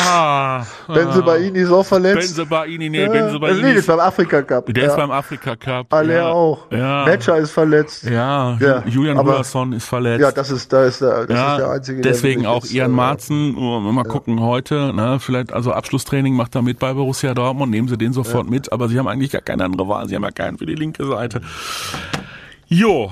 Ah, 0.05 0.65
Benzebaini 0.89 1.59
ist 1.61 1.71
auch 1.71 1.85
verletzt. 1.85 2.29
Benzebaini, 2.29 2.91
nee, 2.91 3.03
ja. 3.03 3.09
Benzebaini 3.09 3.63
Nee, 3.63 3.73
ist, 3.75 3.87
beim 3.87 4.01
Afrika 4.01 4.43
Cup. 4.43 4.67
der 4.67 4.85
ja. 4.85 4.91
ist 4.91 4.97
beim 4.97 5.11
Afrika 5.11 5.57
Cup. 5.57 5.93
Alle 5.93 6.17
ja. 6.17 6.29
auch. 6.29 6.71
Ja. 6.71 7.05
Matcher 7.05 7.37
ist 7.39 7.53
verletzt. 7.53 8.05
Ja, 8.05 8.57
Ja, 8.61 8.83
Julian 8.87 9.19
Rührson 9.19 9.73
ist 9.73 9.87
verletzt. 9.87 10.21
Ja, 10.21 10.33
das 10.33 10.51
ist, 10.51 10.73
da 10.73 10.85
ist 10.85 11.01
der, 11.01 11.27
das 11.27 11.53
ist 11.53 11.59
der 11.59 11.71
einzige. 11.71 12.01
deswegen 12.01 12.47
auch 12.47 12.65
Ian 12.67 12.91
äh, 12.91 12.95
Marzen, 12.95 13.57
oh, 13.57 13.81
mal 13.81 14.05
gucken 14.05 14.41
heute, 14.41 14.93
ne, 14.95 15.19
vielleicht 15.21 15.53
also 15.53 15.73
Abschlusstraining 15.73 16.35
macht 16.35 16.55
er 16.55 16.63
mit 16.63 16.79
bei 16.79 16.93
Borussia 16.93 17.35
Dortmund, 17.35 17.71
nehmen 17.71 17.89
Sie 17.89 17.99
den 17.99 18.13
sofort 18.13 18.49
mit, 18.49 18.73
aber 18.73 18.89
Sie 18.89 18.99
haben 18.99 19.09
eigentlich 19.09 19.31
gar 19.31 19.43
keine 19.43 19.65
andere 19.65 19.89
Wahl, 19.89 20.09
Sie 20.09 20.15
haben 20.15 20.25
ja 20.25 20.31
keinen 20.31 20.59
für 20.59 20.67
die 20.67 20.75
linke 20.75 21.07
Seite. 21.07 21.41
Jo, 22.67 23.11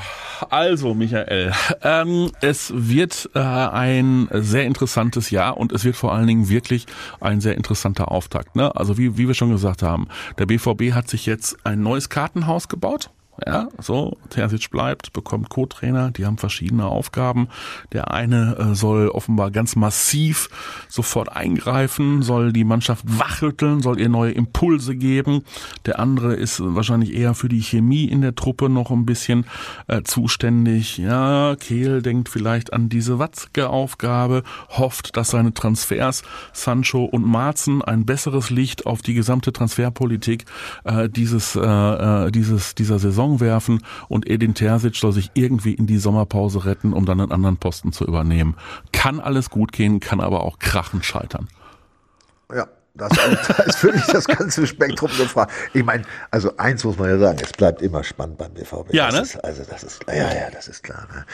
also 0.50 0.94
Michael, 0.94 1.52
ähm, 1.82 2.30
es 2.40 2.72
wird 2.74 3.30
äh, 3.34 3.38
ein 3.40 4.28
sehr 4.32 4.64
interessantes 4.64 5.30
Jahr 5.30 5.56
und 5.56 5.72
es 5.72 5.84
wird 5.84 5.96
vor 5.96 6.12
allen 6.12 6.26
Dingen 6.26 6.48
wirklich 6.48 6.86
ein 7.20 7.40
sehr 7.40 7.56
interessanter 7.56 8.10
Auftakt. 8.10 8.56
Ne? 8.56 8.74
Also 8.76 8.98
wie, 8.98 9.16
wie 9.18 9.26
wir 9.26 9.34
schon 9.34 9.50
gesagt 9.50 9.82
haben, 9.82 10.08
der 10.38 10.46
BVB 10.46 10.92
hat 10.92 11.08
sich 11.08 11.26
jetzt 11.26 11.56
ein 11.64 11.82
neues 11.82 12.08
Kartenhaus 12.08 12.68
gebaut. 12.68 13.10
Ja, 13.46 13.68
so, 13.78 14.18
Terzic 14.28 14.70
bleibt, 14.70 15.14
bekommt 15.14 15.48
Co-Trainer, 15.48 16.10
die 16.10 16.26
haben 16.26 16.36
verschiedene 16.36 16.84
Aufgaben. 16.84 17.48
Der 17.92 18.10
eine 18.12 18.56
äh, 18.58 18.74
soll 18.74 19.08
offenbar 19.08 19.50
ganz 19.50 19.74
massiv 19.74 20.50
sofort 20.90 21.34
eingreifen, 21.34 22.20
soll 22.20 22.52
die 22.52 22.64
Mannschaft 22.64 23.04
wachrütteln, 23.06 23.80
soll 23.80 23.98
ihr 23.98 24.10
neue 24.10 24.32
Impulse 24.32 24.96
geben. 24.96 25.44
Der 25.86 25.98
andere 25.98 26.34
ist 26.34 26.60
wahrscheinlich 26.62 27.14
eher 27.14 27.32
für 27.32 27.48
die 27.48 27.62
Chemie 27.62 28.04
in 28.04 28.20
der 28.20 28.34
Truppe 28.34 28.68
noch 28.68 28.90
ein 28.90 29.06
bisschen 29.06 29.46
äh, 29.86 30.02
zuständig. 30.02 30.98
Ja, 30.98 31.56
Kehl 31.56 32.02
denkt 32.02 32.28
vielleicht 32.28 32.74
an 32.74 32.90
diese 32.90 33.18
Watzke-Aufgabe, 33.18 34.42
hofft, 34.68 35.16
dass 35.16 35.30
seine 35.30 35.54
Transfers 35.54 36.22
Sancho 36.52 37.04
und 37.04 37.26
Marzen 37.26 37.80
ein 37.80 38.04
besseres 38.04 38.50
Licht 38.50 38.84
auf 38.84 39.00
die 39.00 39.14
gesamte 39.14 39.54
Transferpolitik 39.54 40.44
äh, 40.84 41.08
dieses, 41.08 41.56
äh, 41.56 41.60
äh, 41.62 42.30
dieses, 42.30 42.74
dieser 42.74 42.98
Saison 42.98 43.21
Saison 43.22 43.40
werfen 43.40 43.82
und 44.08 44.28
Edin 44.28 44.54
Terzic 44.54 44.96
soll 44.96 45.12
sich 45.12 45.30
irgendwie 45.34 45.74
in 45.74 45.86
die 45.86 45.98
Sommerpause 45.98 46.64
retten, 46.64 46.92
um 46.92 47.06
dann 47.06 47.20
einen 47.20 47.32
anderen 47.32 47.56
Posten 47.56 47.92
zu 47.92 48.04
übernehmen. 48.04 48.56
Kann 48.92 49.20
alles 49.20 49.50
gut 49.50 49.72
gehen, 49.72 50.00
kann 50.00 50.20
aber 50.20 50.42
auch 50.42 50.58
krachen 50.58 51.02
scheitern. 51.02 51.48
Ja, 52.52 52.66
das, 52.94 53.10
da 53.10 53.62
ist 53.62 53.82
wirklich 53.84 54.04
das 54.06 54.26
ganze 54.26 54.66
Spektrum 54.66 55.10
gefragt. 55.16 55.52
Ich 55.72 55.84
meine, 55.84 56.04
also 56.30 56.56
eins 56.56 56.84
muss 56.84 56.98
man 56.98 57.08
ja 57.08 57.18
sagen, 57.18 57.38
es 57.42 57.52
bleibt 57.52 57.80
immer 57.80 58.02
spannend 58.04 58.38
beim 58.38 58.52
BVB. 58.52 58.92
Ja, 58.92 59.06
das 59.06 59.14
ne? 59.14 59.20
Ist, 59.22 59.44
also 59.44 59.62
das 59.68 59.84
ist, 59.84 60.00
ja, 60.08 60.14
ja, 60.14 60.50
das 60.52 60.68
ist 60.68 60.82
klar. 60.82 61.06
Ne? 61.14 61.24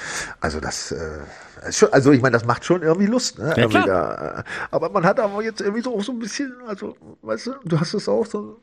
Also 0.40 0.60
das, 0.60 0.92
äh, 0.92 1.72
schon, 1.72 1.92
also 1.92 2.12
ich 2.12 2.20
meine, 2.20 2.34
das 2.34 2.44
macht 2.44 2.64
schon 2.64 2.82
irgendwie 2.82 3.06
Lust. 3.06 3.38
Ne? 3.38 3.48
Ja, 3.48 3.56
Irgendwie 3.56 3.82
klar. 3.82 3.86
da, 3.86 4.40
äh, 4.40 4.44
aber 4.70 4.90
man 4.90 5.04
hat 5.04 5.18
aber 5.18 5.42
jetzt 5.42 5.60
irgendwie 5.60 5.82
so 5.82 5.96
auch 5.96 6.02
so 6.02 6.12
ein 6.12 6.18
bisschen, 6.18 6.52
also, 6.66 6.96
weißt 7.22 7.46
du, 7.46 7.54
du 7.64 7.80
hast 7.80 7.94
es 7.94 8.08
auch 8.08 8.26
so, 8.26 8.58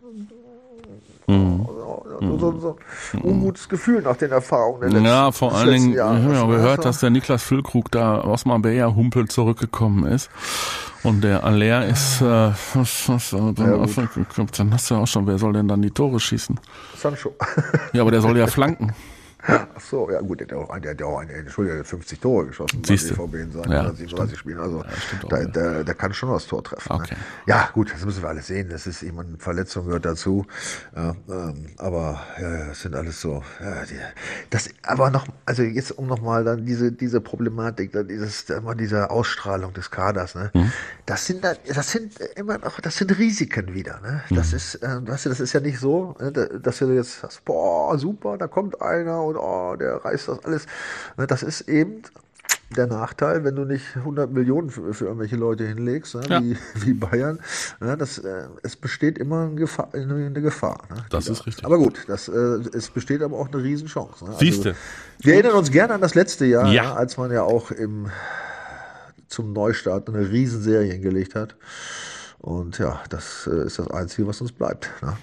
Mhm. 1.27 1.65
so, 1.65 2.37
so, 2.37 2.51
so 2.59 2.77
ein 3.13 3.21
ungutes 3.23 3.67
Gefühl 3.67 4.01
nach 4.01 4.15
den 4.15 4.31
Erfahrungen 4.31 4.81
der 4.81 4.89
letzten, 4.89 5.05
Ja, 5.05 5.31
vor 5.31 5.55
allen 5.55 5.71
Dingen, 5.71 5.93
wir 5.93 6.05
haben 6.05 6.31
ja 6.33 6.45
ne? 6.45 6.55
gehört, 6.55 6.85
dass 6.85 6.99
der 6.99 7.09
Niklas 7.09 7.43
Füllkrug 7.43 7.91
da 7.91 8.19
aus 8.21 8.45
Marbella 8.45 8.93
Humpel 8.95 9.27
zurückgekommen 9.27 10.05
ist. 10.05 10.29
Und 11.03 11.23
der 11.23 11.43
Aller 11.43 11.85
ist, 11.85 12.21
äh, 12.21 12.51
was, 12.73 13.09
was, 13.09 13.33
äh, 13.33 13.53
dann, 13.53 13.87
dann 14.57 14.73
hast 14.73 14.89
du 14.89 14.95
auch 14.95 15.07
schon, 15.07 15.27
wer 15.27 15.37
soll 15.37 15.53
denn 15.53 15.67
dann 15.67 15.81
die 15.81 15.91
Tore 15.91 16.19
schießen? 16.19 16.59
Sancho. 16.97 17.33
Ja, 17.93 18.01
aber 18.01 18.11
der 18.11 18.21
soll 18.21 18.37
ja 18.37 18.47
flanken. 18.47 18.93
Ach 19.47 19.79
so, 19.81 20.09
ja 20.09 20.21
gut, 20.21 20.39
der 20.39 20.47
hat 20.47 20.51
ja 20.51 20.57
auch, 20.57 20.79
der 20.79 20.91
hat 20.91 20.99
ja 20.99 21.05
auch 21.05 21.19
eine, 21.19 21.33
Entschuldigung, 21.33 21.83
50 21.83 22.19
Tore 22.19 22.47
geschossen 22.47 22.83
Siehste. 22.83 23.13
beim 23.15 23.29
BVB 23.31 23.43
in 23.43 23.51
seinen 23.51 23.71
Ja, 23.71 23.93
37 23.93 24.37
Spielen. 24.39 24.59
Also 24.59 24.79
auch, 24.81 25.29
da, 25.29 25.39
ja. 25.41 25.45
der, 25.47 25.83
der 25.83 25.95
kann 25.95 26.13
schon 26.13 26.29
das 26.31 26.47
Tor 26.47 26.63
treffen. 26.63 26.91
Okay. 26.91 27.13
Ne? 27.13 27.19
Ja, 27.47 27.69
gut, 27.73 27.91
das 27.93 28.03
müssen 28.05 28.21
wir 28.23 28.29
alles 28.29 28.47
sehen. 28.47 28.69
Das 28.69 28.87
ist 28.87 29.03
immer 29.03 29.21
eine 29.21 29.37
Verletzung 29.37 29.85
gehört 29.85 30.05
dazu. 30.05 30.45
Ja, 30.95 31.15
ähm, 31.29 31.67
aber 31.77 32.21
ja, 32.41 32.57
ja, 32.57 32.65
das 32.67 32.81
sind 32.81 32.95
alles 32.95 33.21
so. 33.21 33.43
Ja, 33.61 33.85
die, 33.85 33.95
das, 34.49 34.69
aber 34.83 35.09
noch, 35.09 35.27
also 35.45 35.63
jetzt 35.63 35.91
um 35.91 36.07
nochmal 36.07 36.43
dann 36.43 36.65
diese, 36.65 36.91
diese 36.91 37.21
Problematik, 37.21 37.91
dann 37.91 38.07
dieses, 38.07 38.49
immer 38.49 38.75
diese 38.75 39.09
Ausstrahlung 39.09 39.73
des 39.73 39.91
Kaders, 39.91 40.35
ne? 40.35 40.51
Mhm. 40.53 40.71
Das 41.05 41.25
sind 41.25 41.43
dann, 41.43 41.55
das 41.67 41.91
sind 41.91 42.19
immer 42.35 42.57
noch, 42.57 42.79
das 42.79 42.97
sind 42.97 43.17
Risiken 43.17 43.73
wieder, 43.73 43.99
ne? 44.01 44.23
Das 44.31 44.51
Mhm. 44.51 44.57
ist, 44.57 44.75
äh, 44.83 45.07
weißt 45.07 45.25
du, 45.25 45.29
das 45.29 45.39
ist 45.39 45.53
ja 45.53 45.59
nicht 45.59 45.79
so, 45.79 46.15
ne, 46.19 46.31
da- 46.31 46.45
dass 46.47 46.79
du 46.79 46.91
jetzt 46.93 47.19
sagst, 47.21 47.45
boah, 47.45 47.97
super, 47.99 48.37
da 48.37 48.47
kommt 48.47 48.81
einer 48.81 49.21
und 49.23 49.34
oh, 49.37 49.75
der 49.75 50.03
reißt 50.05 50.27
das 50.29 50.43
alles. 50.45 50.65
Ne, 51.17 51.27
das 51.27 51.43
ist 51.43 51.61
eben 51.61 52.01
der 52.75 52.87
Nachteil, 52.87 53.43
wenn 53.43 53.55
du 53.55 53.63
nicht 53.63 53.95
100 53.95 54.31
Millionen 54.31 54.69
für, 54.71 54.91
für 54.93 55.05
irgendwelche 55.05 55.35
Leute 55.35 55.65
hinlegst, 55.67 56.15
ne, 56.15 56.21
Ja. 56.27 56.41
wie, 56.41 56.57
wie 56.75 56.93
Bayern. 56.93 57.39
Ne, 57.79 57.95
das, 57.95 58.17
äh, 58.17 58.47
es 58.63 58.75
besteht 58.75 59.17
immer 59.17 59.43
eine 59.43 59.55
Gefahr. 59.55 59.89
Eine 59.93 60.31
Gefahr 60.33 60.81
ne, 60.89 61.05
Das 61.09 61.25
da 61.25 61.31
ist 61.33 61.45
richtig. 61.45 61.63
Aber 61.65 61.77
gut, 61.77 62.03
das, 62.07 62.27
äh, 62.27 62.33
es 62.73 62.89
besteht 62.89 63.21
aber 63.21 63.37
auch 63.37 63.51
eine 63.51 63.61
Riesenchance. 63.63 64.25
Ne? 64.25 64.35
Siehste. 64.39 64.75
wir 65.19 65.33
erinnern 65.35 65.53
uns 65.53 65.69
gerne 65.71 65.93
an 65.93 66.01
das 66.01 66.15
letzte 66.15 66.45
Jahr, 66.45 66.71
Ja. 66.71 66.83
ne, 66.83 66.95
als 66.97 67.17
man 67.17 67.31
ja 67.31 67.43
auch 67.43 67.71
im, 67.71 68.09
zum 69.27 69.53
Neustart 69.53 70.09
eine 70.09 70.29
Riesenserie 70.29 70.91
hingelegt 70.93 71.35
hat. 71.35 71.55
Und 72.39 72.77
ja, 72.79 72.99
das 73.09 73.47
äh, 73.51 73.65
ist 73.65 73.79
das 73.79 73.89
Einzige, 73.91 74.27
was 74.27 74.41
uns 74.41 74.51
bleibt, 74.51 74.89
ne, 75.01 75.15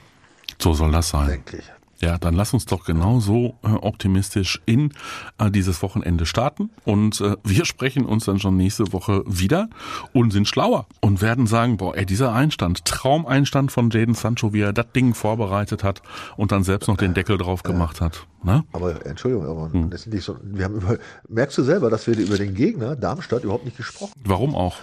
So 0.60 0.74
soll 0.74 0.90
das 0.92 1.08
sein. 1.10 1.28
denke 1.28 1.58
ich. 1.58 1.72
Ja, 2.02 2.18
dann 2.18 2.34
lass 2.34 2.52
uns 2.52 2.66
doch 2.66 2.84
genauso 2.84 3.54
äh, 3.62 3.68
optimistisch 3.68 4.60
in 4.66 4.92
äh, 5.38 5.52
dieses 5.52 5.82
Wochenende 5.82 6.26
starten. 6.26 6.70
Und 6.84 7.20
äh, 7.20 7.36
wir 7.44 7.64
sprechen 7.64 8.04
uns 8.04 8.24
dann 8.24 8.40
schon 8.40 8.56
nächste 8.56 8.92
Woche 8.92 9.22
wieder 9.26 9.68
und 10.12 10.32
sind 10.32 10.48
schlauer 10.48 10.86
und 11.00 11.22
werden 11.22 11.46
sagen, 11.46 11.76
boah, 11.76 11.96
ey, 11.96 12.04
dieser 12.04 12.32
Einstand, 12.32 12.84
Traumeinstand 12.84 13.70
von 13.70 13.90
Jaden 13.90 14.14
Sancho, 14.14 14.52
wie 14.52 14.62
er 14.62 14.72
das 14.72 14.86
Ding 14.94 15.14
vorbereitet 15.14 15.84
hat 15.84 16.02
und 16.36 16.50
dann 16.50 16.64
selbst 16.64 16.88
noch 16.88 16.96
den 16.96 17.14
Deckel 17.14 17.38
drauf 17.38 17.62
gemacht 17.62 18.00
hat. 18.00 18.26
Ne? 18.42 18.64
Aber 18.72 19.06
Entschuldigung, 19.06 19.46
aber 19.46 19.72
Hm. 19.72 19.90
das 19.90 20.06
ist 20.06 20.12
nicht 20.12 20.24
so, 20.24 20.36
wir 20.42 20.64
haben 20.64 20.74
über, 20.74 20.98
merkst 21.28 21.56
du 21.58 21.62
selber, 21.62 21.88
dass 21.88 22.08
wir 22.08 22.18
über 22.18 22.36
den 22.36 22.54
Gegner 22.54 22.96
Darmstadt 22.96 23.44
überhaupt 23.44 23.64
nicht 23.64 23.76
gesprochen 23.76 24.12
Warum 24.24 24.56
auch? 24.56 24.76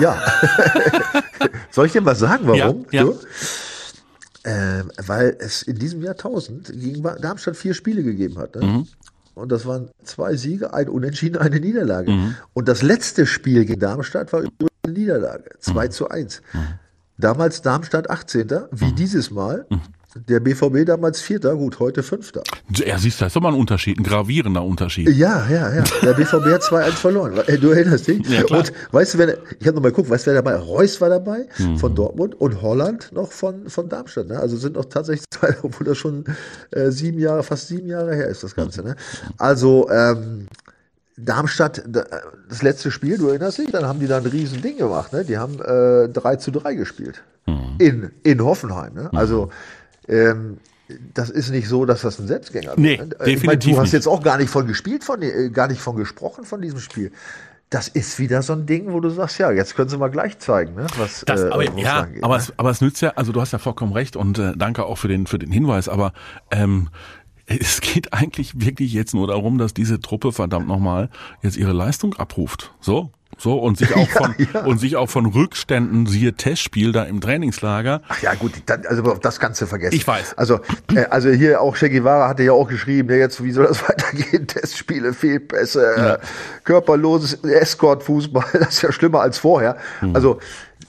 Ja. 0.00 0.16
Soll 1.70 1.86
ich 1.86 1.92
dir 1.92 2.00
mal 2.00 2.16
sagen, 2.16 2.46
warum? 2.46 2.86
Ja, 2.90 3.04
ja. 3.04 3.12
Ähm, 4.44 4.90
weil 5.06 5.36
es 5.38 5.62
in 5.62 5.78
diesem 5.78 6.02
Jahrtausend 6.02 6.72
gegen 6.72 7.02
Darmstadt 7.02 7.56
vier 7.56 7.74
Spiele 7.74 8.02
gegeben 8.02 8.38
hat. 8.38 8.56
Ne? 8.56 8.62
Mhm. 8.66 8.88
Und 9.34 9.52
das 9.52 9.64
waren 9.66 9.88
zwei 10.02 10.34
Siege, 10.36 10.74
ein 10.74 10.88
Unentschieden, 10.88 11.38
eine 11.38 11.60
Niederlage. 11.60 12.10
Mhm. 12.10 12.34
Und 12.52 12.68
das 12.68 12.82
letzte 12.82 13.24
Spiel 13.24 13.64
gegen 13.64 13.80
Darmstadt 13.80 14.32
war 14.32 14.40
übrigens 14.40 14.70
eine 14.84 14.92
Niederlage. 14.94 15.50
2 15.60 15.86
Mhm. 15.86 15.90
zu 15.92 16.08
1. 16.10 16.42
Damals 17.18 17.62
Darmstadt 17.62 18.10
18. 18.10 18.48
Wie 18.72 18.86
Mhm. 18.86 18.96
dieses 18.96 19.30
Mal. 19.30 19.64
Der 20.14 20.40
BVB 20.40 20.84
damals 20.84 21.22
Vierter, 21.22 21.56
gut, 21.56 21.78
heute 21.80 22.02
Fünfter. 22.02 22.42
Ja, 22.84 22.98
siehst 22.98 23.18
du, 23.18 23.24
das 23.24 23.30
ist 23.30 23.36
doch 23.36 23.40
mal 23.40 23.48
ein 23.48 23.58
Unterschied, 23.58 23.98
ein 23.98 24.02
gravierender 24.02 24.62
Unterschied. 24.62 25.08
Ja, 25.08 25.46
ja, 25.48 25.74
ja. 25.74 25.84
Der 26.02 26.12
BVB 26.12 26.46
hat 26.52 26.62
2-1 26.62 26.90
verloren. 26.92 27.40
Du 27.60 27.70
erinnerst 27.70 28.08
dich? 28.08 28.26
Ja, 28.28 28.42
klar. 28.42 28.58
und 28.60 28.72
weißt 28.90 29.14
du, 29.14 29.18
wer, 29.18 29.38
ich 29.58 29.66
habe 29.66 29.76
nochmal 29.76 29.90
geguckt, 29.90 30.10
weißt 30.10 30.26
du, 30.26 30.32
wer 30.32 30.42
dabei? 30.42 30.56
Reus 30.56 31.00
war 31.00 31.08
dabei 31.08 31.46
Mhm. 31.58 31.78
von 31.78 31.94
Dortmund 31.94 32.34
und 32.38 32.60
Holland 32.60 33.10
noch 33.12 33.32
von, 33.32 33.70
von 33.70 33.88
Darmstadt. 33.88 34.28
Ne? 34.28 34.38
Also 34.38 34.56
sind 34.58 34.74
noch 34.76 34.84
tatsächlich 34.84 35.24
zwei, 35.30 35.56
obwohl 35.62 35.86
das 35.86 35.96
schon 35.96 36.24
äh, 36.72 36.90
sieben 36.90 37.18
Jahre, 37.18 37.42
fast 37.42 37.68
sieben 37.68 37.88
Jahre 37.88 38.14
her 38.14 38.26
ist, 38.28 38.42
das 38.44 38.54
Ganze. 38.54 38.82
Ne? 38.82 38.96
Also, 39.38 39.88
ähm, 39.90 40.46
Darmstadt, 41.16 41.82
da- 41.86 42.04
das 42.48 42.62
letzte 42.62 42.90
Spiel, 42.90 43.16
du 43.18 43.28
erinnerst 43.28 43.58
dich, 43.58 43.70
dann 43.70 43.84
haben 43.86 44.00
die 44.00 44.06
da 44.06 44.18
ein 44.18 44.26
riesen 44.26 44.60
Ding 44.62 44.76
gemacht. 44.78 45.12
Ne? 45.12 45.24
Die 45.24 45.38
haben 45.38 45.54
äh, 45.60 46.08
3 46.08 46.36
zu 46.36 46.50
3 46.50 46.74
gespielt. 46.74 47.22
In, 47.78 48.12
in 48.22 48.42
Hoffenheim. 48.44 48.94
Ne? 48.94 49.10
Also, 49.12 49.50
ähm, 50.08 50.58
das 51.14 51.30
ist 51.30 51.50
nicht 51.50 51.68
so, 51.68 51.84
dass 51.86 52.02
das 52.02 52.18
ein 52.18 52.26
Selbstgänger 52.26 52.74
Nee, 52.76 52.94
ist. 52.94 53.00
ne? 53.00 53.06
definitiv 53.08 53.36
ich 53.42 53.46
meine, 53.46 53.58
du 53.58 53.70
hast 53.76 53.82
nicht. 53.84 53.92
jetzt 53.94 54.06
auch 54.08 54.22
gar 54.22 54.36
nicht 54.38 54.50
von 54.50 54.66
gespielt, 54.66 55.04
von, 55.04 55.22
äh, 55.22 55.50
gar 55.50 55.68
nicht 55.68 55.80
von 55.80 55.96
gesprochen 55.96 56.44
von 56.44 56.60
diesem 56.60 56.80
Spiel. 56.80 57.12
Das 57.70 57.88
ist 57.88 58.18
wieder 58.18 58.42
so 58.42 58.52
ein 58.52 58.66
Ding, 58.66 58.92
wo 58.92 59.00
du 59.00 59.08
sagst, 59.08 59.38
ja, 59.38 59.50
jetzt 59.50 59.74
können 59.74 59.88
sie 59.88 59.96
mal 59.96 60.10
gleich 60.10 60.38
zeigen, 60.38 60.74
ne? 60.74 60.86
was 60.98 61.24
Das, 61.26 61.42
äh, 61.42 61.48
aber, 61.48 61.64
ja, 61.78 62.00
lang 62.00 62.12
geht, 62.12 62.22
aber, 62.24 62.36
ne? 62.36 62.42
es, 62.42 62.52
aber 62.58 62.70
es 62.70 62.80
nützt 62.82 63.00
ja, 63.00 63.10
also 63.16 63.32
du 63.32 63.40
hast 63.40 63.52
ja 63.52 63.58
vollkommen 63.58 63.92
recht 63.94 64.16
und 64.16 64.38
äh, 64.38 64.52
danke 64.56 64.84
auch 64.84 64.96
für 64.98 65.08
den, 65.08 65.26
für 65.26 65.38
den 65.38 65.50
Hinweis, 65.50 65.88
aber 65.88 66.12
ähm, 66.50 66.90
es 67.46 67.80
geht 67.80 68.12
eigentlich 68.12 68.60
wirklich 68.60 68.92
jetzt 68.92 69.14
nur 69.14 69.26
darum, 69.28 69.56
dass 69.56 69.72
diese 69.72 70.00
Truppe 70.00 70.32
verdammt 70.32 70.68
nochmal 70.68 71.08
jetzt 71.42 71.56
ihre 71.56 71.72
Leistung 71.72 72.14
abruft. 72.14 72.74
So. 72.80 73.10
So, 73.38 73.58
und 73.58 73.76
sich 73.78 73.94
auch 73.96 74.08
von, 74.08 74.34
Ja, 74.38 74.46
ja. 74.54 74.60
und 74.64 74.78
sich 74.78 74.96
auch 74.96 75.10
von 75.10 75.26
Rückständen, 75.26 76.06
siehe 76.06 76.34
Testspiel 76.34 76.92
da 76.92 77.04
im 77.04 77.20
Trainingslager. 77.20 78.02
Ach 78.08 78.22
ja, 78.22 78.34
gut, 78.34 78.52
dann, 78.66 78.86
also 78.86 79.02
das 79.14 79.40
du 79.60 79.66
vergessen. 79.66 79.94
Ich 79.94 80.06
weiß. 80.06 80.38
Also, 80.38 80.60
äh, 80.94 81.06
also 81.10 81.30
hier 81.30 81.60
auch 81.60 81.76
Che 81.76 81.90
Guevara 81.90 82.28
hatte 82.28 82.42
ja 82.42 82.52
auch 82.52 82.68
geschrieben, 82.68 83.10
ja, 83.10 83.16
jetzt, 83.16 83.42
wie 83.42 83.52
soll 83.52 83.66
das 83.66 83.82
weitergehen? 83.88 84.46
Testspiele, 84.46 85.12
Fehlpässe, 85.12 86.18
äh, 86.20 86.26
körperloses 86.64 87.34
Escort-Fußball, 87.44 88.44
das 88.52 88.68
ist 88.74 88.82
ja 88.82 88.92
schlimmer 88.92 89.20
als 89.20 89.38
vorher. 89.38 89.76
Hm. 90.00 90.14
Also, 90.14 90.38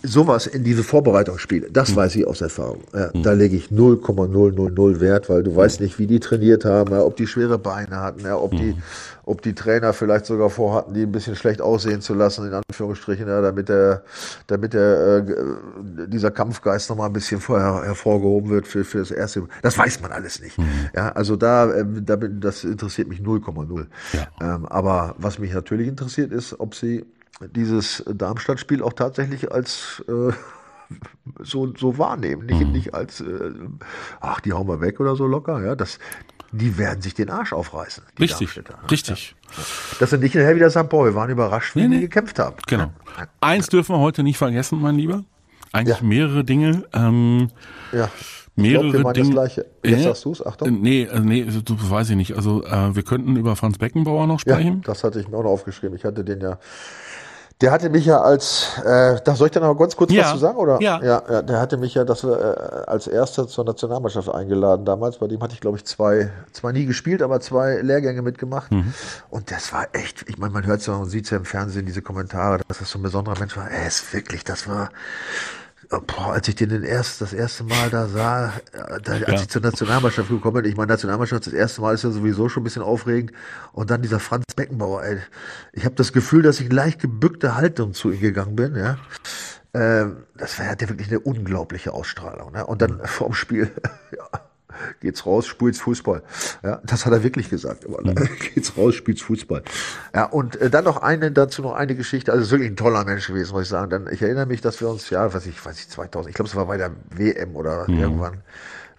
sowas 0.03 0.47
in 0.47 0.63
diese 0.63 0.83
Vorbereitungsspiele, 0.83 1.71
das 1.71 1.95
weiß 1.95 2.15
ich 2.17 2.27
aus 2.27 2.41
Erfahrung. 2.41 2.81
Ja, 2.93 3.11
Hm. 3.13 3.23
Da 3.23 3.31
lege 3.31 3.55
ich 3.55 3.71
0,000 3.71 4.99
Wert, 4.99 5.29
weil 5.29 5.43
du 5.43 5.55
weißt 5.55 5.79
nicht, 5.79 5.97
wie 5.97 6.07
die 6.07 6.19
trainiert 6.19 6.65
haben, 6.65 6.91
ja, 6.91 7.01
ob 7.01 7.15
die 7.15 7.25
schwere 7.27 7.57
Beine 7.57 7.99
hatten, 8.01 8.21
ja, 8.25 8.37
ob 8.37 8.51
Hm. 8.51 8.57
die, 8.59 8.75
ob 9.25 9.41
die 9.41 9.55
Trainer 9.55 9.93
vielleicht 9.93 10.25
sogar 10.25 10.49
vorhatten, 10.49 10.93
die 10.93 11.03
ein 11.03 11.11
bisschen 11.11 11.35
schlecht 11.35 11.61
aussehen 11.61 12.01
zu 12.01 12.13
lassen, 12.13 12.45
in 12.47 12.53
Anführungsstrichen, 12.53 13.25
damit 13.27 13.69
der, 13.69 14.03
damit 14.47 14.73
der, 14.73 15.25
äh, 15.25 16.07
dieser 16.07 16.31
Kampfgeist 16.31 16.89
nochmal 16.89 17.07
ein 17.07 17.13
bisschen 17.13 17.39
vorher 17.39 17.83
hervorgehoben 17.83 18.49
wird 18.49 18.67
für, 18.67 18.83
für 18.83 18.99
das 18.99 19.11
erste. 19.11 19.43
Das 19.61 19.77
weiß 19.77 20.01
man 20.01 20.11
alles 20.11 20.41
nicht. 20.41 20.57
Ja, 20.95 21.13
also 21.13 21.37
da, 21.37 21.73
ähm, 21.73 22.05
da 22.05 22.17
das 22.17 22.63
interessiert 22.65 23.07
mich 23.07 23.19
0,0. 23.21 23.85
Ähm, 24.41 24.65
aber 24.65 25.15
was 25.17 25.39
mich 25.39 25.53
natürlich 25.53 25.87
interessiert 25.87 26.31
ist, 26.33 26.59
ob 26.59 26.75
sie 26.75 27.05
dieses 27.55 28.03
Darmstadt-Spiel 28.07 28.81
auch 28.83 28.93
tatsächlich 28.93 29.51
als 29.51 30.03
äh, 30.07 30.31
so, 31.43 31.73
so 31.75 31.97
wahrnehmen, 31.97 32.45
nicht, 32.45 32.67
nicht 32.67 32.93
als 32.93 33.21
äh, 33.21 33.51
ach, 34.21 34.39
die 34.41 34.53
hauen 34.53 34.67
wir 34.67 34.81
weg 34.81 34.99
oder 34.99 35.15
so 35.15 35.25
locker, 35.27 35.63
ja, 35.63 35.75
das, 35.75 35.97
die 36.51 36.77
werden 36.77 37.01
sich 37.01 37.13
den 37.15 37.29
Arsch 37.29 37.51
aufreißen. 37.53 38.03
Richtig, 38.19 38.59
richtig. 38.91 39.35
Das 39.99 40.09
sind 40.11 40.21
nicht 40.21 40.35
nachher 40.35 40.55
wieder 40.55 40.69
St. 40.69 40.87
Paul, 40.89 41.09
wir 41.09 41.15
waren 41.15 41.29
überrascht, 41.29 41.75
wie 41.75 41.81
Nee, 41.81 41.87
die 41.87 41.95
nee. 41.95 42.01
gekämpft 42.01 42.37
haben. 42.39 42.55
Genau. 42.67 42.91
Eins 43.41 43.67
dürfen 43.67 43.95
wir 43.95 43.99
heute 43.99 44.23
nicht 44.23 44.37
vergessen, 44.37 44.79
mein 44.81 44.95
Lieber. 44.95 45.23
Eigentlich 45.71 45.97
Ja. 45.99 46.03
mehrere 46.05 46.43
Dinge. 46.43 46.83
Ähm, 46.93 47.49
Ja. 47.91 48.09
mehrere 48.55 48.85
ich 48.85 48.91
glaub, 48.91 48.93
wir 48.93 48.99
meinen 49.01 49.13
Dinge. 49.13 49.25
das 49.27 49.33
Gleiche. 49.55 49.65
Jetzt 49.83 49.99
Äh, 49.99 50.03
sagst 50.03 50.25
du's, 50.25 50.45
Achtung. 50.45 50.67
äh, 50.67 50.71
Nee, 50.71 51.03
äh, 51.03 51.19
nee, 51.19 51.45
das 51.45 51.89
weiß 51.89 52.11
ich 52.11 52.15
nicht. 52.15 52.35
Also 52.35 52.63
äh, 52.63 52.95
wir 52.95 53.01
könnten 53.03 53.35
über 53.35 53.55
Franz 53.55 53.79
Beckenbauer 53.79 54.27
noch 54.27 54.41
Ja, 54.45 54.53
sprechen. 54.55 54.81
das 54.85 55.03
hatte 55.03 55.19
ich 55.19 55.27
mir 55.27 55.37
auch 55.37 55.43
noch 55.43 55.49
aufgeschrieben. 55.49 55.95
Ich 55.95 56.05
hatte 56.05 56.23
den 56.23 56.41
ja. 56.41 56.59
Der 57.63 57.71
hatte 57.71 57.89
mich 57.89 58.05
ja 58.05 58.19
als, 58.19 58.77
äh, 58.83 59.21
da 59.23 59.35
soll 59.35 59.47
ich 59.47 59.53
da 59.53 59.61
noch 59.61 59.75
ganz 59.75 59.95
kurz 59.95 60.11
Ja, 60.11 60.25
was 60.25 60.31
zu 60.33 60.37
sagen, 60.37 60.57
oder? 60.57 60.81
ja. 60.81 61.01
ja, 61.01 61.23
ja 61.29 61.41
der 61.41 61.61
hatte 61.61 61.77
mich 61.77 61.93
ja 61.93 62.03
das, 62.03 62.25
äh, 62.25 62.27
als 62.27 63.07
erster 63.07 63.47
zur 63.47 63.63
Nationalmannschaft 63.63 64.27
eingeladen 64.27 64.83
damals. 64.83 65.19
Bei 65.19 65.27
dem 65.27 65.41
hatte 65.41 65.53
ich, 65.53 65.61
glaube 65.61 65.77
ich, 65.77 65.85
zwei, 65.85 66.29
zwar 66.51 66.73
nie 66.73 66.85
gespielt, 66.85 67.21
aber 67.21 67.39
zwei 67.39 67.77
Lehrgänge 67.77 68.21
mitgemacht. 68.21 68.69
Mhm. 68.69 68.93
Und 69.29 69.49
das 69.49 69.71
war 69.71 69.87
echt, 69.93 70.25
ich 70.27 70.37
meine, 70.37 70.51
man 70.51 70.65
hört 70.65 70.81
es 70.81 70.87
ja 70.87 70.95
und 70.95 71.09
sieht 71.09 71.23
es 71.23 71.29
ja 71.29 71.37
im 71.37 71.45
Fernsehen, 71.45 71.85
diese 71.85 72.01
Kommentare, 72.01 72.59
dass 72.67 72.79
das 72.79 72.91
so 72.91 72.99
ein 72.99 73.01
besonderer 73.01 73.39
Mensch 73.39 73.55
war. 73.55 73.71
Er 73.71 73.87
ist 73.87 74.13
wirklich, 74.13 74.43
das 74.43 74.67
war, 74.67 74.89
boah, 75.89 76.33
als 76.33 76.47
ich 76.47 76.55
den, 76.55 76.69
den 76.69 76.83
erst, 76.83 77.21
das 77.21 77.33
erste 77.33 77.63
Mal 77.63 77.89
da 77.89 78.07
sah, 78.07 78.53
äh, 78.71 79.01
da, 79.01 79.13
als 79.25 79.43
ich 79.43 79.49
zur 79.49 79.61
Nationalmannschaft 79.61 80.29
gekommen 80.29 80.61
bin, 80.61 80.71
ich 80.71 80.77
meine, 80.77 80.91
Nationalmannschaft 80.91 81.47
das 81.47 81.53
erste 81.53 81.81
Mal 81.81 81.93
ist 81.93 82.03
ja 82.03 82.11
sowieso 82.11 82.49
schon 82.49 82.61
ein 82.61 82.63
bisschen 82.65 82.81
aufregend. 82.81 83.31
Und 83.71 83.89
dann 83.89 84.01
dieser 84.01 84.19
Franz 84.19 84.45
Beckenbauer, 84.55 85.03
ey. 85.03 85.19
Ich 85.71 85.85
habe 85.85 85.95
das 85.95 86.13
Gefühl, 86.13 86.41
dass 86.41 86.59
ich 86.59 86.71
leicht 86.71 86.99
gebückte 86.99 87.55
Haltung 87.55 87.93
zu 87.93 88.11
ihm 88.11 88.19
gegangen 88.19 88.55
bin, 88.55 88.75
ja. 88.75 88.97
Ähm, 89.73 90.25
das 90.35 90.59
war, 90.59 90.67
hat 90.67 90.81
ja 90.81 90.89
wirklich 90.89 91.09
eine 91.09 91.19
unglaubliche 91.19 91.93
Ausstrahlung. 91.93 92.51
Ne? 92.51 92.65
Und 92.65 92.81
dann 92.81 93.01
vorm 93.05 93.33
Spiel, 93.33 93.71
ja, 94.11 94.41
geht's 95.01 95.25
raus, 95.25 95.45
spielt's 95.45 95.79
Fußball. 95.79 96.23
Ja, 96.63 96.81
das 96.83 97.05
hat 97.05 97.13
er 97.13 97.23
wirklich 97.23 97.49
gesagt. 97.49 97.85
Aber, 97.85 98.01
ne? 98.01 98.13
Geht's 98.53 98.77
raus, 98.77 98.95
spielt's 98.95 99.21
Fußball. 99.21 99.63
Ja, 100.13 100.25
und 100.25 100.55
äh, 100.57 100.69
dann 100.69 100.83
noch 100.85 100.97
eine, 100.97 101.31
dazu 101.31 101.61
noch 101.61 101.73
eine 101.73 101.95
Geschichte. 101.95 102.31
Also 102.31 102.43
ist 102.43 102.51
wirklich 102.51 102.69
ein 102.71 102.75
toller 102.75 103.05
Mensch 103.05 103.27
gewesen, 103.27 103.53
muss 103.53 103.63
ich 103.63 103.69
sagen. 103.69 103.89
Dann, 103.89 104.07
ich 104.11 104.21
erinnere 104.21 104.45
mich, 104.45 104.61
dass 104.61 104.79
wir 104.81 104.89
uns, 104.89 105.09
ja, 105.09 105.33
weiß 105.33 105.45
ich, 105.45 105.63
weiß 105.65 105.79
ich, 105.79 105.89
2000, 105.89 106.29
ich 106.29 106.35
glaube, 106.35 106.49
es 106.49 106.55
war 106.55 106.65
bei 106.65 106.77
der 106.77 106.91
WM 107.15 107.55
oder 107.55 107.83
Mhm. 107.87 107.99
irgendwann 107.99 108.37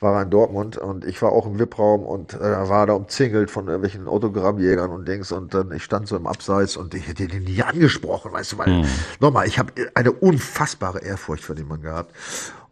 war 0.01 0.17
er 0.17 0.23
in 0.23 0.31
Dortmund 0.31 0.77
und 0.77 1.05
ich 1.07 1.23
war 1.23 1.33
auch 1.33 1.47
im 1.47 1.59
VIP-Raum 1.59 2.03
und 2.05 2.35
äh, 2.35 2.41
war 2.41 2.87
da 2.87 2.93
umzingelt 2.93 3.51
von 3.51 3.67
irgendwelchen 3.69 4.07
Autogrammjägern 4.07 4.91
und 4.91 5.09
Dings 5.09 5.33
und 5.33 5.55
dann 5.55 5.73
ich 5.73 5.83
stand 5.83 6.09
so 6.09 6.17
im 6.17 6.27
Abseits 6.27 6.77
und 6.77 6.93
ich 6.95 7.09
hätte 7.09 7.27
den 7.27 7.45
nie 7.45 7.63
angesprochen, 7.63 8.33
weißt 8.33 8.53
du, 8.53 8.59
weil 8.59 8.85
nochmal, 9.21 9.47
ich 9.47 9.59
habe 9.59 9.73
eine 9.95 10.13
unfassbare 10.13 10.99
Ehrfurcht 11.03 11.43
für 11.45 11.55
den 11.55 11.69
Mann 11.69 11.81
gehabt. 11.81 12.15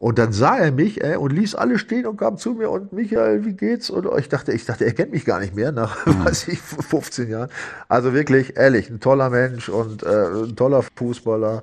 Und 0.03 0.18
dann 0.18 0.32
sah 0.32 0.59
er 0.59 0.72
mich 0.72 1.00
ey, 1.05 1.14
und 1.14 1.30
ließ 1.30 1.55
alle 1.55 1.78
stehen 1.78 2.07
und 2.07 2.16
kam 2.16 2.36
zu 2.36 2.55
mir 2.55 2.70
und 2.70 2.92
Michael, 2.92 3.44
wie 3.44 3.53
geht's? 3.53 3.88
Und 3.88 4.09
ich 4.18 4.28
dachte, 4.28 4.50
ich 4.50 4.64
dachte, 4.64 4.84
er 4.84 4.94
kennt 4.94 5.12
mich 5.12 5.24
gar 5.24 5.38
nicht 5.38 5.55
mehr 5.55 5.70
nach, 5.70 5.96
weiß 6.07 6.48
ich, 6.48 6.59
15 6.59 7.30
Jahren. 7.30 7.50
Also 7.86 8.12
wirklich, 8.12 8.57
ehrlich, 8.57 8.90
ein 8.90 8.98
toller 8.98 9.30
Mensch 9.30 9.68
und 9.68 10.03
äh, 10.03 10.26
ein 10.42 10.57
toller 10.57 10.82
Fußballer. 10.96 11.62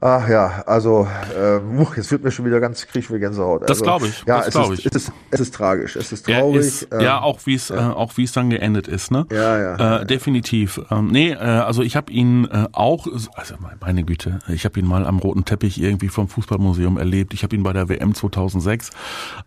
Ach 0.00 0.28
ja, 0.28 0.62
also 0.66 1.08
äh, 1.36 1.58
jetzt 1.96 2.12
wird 2.12 2.22
mir 2.22 2.30
schon 2.30 2.44
wieder 2.44 2.60
ganz 2.60 2.86
krieg 2.86 3.02
ich 3.10 3.20
Gänsehaut. 3.20 3.62
Das 3.62 3.70
also, 3.70 3.84
glaube 3.84 4.06
ich, 4.06 4.22
Ja, 4.26 4.38
das 4.38 4.48
es, 4.48 4.54
glaub 4.54 4.72
ist, 4.72 4.78
ich. 4.80 4.86
es 4.86 4.94
ist 4.94 5.12
es 5.32 5.40
ist 5.40 5.54
tragisch, 5.54 5.96
es 5.96 6.12
ist 6.12 6.26
traurig. 6.26 6.60
ist, 6.60 6.88
ähm, 6.92 7.00
ja, 7.00 7.20
auch 7.20 7.40
wie 7.46 7.54
es, 7.54 7.70
äh, 7.70 7.74
auch 7.74 8.16
wie 8.16 8.22
es 8.22 8.30
dann 8.30 8.48
geendet 8.50 8.86
ist, 8.86 9.10
ne? 9.10 9.26
Ja, 9.32 9.58
ja. 9.58 10.00
Äh, 10.00 10.06
definitiv. 10.06 10.80
Ähm, 10.92 11.08
nee, 11.08 11.32
äh, 11.32 11.36
also 11.36 11.82
ich 11.82 11.96
habe 11.96 12.12
ihn 12.12 12.44
äh, 12.44 12.66
auch, 12.72 13.08
also 13.34 13.54
meine 13.80 14.04
Güte, 14.04 14.38
ich 14.48 14.64
habe 14.64 14.78
ihn 14.78 14.86
mal 14.86 15.04
am 15.04 15.18
roten 15.18 15.44
Teppich 15.44 15.80
irgendwie 15.82 16.08
vom 16.08 16.28
Fußballmuseum 16.28 16.96
erlebt. 16.96 17.34
Ich 17.34 17.42
habe 17.42 17.56
ihn 17.56 17.64
bei 17.64 17.72
der 17.72 17.88
WM 17.88 18.14
2006 18.14 18.90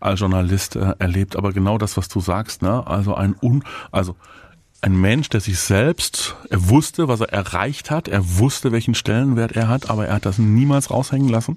als 0.00 0.20
Journalist 0.20 0.76
äh, 0.76 0.94
erlebt. 0.98 1.36
Aber 1.36 1.52
genau 1.52 1.78
das, 1.78 1.96
was 1.96 2.08
du 2.08 2.20
sagst, 2.20 2.60
ne? 2.60 2.86
Also 2.86 3.14
ein 3.14 3.34
un, 3.40 3.64
also 3.90 4.16
ein 4.82 5.00
Mensch, 5.00 5.28
der 5.28 5.40
sich 5.40 5.58
selbst, 5.58 6.36
er 6.50 6.68
wusste, 6.68 7.06
was 7.06 7.20
er 7.20 7.32
erreicht 7.32 7.90
hat, 7.90 8.08
er 8.08 8.38
wusste, 8.38 8.72
welchen 8.72 8.94
Stellenwert 8.94 9.52
er 9.52 9.68
hat, 9.68 9.88
aber 9.88 10.08
er 10.08 10.16
hat 10.16 10.26
das 10.26 10.38
niemals 10.38 10.90
raushängen 10.90 11.28
lassen. 11.28 11.56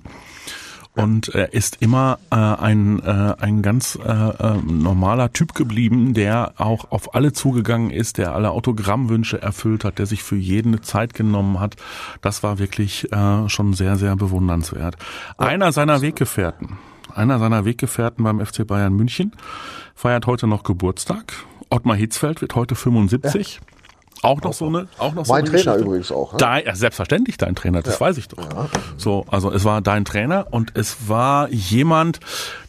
Und 0.94 1.30
er 1.30 1.54
ist 1.54 1.82
immer 1.82 2.20
äh, 2.32 2.36
ein, 2.36 3.02
äh, 3.02 3.36
ein 3.38 3.62
ganz 3.62 4.00
äh, 4.02 4.10
äh, 4.10 4.56
normaler 4.64 5.34
Typ 5.34 5.54
geblieben, 5.54 6.14
der 6.14 6.54
auch 6.56 6.90
auf 6.92 7.16
alle 7.16 7.34
zugegangen 7.34 7.90
ist, 7.90 8.18
der 8.18 8.34
alle 8.34 8.52
Autogrammwünsche 8.52 9.42
erfüllt 9.42 9.84
hat, 9.84 10.00
der 10.00 10.06
sich 10.06 10.24
für 10.24 10.38
jeden 10.38 10.70
eine 10.70 10.82
Zeit 10.82 11.14
genommen 11.14 11.60
hat. 11.60 11.76
Das 12.22 12.44
war 12.44 12.60
wirklich 12.60 13.12
äh, 13.12 13.50
schon 13.50 13.74
sehr, 13.74 13.98
sehr 13.98 14.16
bewundernswert. 14.16 14.96
Einer 15.38 15.74
seiner 15.74 16.02
Weggefährten, 16.02 16.78
einer 17.14 17.40
seiner 17.40 17.66
Weggefährten 17.66 18.24
beim 18.24 18.46
FC 18.46 18.66
Bayern 18.66 18.94
München 18.94 19.34
feiert 19.96 20.28
heute 20.28 20.48
noch 20.48 20.64
Geburtstag. 20.64 21.34
Ottmar 21.70 21.96
Hitzfeld 21.96 22.42
wird 22.42 22.56
heute 22.56 22.76
75. 22.76 23.60
Auch 24.22 24.42
noch 24.42 24.54
so 24.54 24.68
eine, 24.68 24.88
auch 24.98 25.14
noch 25.14 25.26
so 25.26 25.34
mein 25.34 25.42
eine 25.44 25.52
Trainer 25.52 25.74
Geschichte. 25.74 25.86
übrigens 25.88 26.12
auch. 26.12 26.32
Ne? 26.34 26.38
Dein, 26.40 26.66
ja, 26.66 26.76
selbstverständlich 26.76 27.38
dein 27.38 27.54
Trainer, 27.54 27.82
das 27.84 28.02
weiß 28.02 28.18
ich 28.18 28.28
doch. 28.28 28.70
So, 28.98 29.26
also 29.30 29.52
es 29.52 29.66
war 29.66 29.82
dein 29.82 30.04
Trainer 30.04 30.48
und 30.50 30.72
es 30.76 31.08
war 31.08 31.50
jemand, 31.50 32.20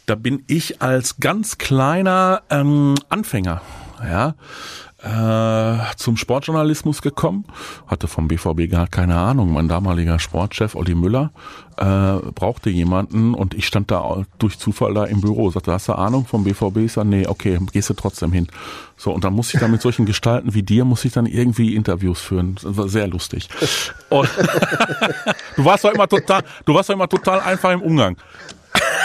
da 0.05 0.15
bin 0.15 0.43
ich 0.47 0.81
als 0.81 1.19
ganz 1.19 1.57
kleiner 1.57 2.43
ähm, 2.49 2.95
Anfänger, 3.09 3.61
ja, 4.03 4.35
äh, 5.03 5.77
zum 5.95 6.17
Sportjournalismus 6.17 7.01
gekommen, 7.01 7.45
hatte 7.85 8.07
vom 8.07 8.27
BVB 8.27 8.69
gar 8.69 8.87
keine 8.87 9.15
Ahnung. 9.15 9.53
Mein 9.53 9.67
damaliger 9.67 10.17
Sportchef 10.17 10.75
Olli 10.75 10.95
Müller 10.95 11.31
äh, 11.77 12.13
brauchte 12.33 12.71
jemanden 12.71 13.35
und 13.35 13.53
ich 13.53 13.67
stand 13.67 13.91
da 13.91 14.23
durch 14.39 14.57
Zufall 14.57 14.95
da 14.95 15.05
im 15.05 15.21
Büro, 15.21 15.51
sagte, 15.51 15.71
hast 15.71 15.87
du 15.87 15.93
Ahnung 15.93 16.25
vom 16.25 16.43
BVB? 16.43 16.77
Ich 16.77 16.93
sag, 16.93 17.05
nee, 17.05 17.27
okay, 17.27 17.59
gehst 17.71 17.91
du 17.91 17.93
trotzdem 17.93 18.31
hin. 18.31 18.47
So, 18.97 19.11
und 19.11 19.23
dann 19.23 19.33
muss 19.33 19.53
ich 19.53 19.59
da 19.59 19.67
mit 19.67 19.83
solchen 19.83 20.07
Gestalten 20.07 20.55
wie 20.55 20.63
dir, 20.63 20.83
muss 20.83 21.05
ich 21.05 21.13
dann 21.13 21.27
irgendwie 21.27 21.75
Interviews 21.75 22.19
führen. 22.19 22.55
Das 22.55 22.77
war 22.77 22.89
sehr 22.89 23.07
lustig. 23.07 23.49
Und 24.09 24.29
du 25.55 25.63
warst 25.63 25.83
doch 25.83 25.93
immer 25.93 26.07
total, 26.07 26.43
du 26.65 26.73
warst 26.73 26.89
doch 26.89 26.95
immer 26.95 27.07
total 27.07 27.41
einfach 27.41 27.71
im 27.71 27.81
Umgang. 27.81 28.17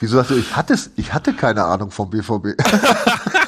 Wieso 0.00 0.16
sagst 0.16 0.32
du, 0.32 0.36
ich 0.36 0.56
hatte, 0.56 0.76
ich 0.96 1.14
hatte 1.14 1.32
keine 1.32 1.64
Ahnung 1.64 1.90
vom 1.90 2.10
BVB. 2.10 2.60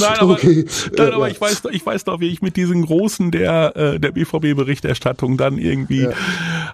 Nein, 0.00 0.16
aber, 0.18 0.32
Okay. 0.32 0.64
nein, 0.96 1.08
Ja, 1.08 1.14
aber 1.14 1.26
ja. 1.26 1.32
ich 1.32 1.40
weiß, 1.40 1.62
doch- 1.62 1.70
ich 1.70 1.84
weiß 1.84 2.04
doch, 2.04 2.20
wie 2.20 2.28
ich 2.28 2.42
mit 2.42 2.56
diesen 2.56 2.84
großen 2.84 3.30
der 3.30 3.76
äh, 3.76 4.00
der 4.00 4.12
BVB-Berichterstattung 4.12 5.36
dann 5.36 5.58
irgendwie 5.58 6.08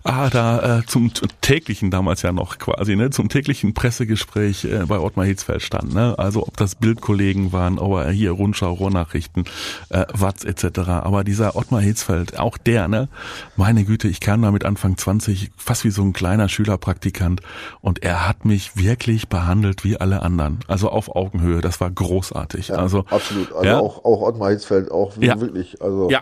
ah 0.04 0.28
da 0.30 0.78
äh, 0.80 0.86
zum 0.86 1.10
täglichen 1.40 1.90
damals 1.90 2.22
ja 2.22 2.32
noch 2.32 2.58
quasi 2.58 2.96
ne 2.96 3.10
zum 3.10 3.28
täglichen 3.28 3.74
Pressegespräch 3.74 4.64
äh, 4.64 4.84
bei 4.86 4.98
Ottmar 4.98 5.26
Hitzfeld 5.26 5.62
stand. 5.62 5.94
Ne? 5.94 6.14
Also 6.18 6.46
ob 6.46 6.56
das 6.56 6.74
Bildkollegen 6.74 7.52
waren, 7.52 7.78
ob 7.78 7.98
er 7.98 8.10
hier 8.10 8.32
Rundschau, 8.32 8.72
Rohrnachrichten, 8.72 9.44
äh, 9.90 10.04
Watz 10.12 10.44
etc. 10.44 10.78
Aber 10.88 11.24
dieser 11.24 11.56
Ottmar 11.56 11.80
Hitzfeld, 11.80 12.38
auch 12.38 12.58
der, 12.58 12.88
ne, 12.88 13.08
meine 13.56 13.84
Güte, 13.84 14.08
ich 14.08 14.20
kam 14.20 14.42
da 14.42 14.50
mit 14.50 14.64
Anfang 14.64 14.96
20 14.96 15.50
fast 15.56 15.84
wie 15.84 15.90
so 15.90 16.02
ein 16.02 16.12
kleiner 16.12 16.48
Schülerpraktikant 16.48 17.40
und 17.80 18.02
er 18.02 18.28
hat 18.28 18.44
mich 18.44 18.76
wirklich 18.76 19.28
behandelt 19.28 19.84
wie 19.84 19.96
alle 19.96 20.22
anderen. 20.22 20.58
Also 20.68 20.90
auf 20.90 21.14
Augenhöhe. 21.14 21.60
Das 21.60 21.80
war 21.80 21.90
großartig. 21.90 22.72
also 22.76 23.04
Absolut. 23.14 23.52
Also 23.52 23.64
ja, 23.66 23.78
auch, 23.80 24.04
auch 24.04 24.22
Ottmar 24.22 24.50
Hitzfeld, 24.50 24.90
auch 24.90 25.12
Ja. 25.18 25.40
wirklich, 25.40 25.80
also 25.82 26.10
ja, 26.10 26.20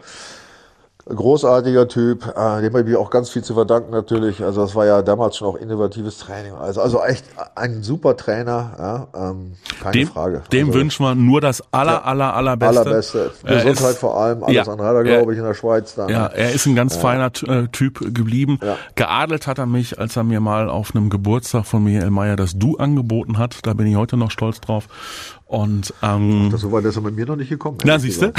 großartiger 1.04 1.88
Typ, 1.88 2.24
äh, 2.28 2.62
dem 2.62 2.74
habe 2.76 2.88
ich 2.88 2.94
auch 2.96 3.10
ganz 3.10 3.28
viel 3.28 3.42
zu 3.42 3.54
verdanken 3.54 3.90
natürlich. 3.90 4.40
Also 4.44 4.60
das 4.62 4.76
war 4.76 4.86
ja 4.86 5.02
damals 5.02 5.36
schon 5.36 5.48
auch 5.48 5.56
innovatives 5.56 6.18
Training. 6.18 6.52
Also, 6.54 6.80
also 6.80 7.02
echt 7.02 7.24
ein 7.56 7.82
super 7.82 8.16
Trainer, 8.16 9.08
ja, 9.12 9.30
ähm, 9.30 9.54
keine 9.80 9.92
dem, 9.94 10.06
Frage. 10.08 10.42
dem 10.52 10.68
also, 10.68 10.78
wünschen 10.78 11.04
wir 11.04 11.16
nur 11.16 11.40
das 11.40 11.60
aller, 11.72 12.06
aller, 12.06 12.34
allerbeste. 12.34 12.80
Allerbeste. 12.82 13.30
Er 13.42 13.56
Gesundheit 13.56 13.90
ist- 13.94 13.98
vor 13.98 14.16
allem, 14.16 14.44
alles 14.44 14.54
ja, 14.54 14.62
andere 14.72 14.86
er, 14.86 14.94
er- 14.94 15.02
glaube 15.02 15.32
ich, 15.32 15.38
in 15.40 15.44
der 15.44 15.54
Schweiz 15.54 15.96
dann. 15.96 16.08
Ja, 16.08 16.26
er 16.26 16.52
ist 16.52 16.66
ein 16.66 16.76
ganz 16.76 16.94
feiner 16.94 17.32
äh, 17.48 17.66
Typ 17.72 18.14
geblieben. 18.14 18.60
Geadelt 18.94 19.48
hat 19.48 19.58
er 19.58 19.66
mich, 19.66 19.98
als 19.98 20.14
er 20.16 20.22
mir 20.22 20.38
mal 20.38 20.70
auf 20.70 20.94
einem 20.94 21.10
Geburtstag 21.10 21.66
von 21.66 21.82
Michael 21.82 22.10
Mayer 22.10 22.36
das 22.36 22.56
Du 22.56 22.76
angeboten 22.76 23.38
hat. 23.38 23.58
Da 23.66 23.74
bin 23.74 23.88
ich 23.88 23.96
heute 23.96 24.16
noch 24.16 24.30
stolz 24.30 24.60
drauf. 24.60 24.86
Und 25.52 25.92
ähm, 26.00 26.48
Das 26.50 26.62
so 26.62 26.72
weit 26.72 26.82
ist 26.86 26.96
er 26.96 27.02
mit 27.02 27.14
mir 27.14 27.26
noch 27.26 27.36
nicht 27.36 27.50
gekommen. 27.50 27.76
na 27.84 27.98
siehst 27.98 28.22
du? 28.22 28.32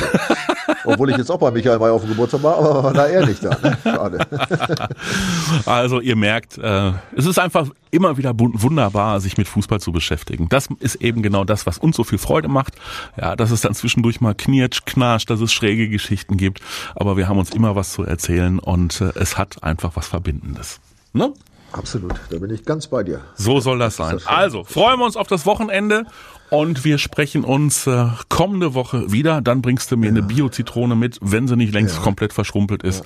Obwohl 0.83 1.11
ich 1.11 1.17
jetzt 1.17 1.29
auch 1.29 1.37
bei 1.37 1.51
Michael 1.51 1.77
Mayer 1.77 1.93
auf 1.93 2.01
dem 2.01 2.09
Geburtstag 2.09 2.41
war, 2.41 2.57
aber 2.57 2.83
war 2.85 2.91
da 2.91 3.05
er 3.05 3.23
nicht 3.27 3.45
da. 3.45 3.55
Ne? 3.61 3.77
Schade. 3.83 4.17
Also 5.67 5.99
ihr 5.99 6.15
merkt, 6.15 6.57
äh, 6.57 6.93
es 7.15 7.27
ist 7.27 7.37
einfach 7.37 7.67
immer 7.91 8.17
wieder 8.17 8.33
wunderbar, 8.35 9.19
sich 9.19 9.37
mit 9.37 9.47
Fußball 9.47 9.79
zu 9.79 9.91
beschäftigen. 9.91 10.49
Das 10.49 10.69
ist 10.79 10.95
eben 10.95 11.21
genau 11.21 11.43
das, 11.43 11.67
was 11.67 11.77
uns 11.77 11.95
so 11.97 12.03
viel 12.03 12.17
Freude 12.17 12.47
macht. 12.47 12.73
Ja, 13.15 13.35
dass 13.35 13.51
es 13.51 13.61
dann 13.61 13.75
zwischendurch 13.75 14.19
mal 14.19 14.33
knirscht, 14.33 14.87
knarscht, 14.87 15.29
dass 15.29 15.39
es 15.39 15.53
schräge 15.53 15.89
Geschichten 15.89 16.35
gibt. 16.37 16.61
Aber 16.95 17.15
wir 17.15 17.27
haben 17.27 17.37
uns 17.37 17.51
immer 17.51 17.75
was 17.75 17.93
zu 17.93 18.03
erzählen 18.03 18.57
und 18.57 19.01
äh, 19.01 19.11
es 19.13 19.37
hat 19.37 19.61
einfach 19.61 19.91
was 19.95 20.07
Verbindendes. 20.07 20.79
Ne? 21.13 21.31
Absolut, 21.73 22.13
da 22.29 22.37
bin 22.37 22.51
ich 22.51 22.65
ganz 22.65 22.85
bei 22.85 23.01
dir. 23.01 23.21
So 23.33 23.59
soll 23.59 23.79
das 23.79 23.95
sein. 23.95 24.13
das. 24.13 24.27
Also, 24.27 24.63
freuen 24.63 24.99
wir 24.99 25.05
uns 25.05 25.17
auf 25.17 25.25
das 25.25 25.47
Wochenende 25.47 26.05
und 26.53 26.85
wir 26.85 26.99
sprechen 26.99 27.43
uns 27.43 27.87
äh, 27.87 28.05
kommende 28.29 28.75
Woche 28.75 29.11
wieder. 29.11 29.41
Dann 29.41 29.63
bringst 29.63 29.91
du 29.91 29.97
mir 29.97 30.09
eine 30.09 30.21
Bio-Zitrone 30.21 30.95
mit, 30.95 31.17
wenn 31.19 31.47
sie 31.47 31.55
nicht 31.55 31.73
längst 31.73 31.99
komplett 32.01 32.31
verschrumpelt 32.31 32.83
ist. 32.83 33.03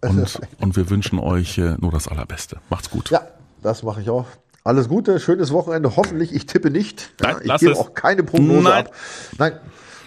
Und, 0.00 0.40
und 0.60 0.76
wir 0.76 0.88
wünschen 0.88 1.18
euch 1.18 1.58
äh, 1.58 1.76
nur 1.78 1.90
das 1.92 2.08
Allerbeste. 2.08 2.56
Macht's 2.70 2.88
gut. 2.88 3.10
Ja, 3.10 3.20
das 3.62 3.82
mache 3.82 4.00
ich 4.00 4.08
auch. 4.08 4.24
Alles 4.64 4.88
Gute, 4.88 5.20
schönes 5.20 5.52
Wochenende. 5.52 5.94
Hoffentlich, 5.96 6.32
ich 6.32 6.46
tippe 6.46 6.70
nicht. 6.70 7.12
Ja, 7.20 7.32
Nein, 7.32 7.36
ich 7.42 7.46
lass 7.48 7.60
gebe 7.60 7.72
es. 7.72 7.78
auch 7.78 7.92
keine 7.92 8.22
Prognose 8.22 8.62
Nein. 8.62 8.86
ab. 8.86 8.94
Nein. 9.36 9.52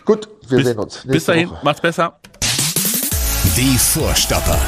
Gut, 0.05 0.27
wir 0.47 0.57
bis, 0.57 0.67
sehen 0.67 0.79
uns. 0.79 1.03
bis 1.05 1.25
dahin, 1.25 1.51
Woche. 1.51 1.59
macht's 1.63 1.81
besser. 1.81 2.19
Die 3.55 3.77
Vorstopper. 3.77 4.59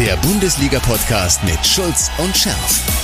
Der 0.00 0.16
Bundesliga-Podcast 0.16 1.44
mit 1.44 1.64
Schulz 1.64 2.10
und 2.18 2.36
Scherf. 2.36 3.03